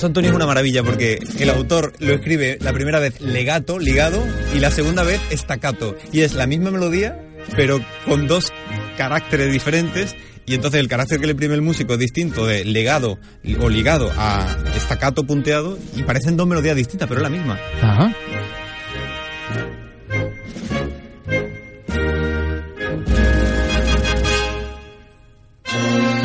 Eso, 0.01 0.07
Antonio, 0.07 0.31
es 0.31 0.37
una 0.37 0.47
maravilla 0.47 0.83
porque 0.83 1.19
el 1.39 1.51
autor 1.51 1.93
lo 1.99 2.15
escribe 2.15 2.57
la 2.63 2.73
primera 2.73 3.01
vez 3.01 3.21
legato, 3.21 3.79
ligado, 3.79 4.27
y 4.55 4.59
la 4.59 4.71
segunda 4.71 5.03
vez 5.03 5.21
estacato. 5.29 5.95
Y 6.11 6.23
es 6.23 6.33
la 6.33 6.47
misma 6.47 6.71
melodía, 6.71 7.19
pero 7.55 7.81
con 8.07 8.27
dos 8.27 8.51
caracteres 8.97 9.53
diferentes. 9.53 10.17
Y 10.51 10.55
entonces 10.55 10.81
el 10.81 10.89
carácter 10.89 11.21
que 11.21 11.27
le 11.27 11.31
imprime 11.31 11.55
el 11.55 11.63
músico 11.63 11.93
es 11.93 12.01
distinto 12.01 12.45
de 12.45 12.65
legado 12.65 13.21
o 13.61 13.69
ligado 13.69 14.11
a 14.19 14.45
estacato 14.75 15.23
punteado 15.23 15.79
y 15.95 16.03
parecen 16.03 16.37
dos 16.37 16.49
melodías 16.49 16.75
distintas, 16.75 17.09
pero 17.09 17.21
es 17.21 17.23
la 17.23 17.31
misma. 17.31 17.57
Ajá. 17.81 18.13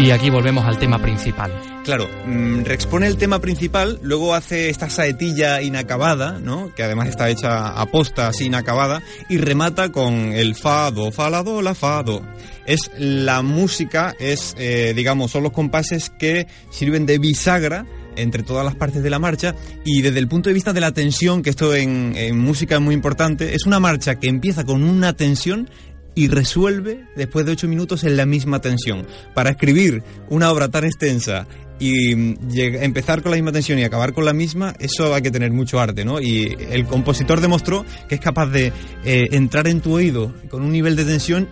Y 0.06 0.12
aquí 0.12 0.30
volvemos 0.30 0.64
al 0.66 0.78
tema 0.78 1.00
principal. 1.00 1.52
Claro, 1.84 2.08
mm, 2.28 2.64
reexpone 2.64 3.08
el 3.08 3.18
tema 3.18 3.40
principal, 3.40 3.98
luego 4.04 4.36
hace 4.36 4.70
esta 4.70 4.88
saetilla 4.88 5.64
inacabada, 5.64 6.38
¿no? 6.38 6.72
Que 6.76 6.84
además 6.84 7.10
está 7.10 7.28
hecha 7.32 7.70
a 7.70 7.86
posta, 7.88 8.28
así 8.28 8.46
inacabada, 8.46 9.02
y 9.30 9.40
remata 9.40 9.92
con 9.92 10.32
el 10.32 10.54
fa, 10.54 10.92
do, 10.92 11.12
fa, 11.12 11.32
la, 11.32 11.42
do. 11.42 12.22
Es 12.68 12.92
la 13.00 13.42
música, 13.42 14.14
es, 14.20 14.54
eh, 14.60 14.94
digamos, 14.96 15.32
son 15.32 15.42
los 15.42 15.52
compases 15.52 16.12
que 16.12 16.46
sirven 16.70 17.08
de 17.08 17.18
bisagra 17.18 17.88
entre 18.16 18.44
todas 18.44 18.64
las 18.64 18.76
partes 18.76 19.02
de 19.02 19.10
la 19.10 19.18
marcha 19.18 19.56
y 19.84 20.04
desde 20.04 20.20
el 20.20 20.28
punto 20.28 20.50
de 20.50 20.54
vista 20.54 20.72
de 20.72 20.82
la 20.82 20.92
tensión, 20.92 21.42
que 21.42 21.50
esto 21.50 21.74
en 21.74 22.38
música 22.38 22.76
es 22.76 22.82
muy 22.82 22.94
importante, 22.94 23.56
es 23.56 23.66
una 23.66 23.80
marcha 23.80 24.20
que 24.20 24.28
empieza 24.28 24.66
con 24.66 24.84
una 24.84 25.14
tensión 25.14 25.68
y 26.16 26.30
resuelve 26.30 27.06
después 27.16 27.46
de 27.46 27.52
ocho 27.52 27.68
minutos 27.68 28.04
en 28.06 28.18
la 28.18 28.26
misma 28.26 28.62
tensión. 28.62 29.06
Para 29.34 29.52
escribir 29.52 30.02
una 30.30 30.50
obra 30.50 30.70
tan 30.70 30.86
extensa 30.86 31.46
y 31.78 32.16
mm, 32.16 32.38
empezar 32.82 33.22
con 33.22 33.32
la 33.32 33.36
misma 33.36 33.52
tensión 33.52 33.78
y 33.78 33.84
acabar 33.84 34.14
con 34.14 34.26
la 34.26 34.34
misma, 34.34 34.74
eso 34.80 35.14
hay 35.14 35.22
que 35.22 35.32
tener 35.32 35.52
mucho 35.52 35.80
arte, 35.80 36.06
¿no? 36.06 36.22
Y 36.22 36.56
el 36.72 36.86
compositor 36.86 37.42
demostró 37.42 37.86
que 38.08 38.16
es 38.16 38.22
capaz 38.22 38.48
de 38.48 38.72
eh, 39.04 39.28
entrar 39.32 39.68
en 39.68 39.82
tu 39.82 39.94
oído 39.94 40.34
con 40.50 40.64
un 40.64 40.72
nivel 40.72 40.96
de 40.96 41.04
tensión, 41.04 41.50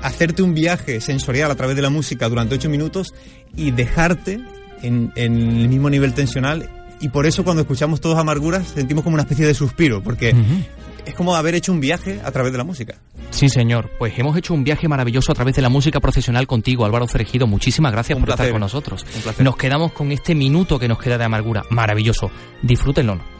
hacerte 0.00 0.42
un 0.42 0.54
viaje 0.54 1.00
sensorial 1.00 1.50
a 1.50 1.56
través 1.56 1.76
de 1.76 1.82
la 1.82 1.90
música 1.90 2.28
durante 2.28 2.54
ocho 2.54 2.70
minutos 2.70 3.14
y 3.56 3.72
dejarte 3.72 4.40
en 4.82 5.12
el 5.16 5.68
mismo 5.68 5.90
nivel 5.90 6.14
tensional. 6.14 6.70
Y 7.00 7.08
por 7.08 7.26
eso 7.26 7.44
cuando 7.44 7.62
escuchamos 7.62 8.00
todos 8.00 8.18
amarguras 8.18 8.68
sentimos 8.68 9.04
como 9.04 9.14
una 9.14 9.22
especie 9.22 9.46
de 9.46 9.54
suspiro, 9.54 10.02
porque 10.02 10.34
es 11.06 11.14
como 11.14 11.34
haber 11.34 11.54
hecho 11.54 11.72
un 11.72 11.80
viaje 11.80 12.20
a 12.24 12.30
través 12.32 12.52
de 12.52 12.58
la 12.58 12.64
música. 12.64 12.96
Sí, 13.30 13.48
señor. 13.48 13.90
Pues 13.98 14.18
hemos 14.18 14.36
hecho 14.36 14.54
un 14.54 14.64
viaje 14.64 14.88
maravilloso 14.88 15.32
a 15.32 15.34
través 15.34 15.54
de 15.54 15.62
la 15.62 15.68
música 15.68 16.00
profesional 16.00 16.46
contigo, 16.46 16.84
Álvaro 16.84 17.06
Cerejido. 17.06 17.46
Muchísimas 17.46 17.92
gracias 17.92 18.16
Un 18.16 18.24
por 18.24 18.30
estar 18.30 18.50
con 18.50 18.60
nosotros. 18.60 19.04
Un 19.14 19.22
placer. 19.22 19.44
Nos 19.44 19.56
quedamos 19.56 19.92
con 19.92 20.12
este 20.12 20.34
minuto 20.34 20.78
que 20.78 20.88
nos 20.88 20.98
queda 20.98 21.18
de 21.18 21.24
amargura. 21.24 21.62
Maravilloso. 21.70 22.30
Disfrútenlo. 22.62 23.37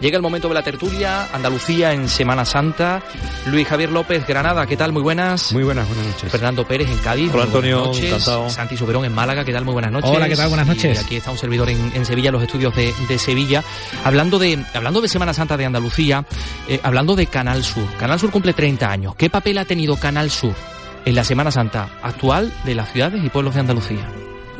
Llega 0.00 0.16
el 0.16 0.22
momento 0.22 0.48
de 0.48 0.54
la 0.54 0.62
tertulia, 0.62 1.28
Andalucía 1.30 1.92
en 1.92 2.08
Semana 2.08 2.46
Santa. 2.46 3.02
Luis 3.46 3.68
Javier 3.68 3.90
López, 3.90 4.26
Granada, 4.26 4.64
¿qué 4.66 4.74
tal? 4.76 4.92
Muy 4.92 5.02
buenas. 5.02 5.52
Muy 5.52 5.62
buenas, 5.62 5.86
buenas 5.88 6.06
noches. 6.06 6.32
Fernando 6.32 6.66
Pérez 6.66 6.88
en 6.90 6.98
Cádiz. 6.98 7.30
Hola 7.34 7.44
Antonio, 7.44 7.84
noches. 7.84 8.04
encantado. 8.04 8.48
Santi 8.48 8.78
Soberón 8.78 9.04
en 9.04 9.14
Málaga, 9.14 9.44
¿qué 9.44 9.52
tal? 9.52 9.64
Muy 9.64 9.74
buenas 9.74 9.92
noches. 9.92 10.10
Hola, 10.10 10.26
¿qué 10.26 10.36
tal? 10.36 10.48
Buenas 10.48 10.66
noches. 10.66 10.96
Y 10.98 11.04
aquí 11.04 11.16
está 11.16 11.30
un 11.30 11.36
servidor 11.36 11.68
en, 11.68 11.92
en 11.94 12.06
Sevilla, 12.06 12.30
los 12.30 12.42
estudios 12.42 12.74
de, 12.74 12.94
de 13.08 13.18
Sevilla. 13.18 13.62
Hablando 14.02 14.38
de, 14.38 14.64
hablando 14.72 15.02
de 15.02 15.08
Semana 15.08 15.34
Santa 15.34 15.58
de 15.58 15.66
Andalucía, 15.66 16.24
eh, 16.66 16.80
hablando 16.82 17.14
de 17.14 17.26
Canal 17.26 17.62
Sur. 17.62 17.84
Canal 17.98 18.18
Sur 18.18 18.30
cumple 18.30 18.54
30 18.54 18.90
años. 18.90 19.14
¿Qué 19.16 19.28
papel 19.28 19.58
ha 19.58 19.66
tenido 19.66 19.96
Canal 19.96 20.30
Sur 20.30 20.54
en 21.04 21.14
la 21.14 21.24
Semana 21.24 21.50
Santa 21.50 21.90
actual 22.02 22.50
de 22.64 22.74
las 22.74 22.90
ciudades 22.90 23.22
y 23.22 23.28
pueblos 23.28 23.52
de 23.54 23.60
Andalucía? 23.60 24.06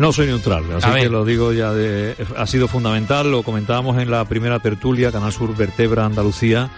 No 0.01 0.13
soy 0.13 0.29
neutral, 0.29 0.65
así 0.75 0.89
A 0.89 0.95
ver. 0.95 1.03
que 1.03 1.09
lo 1.11 1.27
digo 1.27 1.53
ya 1.53 1.73
de... 1.75 2.17
Ha 2.39 2.47
sido 2.47 2.69
fundamental, 2.69 3.31
lo 3.31 3.43
comentábamos 3.43 3.99
en 3.99 4.11
la 4.11 4.25
primera 4.25 4.59
tertulia, 4.59 5.13
Canal 5.13 5.31
Sur 5.31 5.55
vertebra 5.55 6.07
Andalucía, 6.07 6.71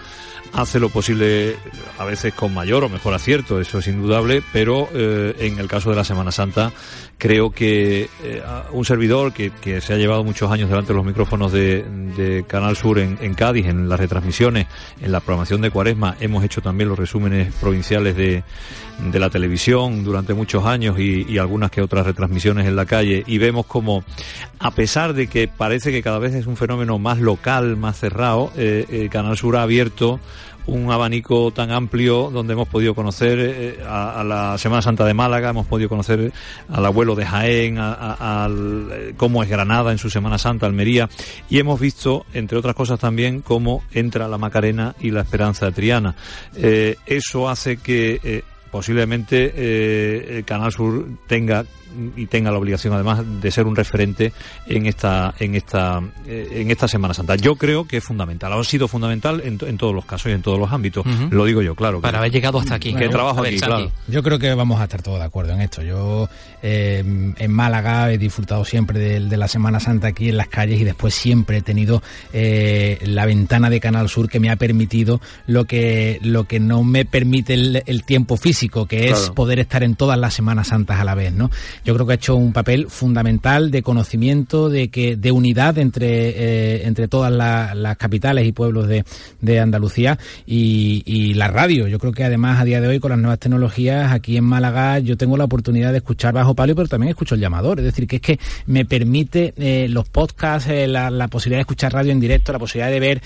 hace 0.51 0.79
lo 0.79 0.89
posible, 0.89 1.55
a 1.97 2.05
veces 2.05 2.33
con 2.33 2.53
mayor 2.53 2.83
o 2.83 2.89
mejor 2.89 3.13
acierto, 3.13 3.59
eso 3.59 3.79
es 3.79 3.87
indudable, 3.87 4.43
pero 4.51 4.89
eh, 4.93 5.35
en 5.39 5.57
el 5.57 5.67
caso 5.67 5.89
de 5.89 5.95
la 5.95 6.03
Semana 6.03 6.31
Santa 6.31 6.71
creo 7.17 7.51
que 7.51 8.09
eh, 8.23 8.43
un 8.71 8.83
servidor 8.85 9.33
que, 9.33 9.51
que 9.51 9.79
se 9.81 9.93
ha 9.93 9.97
llevado 9.97 10.23
muchos 10.23 10.51
años 10.51 10.69
delante 10.69 10.89
de 10.89 10.97
los 10.97 11.05
micrófonos 11.05 11.51
de, 11.51 11.83
de 12.17 12.43
Canal 12.45 12.75
Sur 12.75 12.99
en, 12.99 13.17
en 13.21 13.33
Cádiz, 13.33 13.65
en 13.67 13.87
las 13.89 13.99
retransmisiones, 13.99 14.67
en 15.01 15.11
la 15.11 15.21
programación 15.21 15.61
de 15.61 15.71
Cuaresma, 15.71 16.17
hemos 16.19 16.43
hecho 16.43 16.61
también 16.61 16.89
los 16.89 16.99
resúmenes 16.99 17.53
provinciales 17.55 18.15
de, 18.15 18.43
de 18.99 19.19
la 19.19 19.29
televisión 19.29 20.03
durante 20.03 20.33
muchos 20.33 20.65
años 20.65 20.99
y, 20.99 21.25
y 21.27 21.37
algunas 21.37 21.71
que 21.71 21.81
otras 21.81 22.05
retransmisiones 22.05 22.67
en 22.67 22.75
la 22.75 22.85
calle 22.85 23.12
y 23.27 23.37
vemos 23.37 23.65
como 23.65 24.03
a 24.59 24.71
pesar 24.71 25.13
de 25.13 25.27
que 25.27 25.47
parece 25.47 25.91
que 25.91 26.01
cada 26.01 26.19
vez 26.19 26.33
es 26.33 26.47
un 26.47 26.55
fenómeno 26.57 26.97
más 26.97 27.19
local, 27.19 27.75
más 27.77 27.99
cerrado, 27.99 28.51
eh, 28.55 28.85
eh, 28.89 29.09
Canal 29.11 29.37
Sur 29.37 29.57
ha 29.57 29.63
abierto 29.63 30.19
un 30.65 30.89
abanico 30.93 31.51
tan 31.51 31.71
amplio 31.71 32.29
donde 32.31 32.53
hemos 32.53 32.69
podido 32.69 32.95
conocer 32.95 33.37
eh, 33.37 33.79
a, 33.85 34.23
la 34.23 34.57
Semana 34.57 34.81
Santa 34.81 35.03
de 35.03 35.13
Málaga, 35.13 35.49
hemos 35.49 35.67
podido 35.67 35.89
conocer 35.89 36.31
al 36.69 36.85
abuelo 36.85 37.15
de 37.15 37.25
Jaén, 37.25 37.77
a- 37.79 38.43
al, 38.45 38.87
eh, 38.93 39.13
cómo 39.17 39.43
es 39.43 39.49
Granada 39.49 39.91
en 39.91 39.97
su 39.97 40.09
Semana 40.09 40.37
Santa, 40.37 40.65
Almería, 40.65 41.09
y 41.49 41.59
hemos 41.59 41.81
visto, 41.81 42.25
entre 42.33 42.57
otras 42.57 42.75
cosas 42.75 42.97
también, 42.97 43.41
cómo 43.41 43.83
entra 43.91 44.29
la 44.29 44.37
Macarena 44.37 44.95
y 45.01 45.11
la 45.11 45.19
Esperanza 45.21 45.65
de 45.65 45.71
Triana. 45.73 46.15
Eso 46.55 47.49
hace 47.49 47.75
que 47.75 48.43
posiblemente 48.71 50.37
el 50.37 50.45
Canal 50.45 50.71
Sur 50.71 51.05
tenga 51.27 51.65
y 52.15 52.25
tenga 52.27 52.51
la 52.51 52.57
obligación 52.57 52.93
además 52.93 53.21
de 53.41 53.51
ser 53.51 53.65
un 53.65 53.75
referente 53.75 54.33
en 54.67 54.85
esta 54.85 55.33
en 55.39 55.55
esta 55.55 56.01
eh, 56.27 56.47
en 56.53 56.71
esta 56.71 56.87
Semana 56.87 57.13
Santa. 57.13 57.35
Yo 57.35 57.55
creo 57.55 57.85
que 57.87 57.97
es 57.97 58.03
fundamental, 58.03 58.53
ha 58.53 58.63
sido 58.63 58.87
fundamental 58.87 59.41
en, 59.45 59.57
to- 59.57 59.67
en 59.67 59.77
todos 59.77 59.93
los 59.93 60.05
casos 60.05 60.31
y 60.31 60.35
en 60.35 60.41
todos 60.41 60.59
los 60.59 60.71
ámbitos. 60.71 61.05
Lo 61.31 61.45
digo 61.45 61.61
yo, 61.61 61.75
claro. 61.75 62.01
Para 62.01 62.19
haber 62.19 62.31
llegado 62.31 62.59
hasta 62.59 62.75
aquí. 62.75 62.93
Que 62.93 63.09
trabajo 63.09 63.41
ver, 63.41 63.53
aquí, 63.53 63.61
claro. 63.61 63.91
Yo 64.07 64.23
creo 64.23 64.39
que 64.39 64.53
vamos 64.53 64.79
a 64.79 64.83
estar 64.83 65.01
todos 65.01 65.19
de 65.19 65.25
acuerdo 65.25 65.53
en 65.53 65.61
esto. 65.61 65.81
Yo 65.81 66.27
eh, 66.61 67.03
en 67.37 67.51
Málaga 67.51 68.11
he 68.11 68.17
disfrutado 68.17 68.65
siempre 68.65 68.99
de, 68.99 69.19
de 69.21 69.37
la 69.37 69.47
Semana 69.47 69.79
Santa 69.79 70.07
aquí 70.07 70.29
en 70.29 70.37
las 70.37 70.47
calles 70.47 70.79
y 70.79 70.83
después 70.83 71.13
siempre 71.13 71.57
he 71.57 71.61
tenido 71.61 72.01
eh, 72.31 72.99
la 73.05 73.25
ventana 73.25 73.69
de 73.69 73.79
Canal 73.79 74.09
Sur 74.09 74.29
que 74.29 74.39
me 74.39 74.49
ha 74.49 74.55
permitido 74.55 75.21
lo 75.47 75.65
que 75.65 76.19
lo 76.21 76.45
que 76.45 76.59
no 76.59 76.83
me 76.83 77.05
permite 77.05 77.53
el, 77.53 77.83
el 77.85 78.03
tiempo 78.03 78.37
físico, 78.37 78.85
que 78.85 79.09
es 79.09 79.19
Claro. 79.19 79.33
poder 79.35 79.59
estar 79.59 79.83
en 79.83 79.95
todas 79.95 80.17
las 80.17 80.33
Semanas 80.33 80.67
Santas 80.69 80.99
a 80.99 81.03
la 81.03 81.13
vez, 81.15 81.31
¿no? 81.33 81.49
Yo 81.85 81.93
creo 81.93 82.05
que 82.05 82.13
ha 82.13 82.15
hecho 82.15 82.35
un 82.35 82.53
papel 82.53 82.87
fundamental 82.89 83.71
de 83.71 83.81
conocimiento, 83.81 84.69
de 84.69 84.89
que 84.89 85.15
de 85.15 85.31
unidad 85.31 85.77
entre 85.77 86.29
eh, 86.29 86.87
entre 86.87 87.07
todas 87.07 87.31
la- 87.31 87.75
las 87.75 87.97
capitales 87.97 88.47
y 88.47 88.51
pueblos 88.51 88.87
de, 88.87 89.03
de 89.41 89.59
Andalucía 89.59 90.17
y, 90.45 91.03
y 91.05 91.33
la 91.33 91.47
radio. 91.47 91.87
Yo 91.87 91.99
creo 91.99 92.11
que 92.13 92.23
además 92.23 92.59
a 92.59 92.65
día 92.65 92.81
de 92.81 92.87
hoy 92.87 92.99
con 92.99 93.11
las 93.11 93.19
nuevas 93.19 93.39
tecnologías 93.39 94.11
aquí 94.11 94.37
en 94.37 94.43
Málaga 94.45 94.99
yo 94.99 95.17
tengo 95.17 95.37
la 95.37 95.43
oportunidad 95.45 95.91
de 95.91 95.97
escuchar 95.97 96.33
bajo 96.33 96.55
palio, 96.55 96.75
pero 96.75 96.87
también 96.87 97.09
escucho 97.09 97.35
el 97.35 97.41
llamador. 97.41 97.79
Es 97.79 97.85
decir, 97.85 98.07
que 98.07 98.15
es 98.17 98.21
que 98.21 98.39
me 98.67 98.85
permite 98.85 99.53
eh, 99.57 99.87
los 99.89 100.07
podcasts, 100.09 100.69
eh, 100.69 100.87
la, 100.87 101.09
la 101.09 101.27
posibilidad 101.27 101.57
de 101.57 101.61
escuchar 101.63 101.93
radio 101.93 102.11
en 102.11 102.19
directo, 102.19 102.51
la 102.51 102.59
posibilidad 102.59 102.91
de 102.91 102.99
ver 102.99 103.21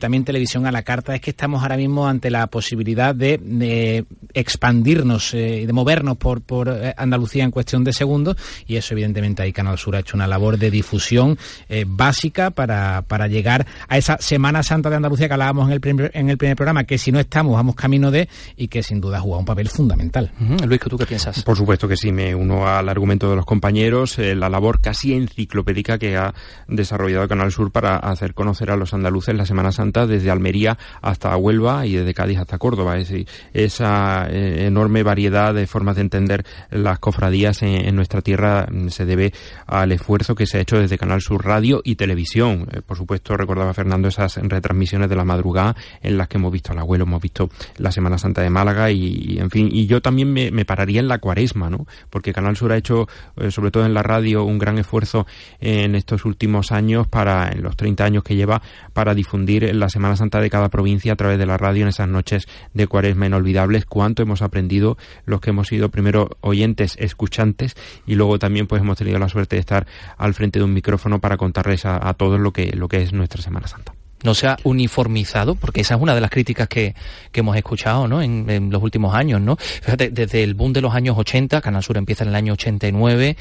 también 0.00 0.24
televisión 0.24 0.66
a 0.66 0.72
la 0.72 0.82
carta. 0.82 1.14
Es 1.14 1.20
que 1.20 1.30
estamos 1.30 1.62
ahora 1.62 1.76
mismo 1.76 2.06
ante 2.06 2.30
la 2.30 2.46
posibilidad 2.46 3.14
de, 3.14 3.38
de 3.42 4.04
expandirnos 4.34 5.34
y 5.34 5.66
de 5.66 5.72
movernos 5.72 6.16
por, 6.16 6.40
por 6.42 6.68
Andalucía 6.96 7.44
en 7.44 7.50
cuestión 7.50 7.84
de 7.84 7.92
segundos 8.02 8.36
y 8.66 8.76
eso 8.76 8.94
evidentemente 8.94 9.42
ahí 9.42 9.52
Canal 9.52 9.78
Sur 9.78 9.94
ha 9.94 10.00
hecho 10.00 10.16
una 10.16 10.26
labor 10.26 10.58
de 10.58 10.70
difusión 10.70 11.38
eh, 11.68 11.84
básica 11.86 12.50
para, 12.50 13.02
para 13.02 13.28
llegar 13.28 13.64
a 13.88 13.96
esa 13.96 14.18
Semana 14.18 14.64
Santa 14.64 14.90
de 14.90 14.96
Andalucía 14.96 15.28
que 15.28 15.34
hablábamos 15.34 15.68
en 15.68 15.72
el, 15.72 15.80
primer, 15.80 16.10
en 16.14 16.30
el 16.30 16.36
primer 16.36 16.56
programa, 16.56 16.84
que 16.84 16.98
si 16.98 17.12
no 17.12 17.20
estamos 17.20 17.54
vamos 17.54 17.76
camino 17.76 18.10
de 18.10 18.28
y 18.56 18.68
que 18.68 18.82
sin 18.82 19.00
duda 19.00 19.18
ha 19.18 19.20
jugado 19.20 19.40
un 19.40 19.46
papel 19.46 19.68
fundamental. 19.68 20.32
Luis, 20.66 20.80
¿tú 20.80 20.98
qué 20.98 21.06
piensas? 21.06 21.42
Por 21.44 21.56
supuesto 21.56 21.86
que 21.86 21.96
sí, 21.96 22.10
me 22.10 22.34
uno 22.34 22.66
al 22.66 22.88
argumento 22.88 23.30
de 23.30 23.36
los 23.36 23.46
compañeros, 23.46 24.18
eh, 24.18 24.34
la 24.34 24.48
labor 24.48 24.80
casi 24.80 25.14
enciclopédica 25.14 25.98
que 25.98 26.16
ha 26.16 26.34
desarrollado 26.66 27.28
Canal 27.28 27.52
Sur 27.52 27.70
para 27.70 27.96
hacer 27.96 28.34
conocer 28.34 28.70
a 28.70 28.76
los 28.76 28.94
andaluces 28.94 29.34
la 29.36 29.46
Semana 29.46 29.70
Santa 29.70 30.06
desde 30.06 30.30
Almería 30.30 30.76
hasta 31.00 31.36
Huelva 31.36 31.86
y 31.86 31.94
desde 31.94 32.14
Cádiz 32.14 32.38
hasta 32.38 32.58
Córdoba. 32.58 32.98
Es 32.98 33.08
decir, 33.08 33.28
esa 33.52 34.26
eh, 34.28 34.66
enorme 34.66 35.02
variedad 35.02 35.54
de 35.54 35.66
formas 35.66 35.96
de 35.96 36.02
entender 36.02 36.44
las 36.70 36.98
cofradías 36.98 37.62
en, 37.62 37.91
en 37.92 37.96
nuestra 37.96 38.22
tierra 38.22 38.66
se 38.88 39.04
debe 39.04 39.32
al 39.66 39.92
esfuerzo 39.92 40.34
que 40.34 40.46
se 40.46 40.58
ha 40.58 40.60
hecho 40.60 40.78
desde 40.78 40.98
Canal 40.98 41.20
Sur 41.20 41.44
Radio 41.44 41.80
y 41.84 41.94
Televisión. 41.94 42.66
Eh, 42.72 42.80
por 42.84 42.96
supuesto, 42.96 43.36
recordaba 43.36 43.72
Fernando 43.74 44.08
esas 44.08 44.36
retransmisiones 44.36 45.08
de 45.08 45.16
la 45.16 45.24
madrugada 45.24 45.76
en 46.02 46.18
las 46.18 46.28
que 46.28 46.38
hemos 46.38 46.52
visto 46.52 46.72
al 46.72 46.78
abuelo, 46.78 47.04
hemos 47.04 47.22
visto 47.22 47.50
la 47.76 47.92
Semana 47.92 48.18
Santa 48.18 48.42
de 48.42 48.50
Málaga 48.50 48.90
y, 48.90 49.02
y, 49.02 49.38
en 49.38 49.50
fin, 49.50 49.68
y 49.70 49.86
yo 49.86 50.02
también 50.02 50.32
me, 50.32 50.50
me 50.50 50.64
pararía 50.64 51.00
en 51.00 51.08
la 51.08 51.18
cuaresma, 51.18 51.70
¿no? 51.70 51.86
Porque 52.10 52.32
Canal 52.32 52.56
Sur 52.56 52.72
ha 52.72 52.76
hecho, 52.76 53.08
eh, 53.36 53.50
sobre 53.50 53.70
todo 53.70 53.86
en 53.86 53.94
la 53.94 54.02
radio, 54.02 54.44
un 54.44 54.58
gran 54.58 54.78
esfuerzo 54.78 55.26
en 55.60 55.94
estos 55.94 56.24
últimos 56.24 56.72
años 56.72 57.06
para, 57.06 57.50
en 57.50 57.62
los 57.62 57.76
30 57.76 58.04
años 58.04 58.24
que 58.24 58.34
lleva, 58.34 58.62
para 58.92 59.14
difundir 59.14 59.74
la 59.74 59.88
Semana 59.88 60.16
Santa 60.16 60.40
de 60.40 60.50
cada 60.50 60.68
provincia 60.68 61.12
a 61.12 61.16
través 61.16 61.38
de 61.38 61.46
la 61.46 61.56
radio 61.56 61.82
en 61.82 61.88
esas 61.88 62.08
noches 62.08 62.46
de 62.74 62.86
cuaresma 62.86 63.26
inolvidables. 63.26 63.84
Cuánto 63.84 64.22
hemos 64.22 64.42
aprendido 64.42 64.96
los 65.26 65.40
que 65.40 65.50
hemos 65.50 65.68
sido 65.68 65.90
primero 65.90 66.30
oyentes, 66.40 66.96
escuchantes 66.98 67.74
y 68.06 68.14
luego 68.14 68.38
también 68.38 68.66
pues 68.66 68.82
hemos 68.82 68.98
tenido 68.98 69.18
la 69.18 69.28
suerte 69.28 69.56
de 69.56 69.60
estar 69.60 69.86
al 70.16 70.34
frente 70.34 70.58
de 70.58 70.64
un 70.64 70.72
micrófono 70.72 71.20
para 71.20 71.36
contarles 71.36 71.84
a, 71.84 72.08
a 72.08 72.14
todos 72.14 72.40
lo 72.40 72.52
que, 72.52 72.72
lo 72.76 72.88
que 72.88 73.02
es 73.02 73.12
nuestra 73.12 73.42
Semana 73.42 73.68
Santa. 73.68 73.94
no 74.22 74.34
se 74.34 74.46
ha 74.46 74.56
uniformizado, 74.64 75.54
porque 75.54 75.80
esa 75.80 75.94
es 75.94 76.00
una 76.00 76.14
de 76.14 76.20
las 76.20 76.30
críticas 76.30 76.68
que, 76.68 76.94
que 77.30 77.40
hemos 77.40 77.56
escuchado 77.56 78.08
¿no? 78.08 78.22
en, 78.22 78.48
en 78.48 78.70
los 78.70 78.82
últimos 78.82 79.14
años. 79.14 79.40
¿no? 79.40 79.56
Fíjate, 79.56 80.10
desde 80.10 80.42
el 80.42 80.54
boom 80.54 80.72
de 80.72 80.80
los 80.80 80.94
años 80.94 81.16
80, 81.18 81.60
Canal 81.60 81.82
Sur 81.82 81.96
empieza 81.96 82.24
en 82.24 82.30
el 82.30 82.36
año 82.36 82.52
89, 82.54 83.36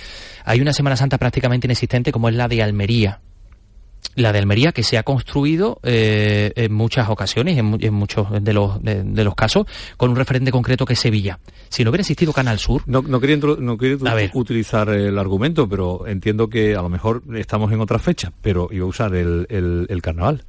hay 0.45 0.61
una 0.61 0.73
Semana 0.73 0.95
Santa 0.95 1.17
prácticamente 1.17 1.67
inexistente 1.67 2.11
como 2.11 2.29
es 2.29 2.35
la 2.35 2.47
de 2.47 2.63
Almería. 2.63 3.19
La 4.15 4.33
de 4.33 4.39
Almería 4.39 4.71
que 4.73 4.83
se 4.83 4.97
ha 4.97 5.03
construido 5.03 5.79
eh, 5.83 6.51
en 6.55 6.73
muchas 6.73 7.09
ocasiones, 7.09 7.57
en, 7.57 7.77
en 7.79 7.93
muchos 7.93 8.27
de 8.43 8.53
los, 8.53 8.81
de, 8.83 9.03
de 9.03 9.23
los 9.23 9.35
casos, 9.35 9.65
con 9.95 10.09
un 10.09 10.17
referente 10.17 10.51
concreto 10.51 10.85
que 10.85 10.93
es 10.93 10.99
Sevilla. 10.99 11.39
Si 11.69 11.83
no 11.83 11.91
hubiera 11.91 12.01
existido 12.01 12.33
Canal 12.33 12.59
Sur, 12.59 12.83
No, 12.87 13.01
no 13.01 13.21
quería, 13.21 13.37
no 13.37 13.77
quería 13.77 13.97
utilizar 14.33 14.89
el 14.89 15.17
argumento, 15.17 15.69
pero 15.69 16.05
entiendo 16.07 16.49
que 16.49 16.75
a 16.75 16.81
lo 16.81 16.89
mejor 16.89 17.23
estamos 17.35 17.71
en 17.71 17.79
otra 17.79 17.99
fecha, 17.99 18.33
pero 18.41 18.67
iba 18.71 18.85
a 18.85 18.89
usar 18.89 19.15
el, 19.15 19.47
el, 19.49 19.85
el 19.89 20.01
carnaval. 20.01 20.43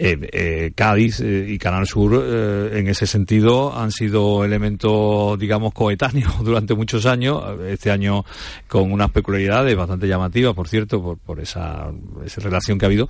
Eh, 0.00 0.72
Cádiz 0.76 1.20
eh, 1.20 1.46
y 1.48 1.58
Canal 1.58 1.86
Sur, 1.86 2.22
eh, 2.24 2.78
en 2.78 2.86
ese 2.86 3.06
sentido, 3.06 3.76
han 3.76 3.90
sido 3.90 4.44
elementos, 4.44 5.36
digamos, 5.38 5.72
coetáneos 5.72 6.32
durante 6.44 6.74
muchos 6.74 7.04
años. 7.06 7.42
Este 7.66 7.90
año 7.90 8.24
con 8.68 8.92
unas 8.92 9.10
peculiaridades 9.10 9.76
bastante 9.76 10.06
llamativas, 10.06 10.54
por 10.54 10.68
cierto, 10.68 11.18
por, 11.24 11.40
esa 11.40 11.90
relación 12.36 12.78
que 12.78 12.84
ha 12.84 12.88
habido. 12.88 13.08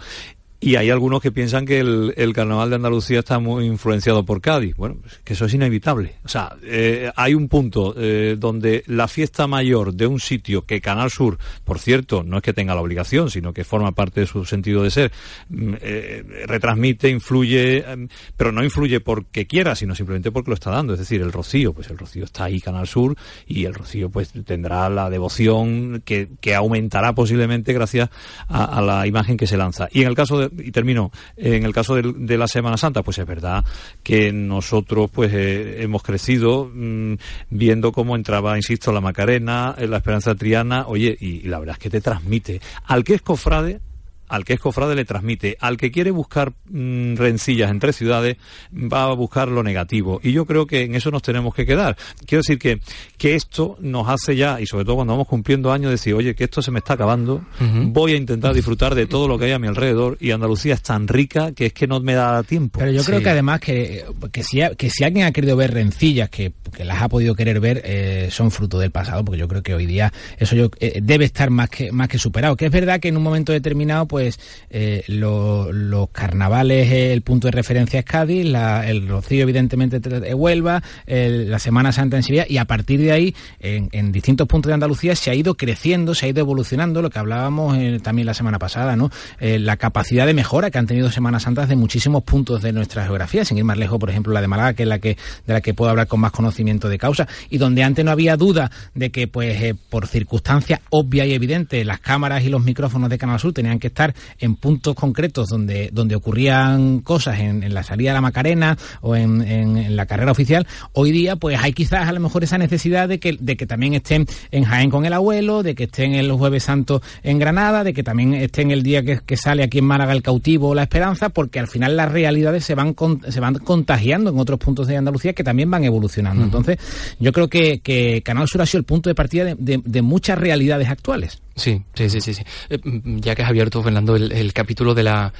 Y 0.60 0.74
hay 0.74 0.90
algunos 0.90 1.22
que 1.22 1.30
piensan 1.30 1.64
que 1.64 1.78
el, 1.78 2.14
el 2.16 2.32
carnaval 2.32 2.70
de 2.70 2.76
Andalucía 2.76 3.20
está 3.20 3.38
muy 3.38 3.64
influenciado 3.64 4.24
por 4.24 4.40
Cádiz. 4.40 4.74
Bueno, 4.74 4.96
pues 5.00 5.20
que 5.22 5.34
eso 5.34 5.44
es 5.44 5.54
inevitable. 5.54 6.16
O 6.24 6.28
sea, 6.28 6.56
eh, 6.64 7.12
hay 7.14 7.34
un 7.34 7.48
punto 7.48 7.94
eh, 7.96 8.34
donde 8.36 8.82
la 8.88 9.06
fiesta 9.06 9.46
mayor 9.46 9.94
de 9.94 10.08
un 10.08 10.18
sitio 10.18 10.62
que 10.62 10.80
Canal 10.80 11.12
Sur, 11.12 11.38
por 11.62 11.78
cierto, 11.78 12.24
no 12.24 12.38
es 12.38 12.42
que 12.42 12.52
tenga 12.52 12.74
la 12.74 12.80
obligación, 12.80 13.30
sino 13.30 13.52
que 13.52 13.62
forma 13.62 13.92
parte 13.92 14.22
de 14.22 14.26
su 14.26 14.44
sentido 14.44 14.82
de 14.82 14.90
ser, 14.90 15.12
mm, 15.48 15.74
eh, 15.80 16.24
retransmite, 16.48 17.08
influye, 17.08 17.88
em, 17.88 18.08
pero 18.36 18.50
no 18.50 18.64
influye 18.64 18.98
porque 18.98 19.46
quiera, 19.46 19.76
sino 19.76 19.94
simplemente 19.94 20.32
porque 20.32 20.50
lo 20.50 20.54
está 20.54 20.72
dando. 20.72 20.92
Es 20.92 20.98
decir, 20.98 21.20
el 21.20 21.30
Rocío, 21.30 21.72
pues 21.72 21.88
el 21.88 21.98
Rocío 21.98 22.24
está 22.24 22.44
ahí, 22.44 22.60
Canal 22.60 22.88
Sur, 22.88 23.16
y 23.46 23.64
el 23.64 23.74
Rocío 23.74 24.10
pues 24.10 24.32
tendrá 24.44 24.88
la 24.88 25.08
devoción 25.08 26.02
que, 26.04 26.30
que 26.40 26.56
aumentará 26.56 27.14
posiblemente 27.14 27.72
gracias 27.72 28.10
a, 28.48 28.64
a 28.64 28.82
la 28.82 29.06
imagen 29.06 29.36
que 29.36 29.46
se 29.46 29.56
lanza. 29.56 29.88
Y 29.92 30.02
en 30.02 30.08
el 30.08 30.16
caso 30.16 30.36
de, 30.36 30.47
y 30.58 30.70
termino, 30.70 31.10
en 31.36 31.64
el 31.64 31.72
caso 31.72 31.94
de, 31.94 32.38
la 32.38 32.46
Semana 32.46 32.76
Santa, 32.76 33.02
pues 33.02 33.18
es 33.18 33.26
verdad 33.26 33.64
que 34.02 34.32
nosotros 34.32 35.10
pues 35.10 35.32
eh, 35.32 35.82
hemos 35.82 36.02
crecido 36.02 36.70
mm, 36.72 37.14
viendo 37.50 37.92
cómo 37.92 38.16
entraba, 38.16 38.56
insisto, 38.56 38.92
la 38.92 39.00
Macarena, 39.00 39.74
eh, 39.78 39.86
la 39.86 39.98
Esperanza 39.98 40.34
Triana, 40.34 40.86
oye, 40.86 41.16
y 41.18 41.42
la 41.42 41.58
verdad 41.58 41.74
es 41.74 41.82
que 41.82 41.90
te 41.90 42.00
transmite 42.00 42.60
al 42.86 43.04
que 43.04 43.14
es 43.14 43.22
cofrade, 43.22 43.80
al 44.28 44.44
que 44.44 44.54
es 44.54 44.60
cofrade 44.60 44.94
le 44.94 45.04
transmite. 45.04 45.56
Al 45.60 45.76
que 45.76 45.90
quiere 45.90 46.10
buscar 46.10 46.52
mm, 46.70 47.16
rencillas 47.16 47.70
entre 47.70 47.92
ciudades, 47.92 48.36
va 48.72 49.04
a 49.04 49.12
buscar 49.14 49.48
lo 49.48 49.62
negativo. 49.62 50.20
Y 50.22 50.32
yo 50.32 50.46
creo 50.46 50.66
que 50.66 50.82
en 50.82 50.94
eso 50.94 51.10
nos 51.10 51.22
tenemos 51.22 51.54
que 51.54 51.66
quedar. 51.66 51.96
Quiero 52.26 52.40
decir 52.40 52.58
que, 52.58 52.80
que 53.16 53.34
esto 53.34 53.76
nos 53.80 54.08
hace 54.08 54.36
ya, 54.36 54.60
y 54.60 54.66
sobre 54.66 54.84
todo 54.84 54.96
cuando 54.96 55.14
vamos 55.14 55.28
cumpliendo 55.28 55.72
años, 55.72 55.90
decir, 55.90 56.14
oye, 56.14 56.34
que 56.34 56.44
esto 56.44 56.62
se 56.62 56.70
me 56.70 56.78
está 56.78 56.94
acabando, 56.94 57.44
voy 57.58 58.12
a 58.12 58.16
intentar 58.16 58.54
disfrutar 58.54 58.94
de 58.94 59.06
todo 59.06 59.28
lo 59.28 59.38
que 59.38 59.46
hay 59.46 59.52
a 59.52 59.58
mi 59.58 59.68
alrededor, 59.68 60.16
y 60.20 60.30
Andalucía 60.30 60.74
es 60.74 60.82
tan 60.82 61.08
rica 61.08 61.52
que 61.52 61.66
es 61.66 61.72
que 61.72 61.86
no 61.86 62.00
me 62.00 62.14
da 62.14 62.42
tiempo. 62.42 62.78
Pero 62.78 62.92
yo 62.92 63.04
creo 63.04 63.20
que 63.20 63.30
además 63.30 63.60
que, 63.60 64.04
que, 64.32 64.42
si, 64.42 64.60
que 64.76 64.90
si 64.90 65.04
alguien 65.04 65.26
ha 65.26 65.32
querido 65.32 65.56
ver 65.56 65.72
rencillas, 65.72 66.28
que, 66.30 66.52
que 66.72 66.84
las 66.84 67.02
ha 67.02 67.08
podido 67.08 67.34
querer 67.34 67.60
ver, 67.60 67.82
eh, 67.84 68.28
son 68.30 68.50
fruto 68.50 68.78
del 68.78 68.90
pasado, 68.90 69.24
porque 69.24 69.38
yo 69.38 69.48
creo 69.48 69.62
que 69.62 69.74
hoy 69.74 69.86
día 69.86 70.12
eso 70.38 70.56
yo, 70.56 70.70
eh, 70.80 71.00
debe 71.02 71.24
estar 71.24 71.50
más 71.50 71.70
que, 71.70 71.92
más 71.92 72.08
que 72.08 72.18
superado. 72.18 72.56
Que 72.56 72.66
es 72.66 72.72
verdad 72.72 73.00
que 73.00 73.08
en 73.08 73.16
un 73.16 73.22
momento 73.22 73.52
determinado, 73.52 74.06
pues 74.06 74.17
eh, 74.18 75.04
los 75.08 76.08
carnavales, 76.10 76.90
el 76.90 77.22
punto 77.22 77.48
de 77.48 77.52
referencia 77.52 78.00
es 78.00 78.04
Cádiz, 78.04 78.46
el 78.46 79.08
Rocío 79.08 79.42
evidentemente 79.42 80.00
de 80.00 80.34
Huelva, 80.34 80.82
la 81.06 81.58
Semana 81.58 81.92
Santa 81.92 82.16
en 82.16 82.22
Sevilla, 82.22 82.46
y 82.48 82.58
a 82.58 82.64
partir 82.64 83.00
de 83.00 83.12
ahí, 83.12 83.34
en, 83.60 84.12
distintos 84.12 84.46
puntos 84.46 84.70
de 84.70 84.74
Andalucía, 84.74 85.14
se 85.16 85.30
ha 85.30 85.34
ido 85.34 85.54
creciendo, 85.54 86.14
se 86.14 86.26
ha 86.26 86.28
ido 86.28 86.40
evolucionando, 86.40 87.02
lo 87.02 87.10
que 87.10 87.18
hablábamos 87.18 87.76
también 88.02 88.26
la 88.26 88.34
semana 88.34 88.58
pasada, 88.58 88.96
¿no? 88.96 89.10
la 89.40 89.76
capacidad 89.76 90.26
de 90.26 90.34
mejora 90.34 90.70
que 90.70 90.78
han 90.78 90.86
tenido 90.86 91.10
Semanas 91.10 91.44
Santas 91.44 91.68
de 91.68 91.76
muchísimos 91.76 92.22
puntos 92.22 92.62
de 92.62 92.72
nuestra 92.72 93.04
geografía, 93.04 93.44
sin 93.44 93.58
ir 93.58 93.64
más 93.64 93.78
lejos, 93.78 93.98
por 93.98 94.10
ejemplo, 94.10 94.32
la 94.32 94.40
de 94.40 94.48
Málaga, 94.48 94.74
que 94.74 94.82
es 94.84 94.88
la 94.88 94.98
que, 94.98 95.16
de 95.46 95.52
la 95.52 95.60
que 95.60 95.74
puedo 95.74 95.90
hablar 95.90 96.06
con 96.06 96.20
más 96.20 96.32
conocimiento 96.32 96.88
de 96.88 96.98
causa, 96.98 97.28
y 97.50 97.58
donde 97.58 97.82
antes 97.82 98.04
no 98.04 98.10
había 98.10 98.36
duda 98.36 98.70
de 98.94 99.10
que, 99.10 99.28
pues, 99.28 99.60
eh, 99.62 99.74
por 99.88 100.06
circunstancias 100.06 100.80
obvias 100.90 101.26
y 101.26 101.34
evidentes, 101.34 101.84
las 101.86 102.00
cámaras 102.00 102.44
y 102.44 102.48
los 102.48 102.62
micrófonos 102.62 103.10
de 103.10 103.18
Canal 103.18 103.38
Sur 103.38 103.52
tenían 103.52 103.78
que 103.78 103.88
estar 103.88 104.07
en 104.38 104.56
puntos 104.56 104.94
concretos 104.94 105.48
donde, 105.48 105.90
donde 105.92 106.14
ocurrían 106.14 107.00
cosas, 107.00 107.40
en, 107.40 107.62
en 107.62 107.74
la 107.74 107.82
salida 107.82 108.10
de 108.10 108.14
la 108.14 108.20
Macarena 108.20 108.76
o 109.00 109.16
en, 109.16 109.42
en, 109.42 109.96
la 109.96 110.06
carrera 110.06 110.32
oficial, 110.32 110.66
hoy 110.92 111.10
día, 111.10 111.36
pues, 111.36 111.58
hay 111.60 111.72
quizás 111.72 112.08
a 112.08 112.12
lo 112.12 112.20
mejor 112.20 112.44
esa 112.44 112.58
necesidad 112.58 113.08
de 113.08 113.18
que, 113.18 113.36
de 113.38 113.56
que 113.56 113.66
también 113.66 113.94
estén 113.94 114.26
en 114.50 114.64
Jaén 114.64 114.90
con 114.90 115.04
el 115.04 115.12
abuelo, 115.12 115.62
de 115.62 115.74
que 115.74 115.84
estén 115.84 116.14
el 116.14 116.30
Jueves 116.32 116.64
Santo 116.64 117.02
en 117.22 117.38
Granada, 117.38 117.84
de 117.84 117.92
que 117.92 118.02
también 118.02 118.34
estén 118.34 118.70
el 118.70 118.82
día 118.82 119.02
que, 119.02 119.20
que 119.24 119.36
sale 119.36 119.62
aquí 119.62 119.78
en 119.78 119.84
Málaga 119.84 120.12
el 120.12 120.22
cautivo 120.22 120.68
o 120.68 120.74
la 120.74 120.82
esperanza, 120.82 121.30
porque 121.30 121.58
al 121.58 121.68
final 121.68 121.96
las 121.96 122.10
realidades 122.10 122.64
se 122.64 122.74
van, 122.74 122.94
con, 122.94 123.20
se 123.30 123.40
van 123.40 123.54
contagiando 123.54 124.30
en 124.30 124.38
otros 124.38 124.58
puntos 124.58 124.86
de 124.86 124.96
Andalucía 124.96 125.32
que 125.32 125.44
también 125.44 125.70
van 125.70 125.84
evolucionando. 125.84 126.44
Entonces, 126.44 126.78
yo 127.18 127.32
creo 127.32 127.48
que, 127.48 127.80
que, 127.80 128.22
Canal 128.22 128.48
Sur 128.48 128.62
ha 128.62 128.66
sido 128.66 128.78
el 128.78 128.84
punto 128.84 129.08
de 129.08 129.14
partida 129.14 129.44
de, 129.44 129.54
de, 129.54 129.80
de 129.84 130.02
muchas 130.02 130.38
realidades 130.38 130.88
actuales. 130.88 131.40
Sí, 131.58 131.82
sí, 131.94 132.08
sí, 132.08 132.20
sí. 132.20 132.34
sí. 132.34 132.42
Eh, 132.70 132.78
mm, 132.82 133.18
ya 133.18 133.34
que 133.34 133.42
has 133.42 133.48
abierto, 133.48 133.82
Fernando, 133.82 134.14
el, 134.14 134.52
capítulo 134.52 134.94
de 134.94 135.02
la, 135.02 135.32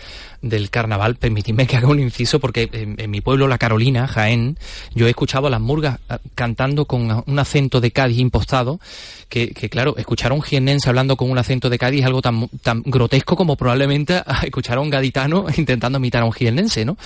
del 0.43 0.69
carnaval, 0.69 1.15
permitidme 1.15 1.67
que 1.67 1.77
haga 1.77 1.89
un 1.89 2.01
inciso 2.01 2.41
porque 2.41 2.69
en, 2.73 3.11
mi 3.11 3.21
pueblo, 3.21 3.47
La 3.47 3.57
Carolina, 3.57 4.09
Jaén, 4.09 4.59
yo 4.95 5.07
he 5.07 5.11
escuchado 5.11 5.47
a 5.47 5.51
las 5.51 5.61
murgas 5.61 6.01
ah, 6.09 6.19
cantando 6.35 6.87
con 6.87 7.23
un 7.25 7.39
acento 7.39 7.81
de 7.81 7.93
Cádiz 7.93 8.19
impostado, 8.19 8.81
que, 9.29 9.51
que 9.51 9.69
claro, 9.69 9.97
escuchar 9.97 10.33
a 10.33 10.35
un 10.35 10.43
jiennense 10.43 10.89
hablando 10.89 11.17
con 11.17 11.31
un 11.31 11.39
acento 11.39 11.71
de 11.71 11.79
Cádiz 11.79 12.01
es 12.01 12.07
algo 12.07 12.21
tan, 12.21 12.49
grotesco 12.85 13.37
como 13.37 13.57
probablemente 13.57 14.23
escuchar 14.43 14.79
a 14.79 14.81
un 14.81 14.91
gaditano 14.91 15.47
intentando 15.57 15.99
imitar 15.99 16.23
a 16.23 16.25
un 16.25 16.33
jiennense, 16.33 16.85
¿no? 16.85 16.97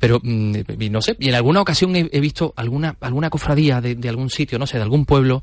Pero, 0.00 0.18
mm, 0.22 0.56
no 0.90 1.02
sé, 1.02 1.14
y 1.18 1.28
en 1.28 1.34
alguna 1.34 1.60
ocasión 1.60 1.94
he, 1.94 2.08
he 2.10 2.20
visto 2.20 2.54
alguna, 2.56 2.96
alguna 3.00 3.28
cofradía 3.28 3.82
de, 3.82 3.96
de 3.96 4.08
algún 4.08 4.30
sitio, 4.30 4.58
no 4.58 4.66
sé, 4.66 4.78
de 4.78 4.84
algún 4.84 5.04
pueblo, 5.04 5.42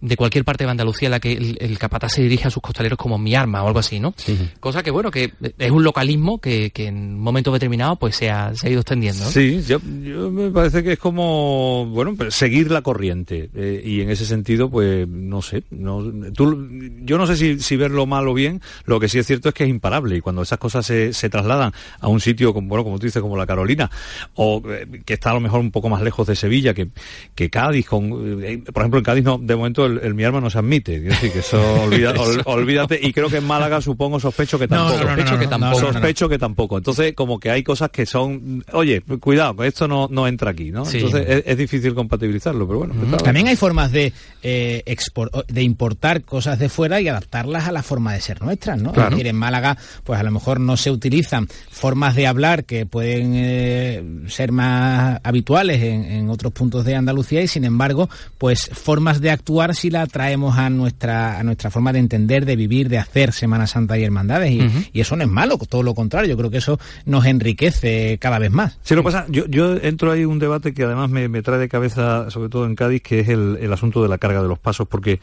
de 0.00 0.16
cualquier 0.16 0.44
parte 0.44 0.64
de 0.64 0.70
Andalucía 0.70 1.06
en 1.06 1.12
la 1.12 1.20
que 1.20 1.32
el, 1.32 1.58
el, 1.60 1.78
capataz 1.78 2.12
se 2.12 2.22
dirige 2.22 2.46
a 2.46 2.50
sus 2.50 2.62
costaleros 2.62 2.98
como 2.98 3.18
mi 3.18 3.34
arma 3.34 3.62
o 3.62 3.66
algo 3.66 3.80
así, 3.80 3.98
¿no? 3.98 4.14
Sí. 4.16 4.38
Cosa 4.60 4.82
que, 4.82 4.90
bueno, 4.90 5.10
que 5.10 5.32
es 5.58 5.70
un 5.70 5.82
localismo 5.82 6.38
que, 6.40 6.70
que 6.70 6.86
en 6.86 6.96
un 6.96 7.20
momento 7.20 7.52
determinado 7.52 7.96
pues 7.96 8.16
se 8.16 8.30
ha, 8.30 8.54
se 8.54 8.68
ha 8.68 8.70
ido 8.70 8.80
extendiendo. 8.80 9.24
¿no? 9.24 9.30
Sí, 9.30 9.62
yo, 9.66 9.80
yo, 10.02 10.30
me 10.30 10.50
parece 10.50 10.82
que 10.82 10.92
es 10.92 10.98
como, 10.98 11.86
bueno, 11.86 12.14
seguir 12.30 12.70
la 12.70 12.82
corriente. 12.82 13.50
Eh, 13.54 13.82
y 13.84 14.00
en 14.00 14.10
ese 14.10 14.24
sentido, 14.24 14.70
pues, 14.70 15.08
no 15.08 15.42
sé, 15.42 15.64
no, 15.70 16.02
tú, 16.32 16.68
yo 17.02 17.18
no 17.18 17.26
sé 17.26 17.36
si, 17.36 17.58
si 17.58 17.76
verlo 17.76 18.06
mal 18.06 18.28
o 18.28 18.34
bien, 18.34 18.60
lo 18.84 19.00
que 19.00 19.08
sí 19.08 19.18
es 19.18 19.26
cierto 19.26 19.48
es 19.48 19.54
que 19.54 19.64
es 19.64 19.70
imparable. 19.70 20.16
Y 20.16 20.20
cuando 20.20 20.42
esas 20.42 20.58
cosas 20.58 20.86
se, 20.86 21.12
se 21.12 21.28
trasladan 21.28 21.72
a 22.00 22.08
un 22.08 22.20
sitio, 22.20 22.54
como, 22.54 22.68
bueno, 22.68 22.84
como 22.84 22.98
tú 22.98 23.06
dices, 23.06 23.20
como 23.20 23.36
la 23.36 23.46
Carolina, 23.46 23.90
o 24.34 24.62
eh, 24.68 25.02
que 25.04 25.14
está 25.14 25.30
a 25.30 25.34
lo 25.34 25.40
mejor 25.40 25.60
un 25.60 25.72
poco 25.72 25.88
más 25.88 26.02
lejos 26.02 26.26
de 26.26 26.36
Sevilla 26.36 26.72
que, 26.72 26.88
que 27.34 27.50
Cádiz, 27.50 27.86
con, 27.86 28.42
eh, 28.44 28.62
por 28.72 28.82
ejemplo, 28.82 28.98
en 28.98 29.04
Cádiz 29.04 29.24
no, 29.24 29.38
de 29.38 29.56
momento 29.56 29.87
el, 29.88 29.98
el, 30.02 30.14
mi 30.14 30.24
arma 30.24 30.40
no 30.40 30.50
se 30.50 30.58
admite. 30.58 30.98
Quiero 30.98 31.14
decir 31.14 31.32
que 31.32 31.40
eso, 31.40 31.82
olvida, 31.82 32.12
ol, 32.18 32.42
olvídate. 32.44 32.98
Y 33.02 33.12
creo 33.12 33.28
que 33.28 33.38
en 33.38 33.46
Málaga 33.46 33.80
supongo, 33.80 34.20
sospecho 34.20 34.58
que 34.58 34.68
tampoco. 34.68 34.98
No, 34.98 35.04
no, 35.04 35.16
no, 35.16 35.16
sospecho, 35.16 35.38
que 35.38 35.46
tampoco. 35.46 35.80
sospecho 35.80 36.28
que 36.28 36.38
tampoco. 36.38 36.78
Entonces, 36.78 37.14
como 37.14 37.38
que 37.38 37.50
hay 37.50 37.62
cosas 37.62 37.90
que 37.90 38.06
son, 38.06 38.64
oye, 38.72 39.02
cuidado, 39.20 39.64
esto 39.64 39.88
no, 39.88 40.08
no 40.10 40.26
entra 40.26 40.50
aquí, 40.50 40.70
¿no? 40.70 40.84
Sí. 40.84 40.98
Entonces 40.98 41.24
es, 41.28 41.42
es, 41.46 41.58
difícil 41.58 41.94
compatibilizarlo, 41.94 42.66
pero 42.66 42.78
bueno. 42.78 42.94
Mm. 42.94 43.16
También 43.16 43.48
hay 43.48 43.56
formas 43.56 43.92
de, 43.92 44.12
eh, 44.42 44.82
export, 44.86 45.48
de 45.48 45.62
importar 45.62 46.22
cosas 46.22 46.58
de 46.58 46.68
fuera 46.68 47.00
y 47.00 47.08
adaptarlas 47.08 47.68
a 47.68 47.72
la 47.72 47.82
forma 47.82 48.12
de 48.12 48.20
ser 48.20 48.40
nuestras, 48.42 48.80
¿no? 48.80 48.92
Claro. 48.92 49.08
Es 49.08 49.16
decir, 49.16 49.26
en 49.26 49.36
Málaga, 49.36 49.76
pues 50.04 50.20
a 50.20 50.22
lo 50.22 50.30
mejor 50.30 50.60
no 50.60 50.76
se 50.76 50.90
utilizan 50.90 51.48
formas 51.70 52.14
de 52.14 52.26
hablar 52.26 52.64
que 52.64 52.86
pueden 52.86 53.32
eh, 53.34 54.02
ser 54.28 54.52
más 54.52 55.20
habituales 55.22 55.82
en, 55.82 56.04
en 56.04 56.30
otros 56.30 56.52
puntos 56.52 56.84
de 56.84 56.94
Andalucía 56.94 57.42
y 57.42 57.48
sin 57.48 57.64
embargo, 57.64 58.08
pues 58.38 58.70
formas 58.72 59.20
de 59.20 59.30
actuar 59.30 59.74
si 59.78 59.90
la 59.90 60.06
traemos 60.06 60.58
a 60.58 60.70
nuestra, 60.70 61.38
a 61.38 61.42
nuestra 61.44 61.70
forma 61.70 61.92
de 61.92 62.00
entender, 62.00 62.44
de 62.44 62.56
vivir, 62.56 62.88
de 62.88 62.98
hacer 62.98 63.32
Semana 63.32 63.66
Santa 63.66 63.96
y 63.96 64.02
hermandades. 64.02 64.50
Y, 64.50 64.60
uh 64.60 64.64
-huh. 64.64 64.90
y, 64.92 65.00
eso 65.00 65.16
no 65.16 65.22
es 65.22 65.30
malo, 65.30 65.56
todo 65.58 65.82
lo 65.84 65.94
contrario. 65.94 66.30
Yo 66.30 66.36
creo 66.36 66.50
que 66.50 66.58
eso 66.58 66.80
nos 67.06 67.24
enriquece 67.26 68.18
cada 68.20 68.38
vez 68.38 68.50
más. 68.50 68.78
Sí, 68.82 68.94
lo 68.94 69.04
pasa, 69.04 69.26
yo, 69.28 69.46
yo 69.46 69.76
entro 69.76 70.10
ahí 70.10 70.24
un 70.24 70.38
debate 70.38 70.74
que 70.74 70.82
además 70.82 71.10
me, 71.10 71.28
me, 71.28 71.42
trae 71.42 71.58
de 71.58 71.68
cabeza, 71.68 72.30
sobre 72.30 72.48
todo 72.48 72.66
en 72.66 72.74
Cádiz, 72.74 73.02
que 73.02 73.20
es 73.20 73.28
el, 73.28 73.58
el 73.60 73.72
asunto 73.72 74.02
de 74.02 74.08
la 74.08 74.18
carga 74.18 74.42
de 74.42 74.48
los 74.48 74.58
pasos, 74.58 74.88
porque, 74.88 75.20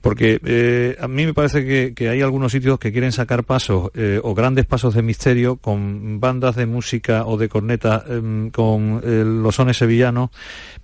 porque 0.00 0.40
eh, 0.44 0.96
a 1.00 1.06
mí 1.06 1.24
me 1.24 1.34
parece 1.34 1.64
que, 1.64 1.94
que, 1.94 2.08
hay 2.08 2.20
algunos 2.22 2.50
sitios 2.50 2.78
que 2.80 2.90
quieren 2.90 3.12
sacar 3.12 3.44
pasos 3.44 3.90
eh, 3.94 4.20
o 4.22 4.34
grandes 4.34 4.66
pasos 4.66 4.94
de 4.94 5.02
misterio 5.02 5.56
con 5.56 6.18
bandas 6.18 6.56
de 6.56 6.66
música 6.66 7.24
o 7.24 7.36
de 7.36 7.48
corneta 7.48 8.04
eh, 8.08 8.50
con 8.52 9.00
los 9.42 9.54
sones 9.54 9.76
sevillanos, 9.76 10.30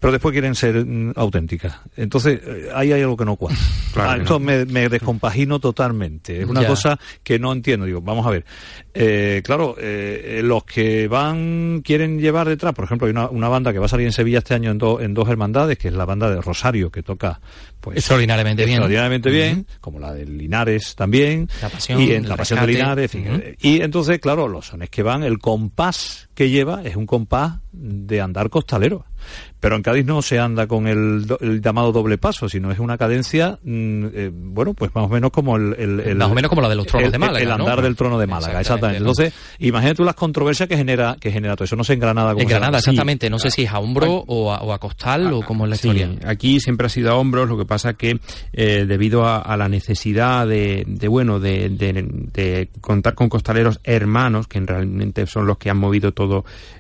pero 0.00 0.12
después 0.12 0.32
quieren 0.32 0.54
ser 0.54 0.84
mm, 0.84 1.12
auténticas. 1.16 1.76
Entonces, 1.96 2.40
ahí 2.74 2.92
hay 2.92 3.02
algo 3.02 3.16
que 3.16 3.24
no 3.24 3.36
cuadra. 3.36 3.58
Claro, 3.88 4.22
ah, 4.22 4.24
no. 4.28 4.38
me, 4.38 4.64
me, 4.66 4.88
descompagino 4.88 5.58
totalmente. 5.58 6.42
Es 6.42 6.46
una 6.46 6.62
ya. 6.62 6.68
cosa 6.68 7.00
que 7.22 7.38
no 7.38 7.52
entiendo. 7.52 7.86
Digo, 7.86 8.00
vamos 8.00 8.24
a 8.26 8.30
ver. 8.30 8.44
Eh, 8.94 9.42
claro, 9.44 9.74
eh, 9.78 10.40
los 10.44 10.64
que 10.64 11.08
van, 11.08 11.80
quieren 11.82 12.20
llevar 12.20 12.48
detrás, 12.48 12.74
por 12.74 12.84
ejemplo, 12.84 13.06
hay 13.06 13.12
una, 13.12 13.28
una, 13.28 13.48
banda 13.48 13.72
que 13.72 13.78
va 13.78 13.86
a 13.86 13.88
salir 13.88 14.06
en 14.06 14.12
Sevilla 14.12 14.38
este 14.38 14.54
año 14.54 14.70
en, 14.70 14.78
do, 14.78 15.00
en 15.00 15.14
dos 15.14 15.28
hermandades, 15.28 15.78
que 15.78 15.88
es 15.88 15.94
la 15.94 16.04
banda 16.04 16.30
de 16.30 16.40
Rosario, 16.40 16.90
que 16.90 17.02
toca 17.02 17.40
pues, 17.80 17.96
extraordinariamente 17.96 18.64
bien. 18.64 18.76
Extraordinariamente 18.76 19.30
bien, 19.30 19.58
uh 19.58 19.72
-huh. 19.72 19.80
como 19.80 19.98
la 19.98 20.12
de 20.12 20.26
Linares 20.26 20.94
también. 20.94 21.48
La 21.62 21.70
pasión. 21.70 22.00
Y 22.00 22.12
en 22.12 22.28
la 22.28 22.36
pasión 22.36 22.60
de 22.60 22.66
Linares. 22.66 23.14
En 23.14 23.24
fin, 23.24 23.32
uh 23.32 23.38
-huh. 23.38 23.56
Y 23.60 23.80
entonces, 23.80 24.18
claro, 24.20 24.48
los 24.48 24.66
sones 24.66 24.90
que 24.90 25.02
van, 25.02 25.22
el 25.22 25.38
compás 25.38 26.27
que 26.38 26.50
lleva 26.50 26.82
es 26.84 26.94
un 26.94 27.04
compás 27.04 27.58
de 27.72 28.20
andar 28.20 28.48
costalero. 28.48 29.04
Pero 29.60 29.74
en 29.74 29.82
Cádiz 29.82 30.06
no 30.06 30.22
se 30.22 30.38
anda 30.38 30.68
con 30.68 30.86
el, 30.86 31.26
el 31.40 31.60
llamado 31.60 31.90
doble 31.90 32.16
paso, 32.16 32.48
sino 32.48 32.70
es 32.70 32.78
una 32.78 32.96
cadencia, 32.96 33.58
mmm, 33.64 34.06
eh, 34.14 34.30
bueno, 34.32 34.72
pues 34.72 34.94
más 34.94 35.06
o 35.06 35.08
menos 35.08 35.32
como 35.32 35.56
el, 35.56 35.74
el, 35.76 36.00
el, 36.00 36.16
Más 36.16 36.30
o 36.30 36.34
menos 36.34 36.48
como 36.48 36.62
la 36.62 36.68
de 36.68 36.76
los 36.76 36.86
tronos 36.86 37.06
el, 37.06 37.12
de 37.12 37.18
Málaga. 37.18 37.40
El 37.40 37.50
andar 37.50 37.78
¿no? 37.78 37.82
del 37.82 37.96
trono 37.96 38.18
de 38.20 38.28
Málaga, 38.28 38.60
exactamente. 38.60 38.98
Entonces, 38.98 39.34
imagínate 39.58 39.96
tú 39.96 40.04
las 40.04 40.14
controversias 40.14 40.68
que 40.68 40.76
genera, 40.76 41.16
que 41.18 41.32
genera 41.32 41.56
todo 41.56 41.64
eso. 41.64 41.74
No 41.74 41.82
sé 41.82 41.94
en 41.94 42.00
Granada 42.00 42.34
cómo 42.34 42.42
En 42.42 42.48
Granada, 42.48 42.78
exactamente. 42.78 43.26
Sí. 43.26 43.30
No 43.30 43.40
sé 43.40 43.50
si 43.50 43.62
es 43.64 43.72
a 43.72 43.80
hombro 43.80 44.24
o 44.28 44.52
a, 44.52 44.58
o 44.60 44.72
a 44.72 44.78
costal 44.78 45.26
a, 45.26 45.34
o 45.34 45.42
cómo 45.42 45.64
es 45.64 45.70
la 45.70 45.76
sí, 45.76 45.88
historia. 45.88 46.16
Aquí 46.24 46.60
siempre 46.60 46.86
ha 46.86 46.90
sido 46.90 47.10
a 47.10 47.16
hombros, 47.16 47.48
lo 47.48 47.58
que 47.58 47.64
pasa 47.64 47.94
que 47.94 48.20
eh, 48.52 48.84
debido 48.86 49.26
a, 49.26 49.38
a, 49.38 49.56
la 49.56 49.68
necesidad 49.68 50.46
de, 50.46 50.84
de 50.86 51.08
bueno, 51.08 51.40
de, 51.40 51.68
de, 51.68 51.92
de, 52.32 52.68
contar 52.80 53.14
con 53.14 53.28
costaleros 53.28 53.80
hermanos, 53.82 54.46
que 54.46 54.60
realmente 54.60 55.26
son 55.26 55.46
los 55.46 55.58
que 55.58 55.68
han 55.68 55.78
movido 55.78 56.12
todo 56.12 56.27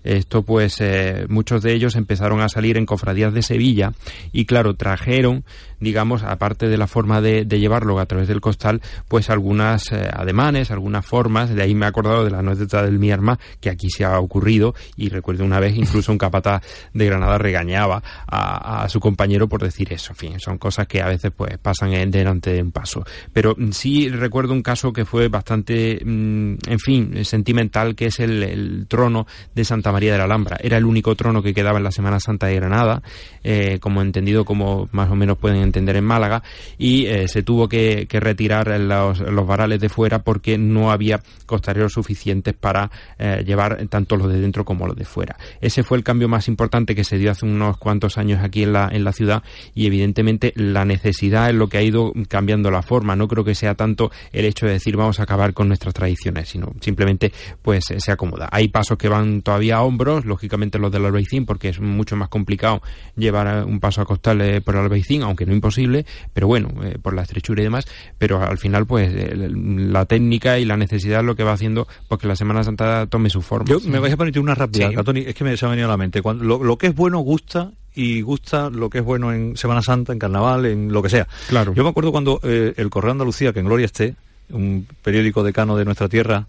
esto, 0.04 0.42
pues 0.42 0.80
eh, 0.80 1.26
muchos 1.28 1.62
de 1.62 1.72
ellos 1.72 1.96
empezaron 1.96 2.40
a 2.40 2.48
salir 2.48 2.76
en 2.76 2.86
cofradías 2.86 3.34
de 3.34 3.42
Sevilla 3.42 3.92
y 4.32 4.46
claro, 4.46 4.74
trajeron, 4.74 5.44
digamos, 5.80 6.22
aparte 6.22 6.68
de 6.68 6.76
la 6.76 6.86
forma 6.86 7.20
de, 7.20 7.44
llevarlo 7.44 7.98
a 7.98 8.06
través 8.06 8.28
del 8.28 8.40
costal, 8.40 8.80
pues 9.08 9.30
algunas 9.30 9.90
eh, 9.90 10.08
ademanes, 10.12 10.70
algunas 10.70 11.04
formas, 11.04 11.54
de 11.54 11.62
ahí 11.62 11.74
me 11.74 11.86
he 11.86 11.88
acordado 11.88 12.24
de 12.24 12.30
la 12.30 12.38
anécdota 12.38 12.82
del 12.82 12.98
mi 12.98 13.10
arma, 13.10 13.38
que 13.60 13.70
aquí 13.70 13.90
se 13.90 14.04
ha 14.04 14.18
ocurrido 14.18 14.74
y 14.96 15.08
recuerdo 15.08 15.44
una 15.44 15.60
vez 15.60 15.76
incluso 15.76 16.12
un 16.12 16.18
capataz 16.18 16.62
de 16.92 17.06
Granada 17.06 17.38
regañaba 17.38 18.02
a, 18.26 18.88
su 18.88 19.00
compañero 19.00 19.48
por 19.48 19.62
decir 19.62 19.92
eso, 19.92 20.12
en 20.12 20.16
fin, 20.16 20.40
son 20.40 20.58
cosas 20.58 20.86
que 20.86 21.02
a 21.02 21.08
veces 21.08 21.32
pues 21.36 21.58
pasan 21.58 21.92
en, 21.92 22.10
delante 22.10 22.52
de 22.52 22.62
un 22.62 22.70
paso. 22.70 23.04
Pero 23.32 23.54
mm, 23.56 23.72
sí 23.72 24.08
recuerdo 24.08 24.52
un 24.52 24.62
caso 24.62 24.92
que 24.92 25.04
fue 25.04 25.28
bastante, 25.28 26.00
mmm, 26.04 26.54
en 26.66 26.78
fin, 26.78 27.24
sentimental, 27.24 27.94
que 27.94 28.06
es 28.06 28.20
el, 28.20 28.42
el 28.42 28.86
trono 28.88 29.26
de 29.54 29.64
Santa 29.64 29.92
María 29.92 30.12
de 30.12 30.18
la 30.18 30.24
Alhambra. 30.24 30.58
Era 30.62 30.76
el 30.76 30.84
único 30.84 31.14
trono 31.14 31.42
que 31.42 31.54
quedaba 31.54 31.78
en 31.78 31.84
la 31.84 31.92
Semana 31.92 32.20
Santa 32.20 32.46
de 32.46 32.56
Granada, 32.56 33.02
eh, 33.42 33.78
como 33.80 34.02
entendido, 34.02 34.44
como 34.44 34.88
más 34.92 35.10
o 35.10 35.16
menos 35.16 35.38
pueden 35.38 35.62
entender 35.62 35.96
en 35.96 36.04
Málaga, 36.04 36.42
y 36.78 37.06
eh, 37.06 37.28
se 37.28 37.42
tuvo 37.42 37.68
que, 37.68 38.06
retirar 38.10 38.68
los, 38.80 39.46
varales 39.46 39.80
de 39.80 39.88
fuera 39.88 40.20
porque 40.20 40.58
no 40.58 40.90
había 40.90 41.20
costareros 41.46 41.92
suficientes 41.92 42.54
para 42.54 42.90
eh, 43.18 43.44
llevar 43.46 43.86
tanto 43.88 44.16
los 44.16 44.32
de 44.32 44.40
dentro 44.40 44.64
como 44.64 44.86
los 44.86 44.96
de 44.96 45.04
fuera. 45.04 45.36
Ese 45.60 45.82
fue 45.82 45.98
el 45.98 46.04
cambio 46.04 46.28
más 46.28 46.48
importante 46.48 46.94
que 46.94 47.04
se 47.04 47.18
dio 47.18 47.30
hace 47.30 47.46
unos 47.46 47.78
cuantos 47.78 48.18
años 48.18 48.42
aquí 48.42 48.62
en 48.64 48.72
la, 48.72 48.88
en 48.92 49.04
la 49.04 49.12
ciudad 49.12 49.42
y 49.74 49.86
evidentemente 49.86 50.52
la 50.56 50.84
necesidad 50.84 51.48
es 51.48 51.54
lo 51.54 51.68
que 51.68 51.78
ha 51.78 51.82
ido 51.82 52.12
cambiando 52.28 52.70
la 52.70 52.82
forma. 52.82 53.16
No 53.16 53.28
creo 53.28 53.44
que 53.44 53.54
sea 53.54 53.74
tanto 53.74 54.10
el 54.32 54.44
hecho 54.44 54.66
de 54.66 54.72
decir 54.72 54.96
vamos 54.96 55.20
a 55.20 55.22
acabar 55.22 55.54
con 55.54 55.68
nuestras 55.68 55.94
tradiciones, 55.94 56.48
sino 56.48 56.72
simplemente 56.80 57.32
pues 57.62 57.84
se 57.96 58.12
acomoda. 58.12 58.48
Hay 58.50 58.68
pasos 58.68 58.98
que 58.98 59.08
van 59.08 59.27
todavía 59.42 59.76
a 59.76 59.82
hombros, 59.82 60.24
lógicamente 60.24 60.78
los 60.78 60.90
del 60.90 61.04
Albaicín, 61.04 61.46
porque 61.46 61.68
es 61.68 61.80
mucho 61.80 62.16
más 62.16 62.28
complicado 62.28 62.82
llevar 63.16 63.64
un 63.64 63.80
paso 63.80 64.00
a 64.00 64.04
costal 64.04 64.40
eh, 64.40 64.60
por 64.60 64.74
el 64.74 64.82
Albaicín, 64.82 65.22
aunque 65.22 65.46
no 65.46 65.52
imposible, 65.52 66.06
pero 66.32 66.46
bueno, 66.46 66.70
eh, 66.84 66.98
por 67.00 67.14
la 67.14 67.22
estrechura 67.22 67.60
y 67.60 67.64
demás, 67.64 67.86
pero 68.18 68.42
al 68.42 68.58
final 68.58 68.86
pues 68.86 69.12
la 69.38 70.04
técnica 70.06 70.58
y 70.58 70.64
la 70.64 70.76
necesidad 70.76 71.20
es 71.20 71.26
lo 71.26 71.36
que 71.36 71.44
va 71.44 71.52
haciendo 71.52 71.86
porque 72.08 72.26
la 72.26 72.36
Semana 72.36 72.64
Santa 72.64 73.06
tome 73.06 73.30
su 73.30 73.42
forma. 73.42 73.66
Yo 73.68 73.80
me 73.80 73.98
vais 73.98 74.14
a 74.14 74.16
poner 74.16 74.38
una 74.38 74.54
rápida, 74.54 74.90
es 74.90 75.34
que 75.34 75.44
me 75.44 75.56
se 75.56 75.66
ha 75.66 75.68
venido 75.68 75.88
a 75.88 75.90
la 75.90 75.96
mente. 75.96 76.22
Cuando, 76.22 76.44
lo, 76.44 76.78
que 76.78 76.88
es 76.88 76.94
bueno 76.94 77.18
gusta 77.18 77.72
y 77.94 78.20
gusta 78.20 78.70
lo 78.70 78.90
que 78.90 78.98
es 78.98 79.04
bueno 79.04 79.32
en 79.32 79.56
Semana 79.56 79.82
Santa, 79.82 80.12
en 80.12 80.18
Carnaval, 80.18 80.66
en 80.66 80.92
lo 80.92 81.02
que 81.02 81.08
sea. 81.08 81.26
Claro. 81.48 81.74
Yo 81.74 81.82
me 81.82 81.90
acuerdo 81.90 82.12
cuando 82.12 82.40
eh, 82.42 82.74
el 82.76 82.90
Correo 82.90 83.12
Andalucía, 83.12 83.52
que 83.52 83.60
en 83.60 83.66
Gloria 83.66 83.86
esté, 83.86 84.14
un 84.50 84.86
periódico 85.02 85.42
decano 85.42 85.76
de 85.76 85.84
nuestra 85.84 86.08
tierra, 86.08 86.46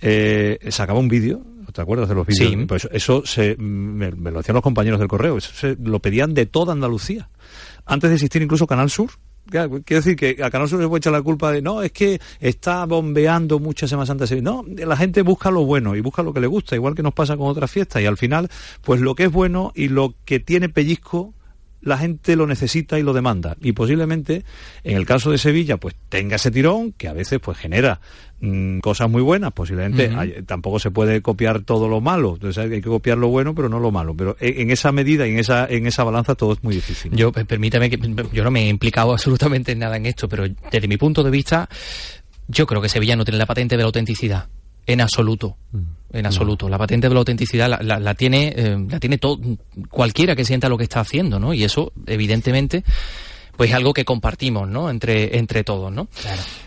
eh, 0.00 0.58
sacaba 0.68 0.98
un 0.98 1.08
vídeo 1.08 1.40
¿Te 1.72 1.80
acuerdas 1.80 2.08
de 2.08 2.14
los 2.14 2.26
vídeos? 2.26 2.50
Sí. 2.50 2.66
Pues 2.66 2.88
eso 2.92 3.22
se, 3.24 3.56
me, 3.56 4.10
lo 4.10 4.38
decían 4.38 4.54
los 4.54 4.62
compañeros 4.62 4.98
del 4.98 5.08
correo, 5.08 5.36
eso 5.36 5.52
se, 5.54 5.76
lo 5.82 6.00
pedían 6.00 6.34
de 6.34 6.46
toda 6.46 6.72
Andalucía. 6.72 7.28
Antes 7.86 8.10
de 8.10 8.16
existir 8.16 8.42
incluso 8.42 8.66
Canal 8.66 8.90
Sur, 8.90 9.10
Quiero 9.50 9.82
decir 9.84 10.14
que 10.14 10.36
a 10.44 10.50
Canal 10.50 10.68
Sur 10.68 10.80
se 10.80 10.86
puede 10.86 10.98
echar 10.98 11.12
la 11.12 11.22
culpa 11.22 11.50
de 11.50 11.60
no, 11.60 11.82
es 11.82 11.90
que 11.90 12.20
está 12.38 12.84
bombeando 12.86 13.58
muchas 13.58 13.90
semanas 13.90 14.10
antes. 14.10 14.30
No, 14.42 14.64
la 14.68 14.96
gente 14.96 15.22
busca 15.22 15.50
lo 15.50 15.64
bueno 15.64 15.96
y 15.96 16.00
busca 16.00 16.22
lo 16.22 16.32
que 16.32 16.40
le 16.40 16.46
gusta, 16.46 16.76
igual 16.76 16.94
que 16.94 17.02
nos 17.02 17.14
pasa 17.14 17.36
con 17.36 17.48
otras 17.48 17.68
fiestas. 17.68 18.00
Y 18.00 18.06
al 18.06 18.16
final, 18.16 18.48
pues 18.82 19.00
lo 19.00 19.16
que 19.16 19.24
es 19.24 19.32
bueno 19.32 19.72
y 19.74 19.88
lo 19.88 20.14
que 20.24 20.38
tiene 20.38 20.68
pellizco 20.68 21.34
la 21.82 21.98
gente 21.98 22.36
lo 22.36 22.46
necesita 22.46 22.98
y 22.98 23.02
lo 23.02 23.12
demanda. 23.12 23.56
Y 23.60 23.72
posiblemente, 23.72 24.44
en 24.84 24.96
el 24.96 25.06
caso 25.06 25.30
de 25.30 25.38
Sevilla, 25.38 25.76
pues 25.78 25.94
tenga 26.08 26.36
ese 26.36 26.50
tirón 26.50 26.92
que 26.92 27.08
a 27.08 27.12
veces 27.12 27.40
pues 27.40 27.58
genera 27.58 28.00
mm, 28.40 28.80
cosas 28.80 29.10
muy 29.10 29.22
buenas. 29.22 29.52
Posiblemente 29.52 30.08
tampoco 30.46 30.78
se 30.78 30.90
puede 30.90 31.22
copiar 31.22 31.62
todo 31.62 31.88
lo 31.88 32.00
malo. 32.00 32.34
Entonces 32.34 32.64
hay 32.64 32.70
que 32.70 32.88
copiar 32.88 33.18
lo 33.18 33.28
bueno, 33.28 33.54
pero 33.54 33.68
no 33.68 33.80
lo 33.80 33.90
malo. 33.90 34.14
Pero 34.14 34.36
en, 34.40 34.70
esa 34.70 34.92
medida 34.92 35.26
y 35.26 35.32
en 35.32 35.38
esa, 35.38 35.66
en 35.66 35.86
esa 35.86 36.04
balanza 36.04 36.34
todo 36.34 36.52
es 36.52 36.62
muy 36.62 36.74
difícil. 36.74 37.12
Yo, 37.12 37.32
eh, 37.34 37.44
permítame 37.44 37.90
que 37.90 37.98
yo 38.32 38.44
no 38.44 38.50
me 38.50 38.64
he 38.64 38.68
implicado 38.68 39.12
absolutamente 39.12 39.74
nada 39.74 39.96
en 39.96 40.06
esto, 40.06 40.28
pero 40.28 40.44
desde 40.70 40.88
mi 40.88 40.96
punto 40.96 41.22
de 41.22 41.30
vista, 41.30 41.68
yo 42.48 42.66
creo 42.66 42.82
que 42.82 42.88
Sevilla 42.88 43.16
no 43.16 43.24
tiene 43.24 43.38
la 43.38 43.46
patente 43.46 43.76
de 43.76 43.82
la 43.82 43.86
autenticidad 43.86 44.48
en 44.92 45.00
absoluto. 45.00 45.56
Mm. 45.72 45.78
En 46.12 46.26
absoluto. 46.26 46.68
La 46.68 46.76
patente 46.76 47.08
de 47.08 47.14
la 47.14 47.20
autenticidad 47.20 47.80
la, 47.80 48.14
tiene, 48.14 48.52
eh, 48.56 48.76
la 48.88 48.98
tiene 48.98 49.18
todo, 49.18 49.38
cualquiera 49.90 50.34
que 50.34 50.44
sienta 50.44 50.68
lo 50.68 50.76
que 50.76 50.82
está 50.82 50.98
haciendo, 50.98 51.38
¿no? 51.38 51.54
Y 51.54 51.62
eso, 51.62 51.92
evidentemente, 52.06 52.82
pues 53.60 53.70
es 53.70 53.76
algo 53.76 53.92
que 53.92 54.06
compartimos, 54.06 54.66
¿no? 54.66 54.88
Entre, 54.88 55.36
entre 55.36 55.64
todos, 55.64 55.92
¿no? 55.92 56.08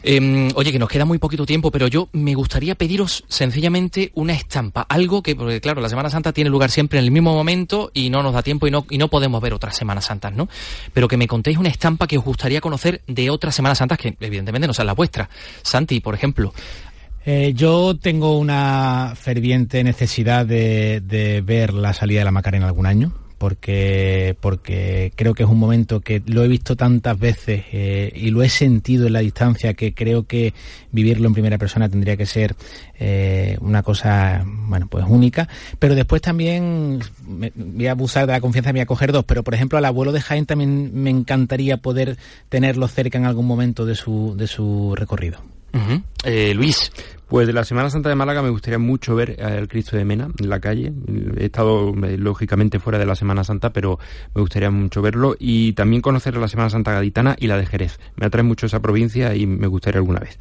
Em, 0.04 0.50
oye, 0.54 0.72
que 0.72 0.78
nos 0.78 0.88
queda 0.88 1.06
muy 1.06 1.18
poquito 1.18 1.44
tiempo, 1.44 1.72
pero 1.72 1.88
yo 1.88 2.08
me 2.12 2.36
gustaría 2.36 2.76
pediros 2.76 3.24
sencillamente 3.28 4.12
una 4.14 4.34
estampa, 4.34 4.86
algo 4.88 5.24
que, 5.24 5.36
porque 5.36 5.60
claro, 5.60 5.82
la 5.82 5.90
Semana 5.90 6.12
Santa 6.12 6.34
tiene 6.34 6.52
lugar 6.52 6.70
siempre 6.70 7.00
en 7.00 7.06
el 7.06 7.12
mismo 7.12 7.34
momento 7.34 7.90
y 7.96 8.12
no 8.12 8.22
nos 8.22 8.32
da 8.32 8.44
tiempo 8.44 8.68
y 8.68 8.72
no, 8.72 8.86
y 8.92 9.00
no 9.00 9.08
podemos 9.08 9.42
ver 9.42 9.56
otras 9.56 9.76
Semanas 9.76 10.06
Santas, 10.06 10.34
¿no? 10.34 10.48
Pero 10.94 11.08
que 11.08 11.18
me 11.18 11.28
contéis 11.28 11.58
una 11.58 11.70
estampa 11.70 12.06
que 12.06 12.20
os 12.20 12.24
gustaría 12.24 12.62
conocer 12.62 13.02
de 13.08 13.32
otras 13.32 13.56
Semanas 13.56 13.80
Santas 13.80 13.98
que 13.98 14.16
evidentemente 14.20 14.68
no 14.68 14.74
sean 14.76 14.86
las 14.86 14.96
vuestras. 14.96 15.30
Santi, 15.64 16.00
por 16.00 16.14
ejemplo, 16.14 16.54
eh, 17.26 17.54
yo 17.56 17.96
tengo 17.96 18.38
una 18.38 19.14
ferviente 19.16 19.84
necesidad 19.84 20.46
de, 20.46 21.42
ver 21.46 21.74
la 21.74 21.94
salida 21.94 22.20
de 22.20 22.26
la 22.26 22.32
Macarena 22.32 22.68
algún 22.68 22.86
año. 22.86 23.14
Porque, 23.38 24.38
porque 24.40 25.12
creo 25.18 25.34
que 25.34 25.44
es 25.44 25.50
un 25.50 25.60
momento 25.60 26.00
que 26.00 26.24
lo 26.26 26.46
he 26.46 26.48
visto 26.48 26.78
tantas 26.78 27.20
veces 27.20 27.66
eh, 27.74 28.10
y 28.16 28.30
lo 28.30 28.42
he 28.42 28.48
sentido 28.48 29.06
en 29.06 29.12
la 29.12 29.20
distancia 29.20 29.74
que 29.74 29.94
creo 29.94 30.24
que 30.24 30.54
vivirlo 30.94 31.28
en 31.28 31.34
primera 31.34 31.58
persona 31.58 31.90
tendría 31.90 32.16
que 32.16 32.26
ser 32.26 32.56
eh, 32.98 33.58
una 33.60 33.84
cosa, 33.84 34.46
bueno, 34.46 34.88
pues 34.88 35.04
única. 35.06 35.50
Pero 35.78 35.94
después 35.94 36.22
también 36.22 37.02
voy 37.28 37.88
a 37.88 37.92
abusar 37.92 38.28
de 38.28 38.32
la 38.32 38.40
confianza 38.40 38.70
y 38.70 38.74
voy 38.74 38.82
a 38.82 38.86
coger 38.86 39.12
dos. 39.12 39.26
Pero 39.26 39.44
por 39.44 39.54
ejemplo 39.54 39.78
al 39.78 39.84
abuelo 39.84 40.14
de 40.14 40.22
Jaén 40.22 40.46
también 40.46 40.92
me 40.94 41.10
encantaría 41.10 41.76
poder 41.76 42.18
tenerlo 42.48 42.88
cerca 42.88 43.18
en 43.18 43.26
algún 43.26 43.46
momento 43.46 43.86
de 43.86 43.96
su, 43.96 44.36
de 44.38 44.48
su 44.48 44.96
recorrido. 44.96 45.42
Eh, 46.24 46.54
Luis. 46.54 46.92
Pues 47.28 47.48
de 47.48 47.54
la 47.54 47.64
Semana 47.64 47.90
Santa 47.90 48.10
de 48.10 48.16
Málaga 48.16 48.44
me 48.44 48.52
gustaría 48.52 48.78
mucho 48.78 49.16
ver 49.16 49.42
al 49.44 49.68
Cristo 49.68 49.98
de 49.98 50.06
Mena 50.06 50.30
en 50.38 50.50
la 50.50 50.60
calle. 50.60 50.94
He 51.36 51.46
estado 51.46 51.92
eh, 52.06 52.16
lógicamente 52.18 52.80
fuera 52.80 53.00
de 53.00 53.08
la 53.08 53.16
Semana 53.16 53.44
Santa, 53.44 53.74
pero 53.74 53.98
me 54.36 54.42
gustaría 54.42 54.70
mucho 54.70 55.02
verlo 55.02 55.36
y 55.40 55.74
también 55.74 56.04
conocer 56.04 56.38
la 56.38 56.48
Semana 56.48 56.70
Santa 56.70 56.92
gaditana 56.92 57.36
y 57.40 57.48
la 57.48 57.58
de 57.58 57.66
Jerez. 57.66 58.00
Me 58.18 58.28
atrae 58.28 58.44
mucho 58.44 58.68
esa 58.68 58.82
provincia 58.82 59.34
y 59.34 59.48
me 59.48 59.66
gustaría 59.66 59.98
alguna 59.98 60.20
vez. 60.20 60.38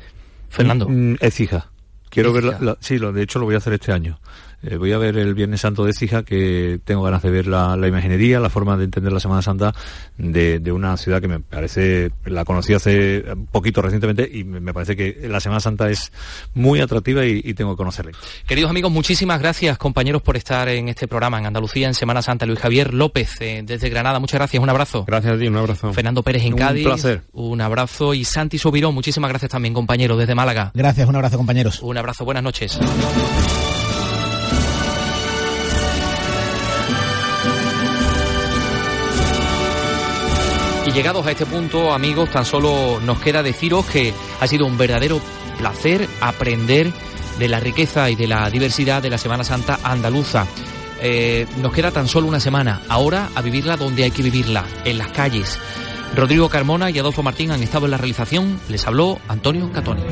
Fernando. 0.51 0.87
Mm, 0.87 1.15
Ecija. 1.21 1.71
Quiero 2.11 2.31
verla, 2.35 2.77
sí, 2.81 2.99
lo, 2.99 3.11
de 3.11 3.23
hecho 3.23 3.39
lo 3.39 3.47
voy 3.47 3.55
a 3.55 3.59
hacer 3.59 3.73
este 3.73 3.91
año. 3.91 4.21
Eh, 4.65 4.77
voy 4.77 4.93
a 4.93 4.99
ver 4.99 5.17
el 5.17 5.35
Viernes 5.35 5.61
Santo 5.61 5.85
de 5.85 5.93
Cija, 5.93 6.23
que 6.23 6.81
tengo 6.85 7.03
ganas 7.03 7.23
de 7.23 7.31
ver 7.31 7.47
la, 7.47 7.77
imaginería, 7.87 8.39
la 8.39 8.49
forma 8.49 8.77
de 8.77 8.85
entender 8.85 9.13
la 9.13 9.21
Semana 9.21 9.43
Santa 9.43 9.75
de, 10.17 10.73
una 10.73 10.97
ciudad 10.97 11.21
que 11.21 11.29
me 11.29 11.41
parece, 11.41 12.13
la 12.25 12.45
conocí 12.45 12.73
hace 12.73 13.25
poquito 13.51 13.83
recientemente 13.83 14.29
y 14.33 14.45
me 14.45 14.73
parece 14.73 14.97
que 14.97 15.29
la 15.29 15.41
Semana 15.41 15.61
Santa 15.61 15.91
es 15.91 16.13
muy 16.55 16.81
atractiva 16.81 17.25
y, 17.27 17.53
tengo 17.55 17.73
que 17.73 17.77
conocerla. 17.77 18.13
Queridos 18.47 18.71
amigos, 18.71 18.91
muchísimas 18.91 19.41
gracias 19.41 19.77
compañeros 19.77 20.23
por 20.23 20.37
estar 20.37 20.69
en 20.69 20.89
este 20.89 21.07
programa 21.07 21.39
en 21.39 21.47
Andalucía 21.47 21.87
en 21.87 21.95
Semana 21.95 22.23
Santa. 22.23 22.47
Luis 22.47 22.59
Javier 22.59 22.95
López 22.95 23.37
eh, 23.41 23.63
desde 23.65 23.91
Granada, 23.91 24.21
muchas 24.21 24.39
gracias, 24.39 24.63
un 24.63 24.71
abrazo. 24.71 25.05
Gracias 25.07 25.35
a 25.35 25.39
ti, 25.39 25.49
un 25.49 25.57
abrazo. 25.57 25.93
Fernando 25.93 26.23
Pérez 26.23 26.45
en 26.45 26.57
Cádiz. 26.57 26.87
Un 26.87 26.93
placer. 26.93 27.23
Un 27.33 27.61
abrazo 27.61 28.15
y 28.15 28.25
Santi 28.25 28.59
Sobirón, 28.59 28.95
muchísimas 28.95 29.29
gracias 29.29 29.51
también 29.51 29.75
compañero 29.75 30.17
desde 30.17 30.35
Málaga. 30.35 30.71
Gracias, 30.75 31.09
un 31.09 31.17
abrazo 31.17 31.37
compañeros. 31.37 31.83
Un 31.83 31.99
abrazo, 31.99 32.25
buenas 32.25 32.43
noches. 32.43 32.79
Llegados 40.95 41.27
a 41.27 41.31
este 41.31 41.47
punto, 41.47 41.95
amigos, 41.95 42.31
tan 42.31 42.45
solo 42.45 43.01
nos 43.01 43.19
queda 43.19 43.43
deciros 43.43 43.87
que 43.87 44.13
ha 44.41 44.47
sido 44.47 44.67
un 44.67 44.77
verdadero 44.77 45.23
placer 45.57 46.07
aprender 46.21 46.93
de 47.39 47.49
la 47.49 47.61
riqueza 47.61 48.11
y 48.11 48.15
de 48.15 48.27
la 48.27 48.51
diversidad 48.51 49.03
de 49.03 49.09
la 49.09 49.17
Semana 49.17 49.43
Santa 49.43 49.79
andaluza. 49.83 50.47
Eh, 51.01 51.47
nos 51.63 51.73
queda 51.73 51.93
tan 51.93 52.09
solo 52.09 52.29
una 52.29 52.41
semana, 52.41 52.83
ahora 52.89 53.31
a 53.35 53.41
vivirla 53.41 53.79
donde 53.79 54.05
hay 54.05 54.11
que 54.11 54.23
vivirla, 54.23 54.67
en 54.85 54.99
las 54.99 55.09
calles. 55.13 55.59
Rodrigo 56.15 56.51
Carmona 56.51 56.91
y 56.91 56.99
Adolfo 56.99 57.23
Martín 57.23 57.53
han 57.53 57.63
estado 57.63 57.87
en 57.87 57.93
la 57.93 57.97
realización, 57.97 58.61
les 58.69 58.87
habló 58.87 59.19
Antonio 59.29 59.73
Catoni. 59.73 60.03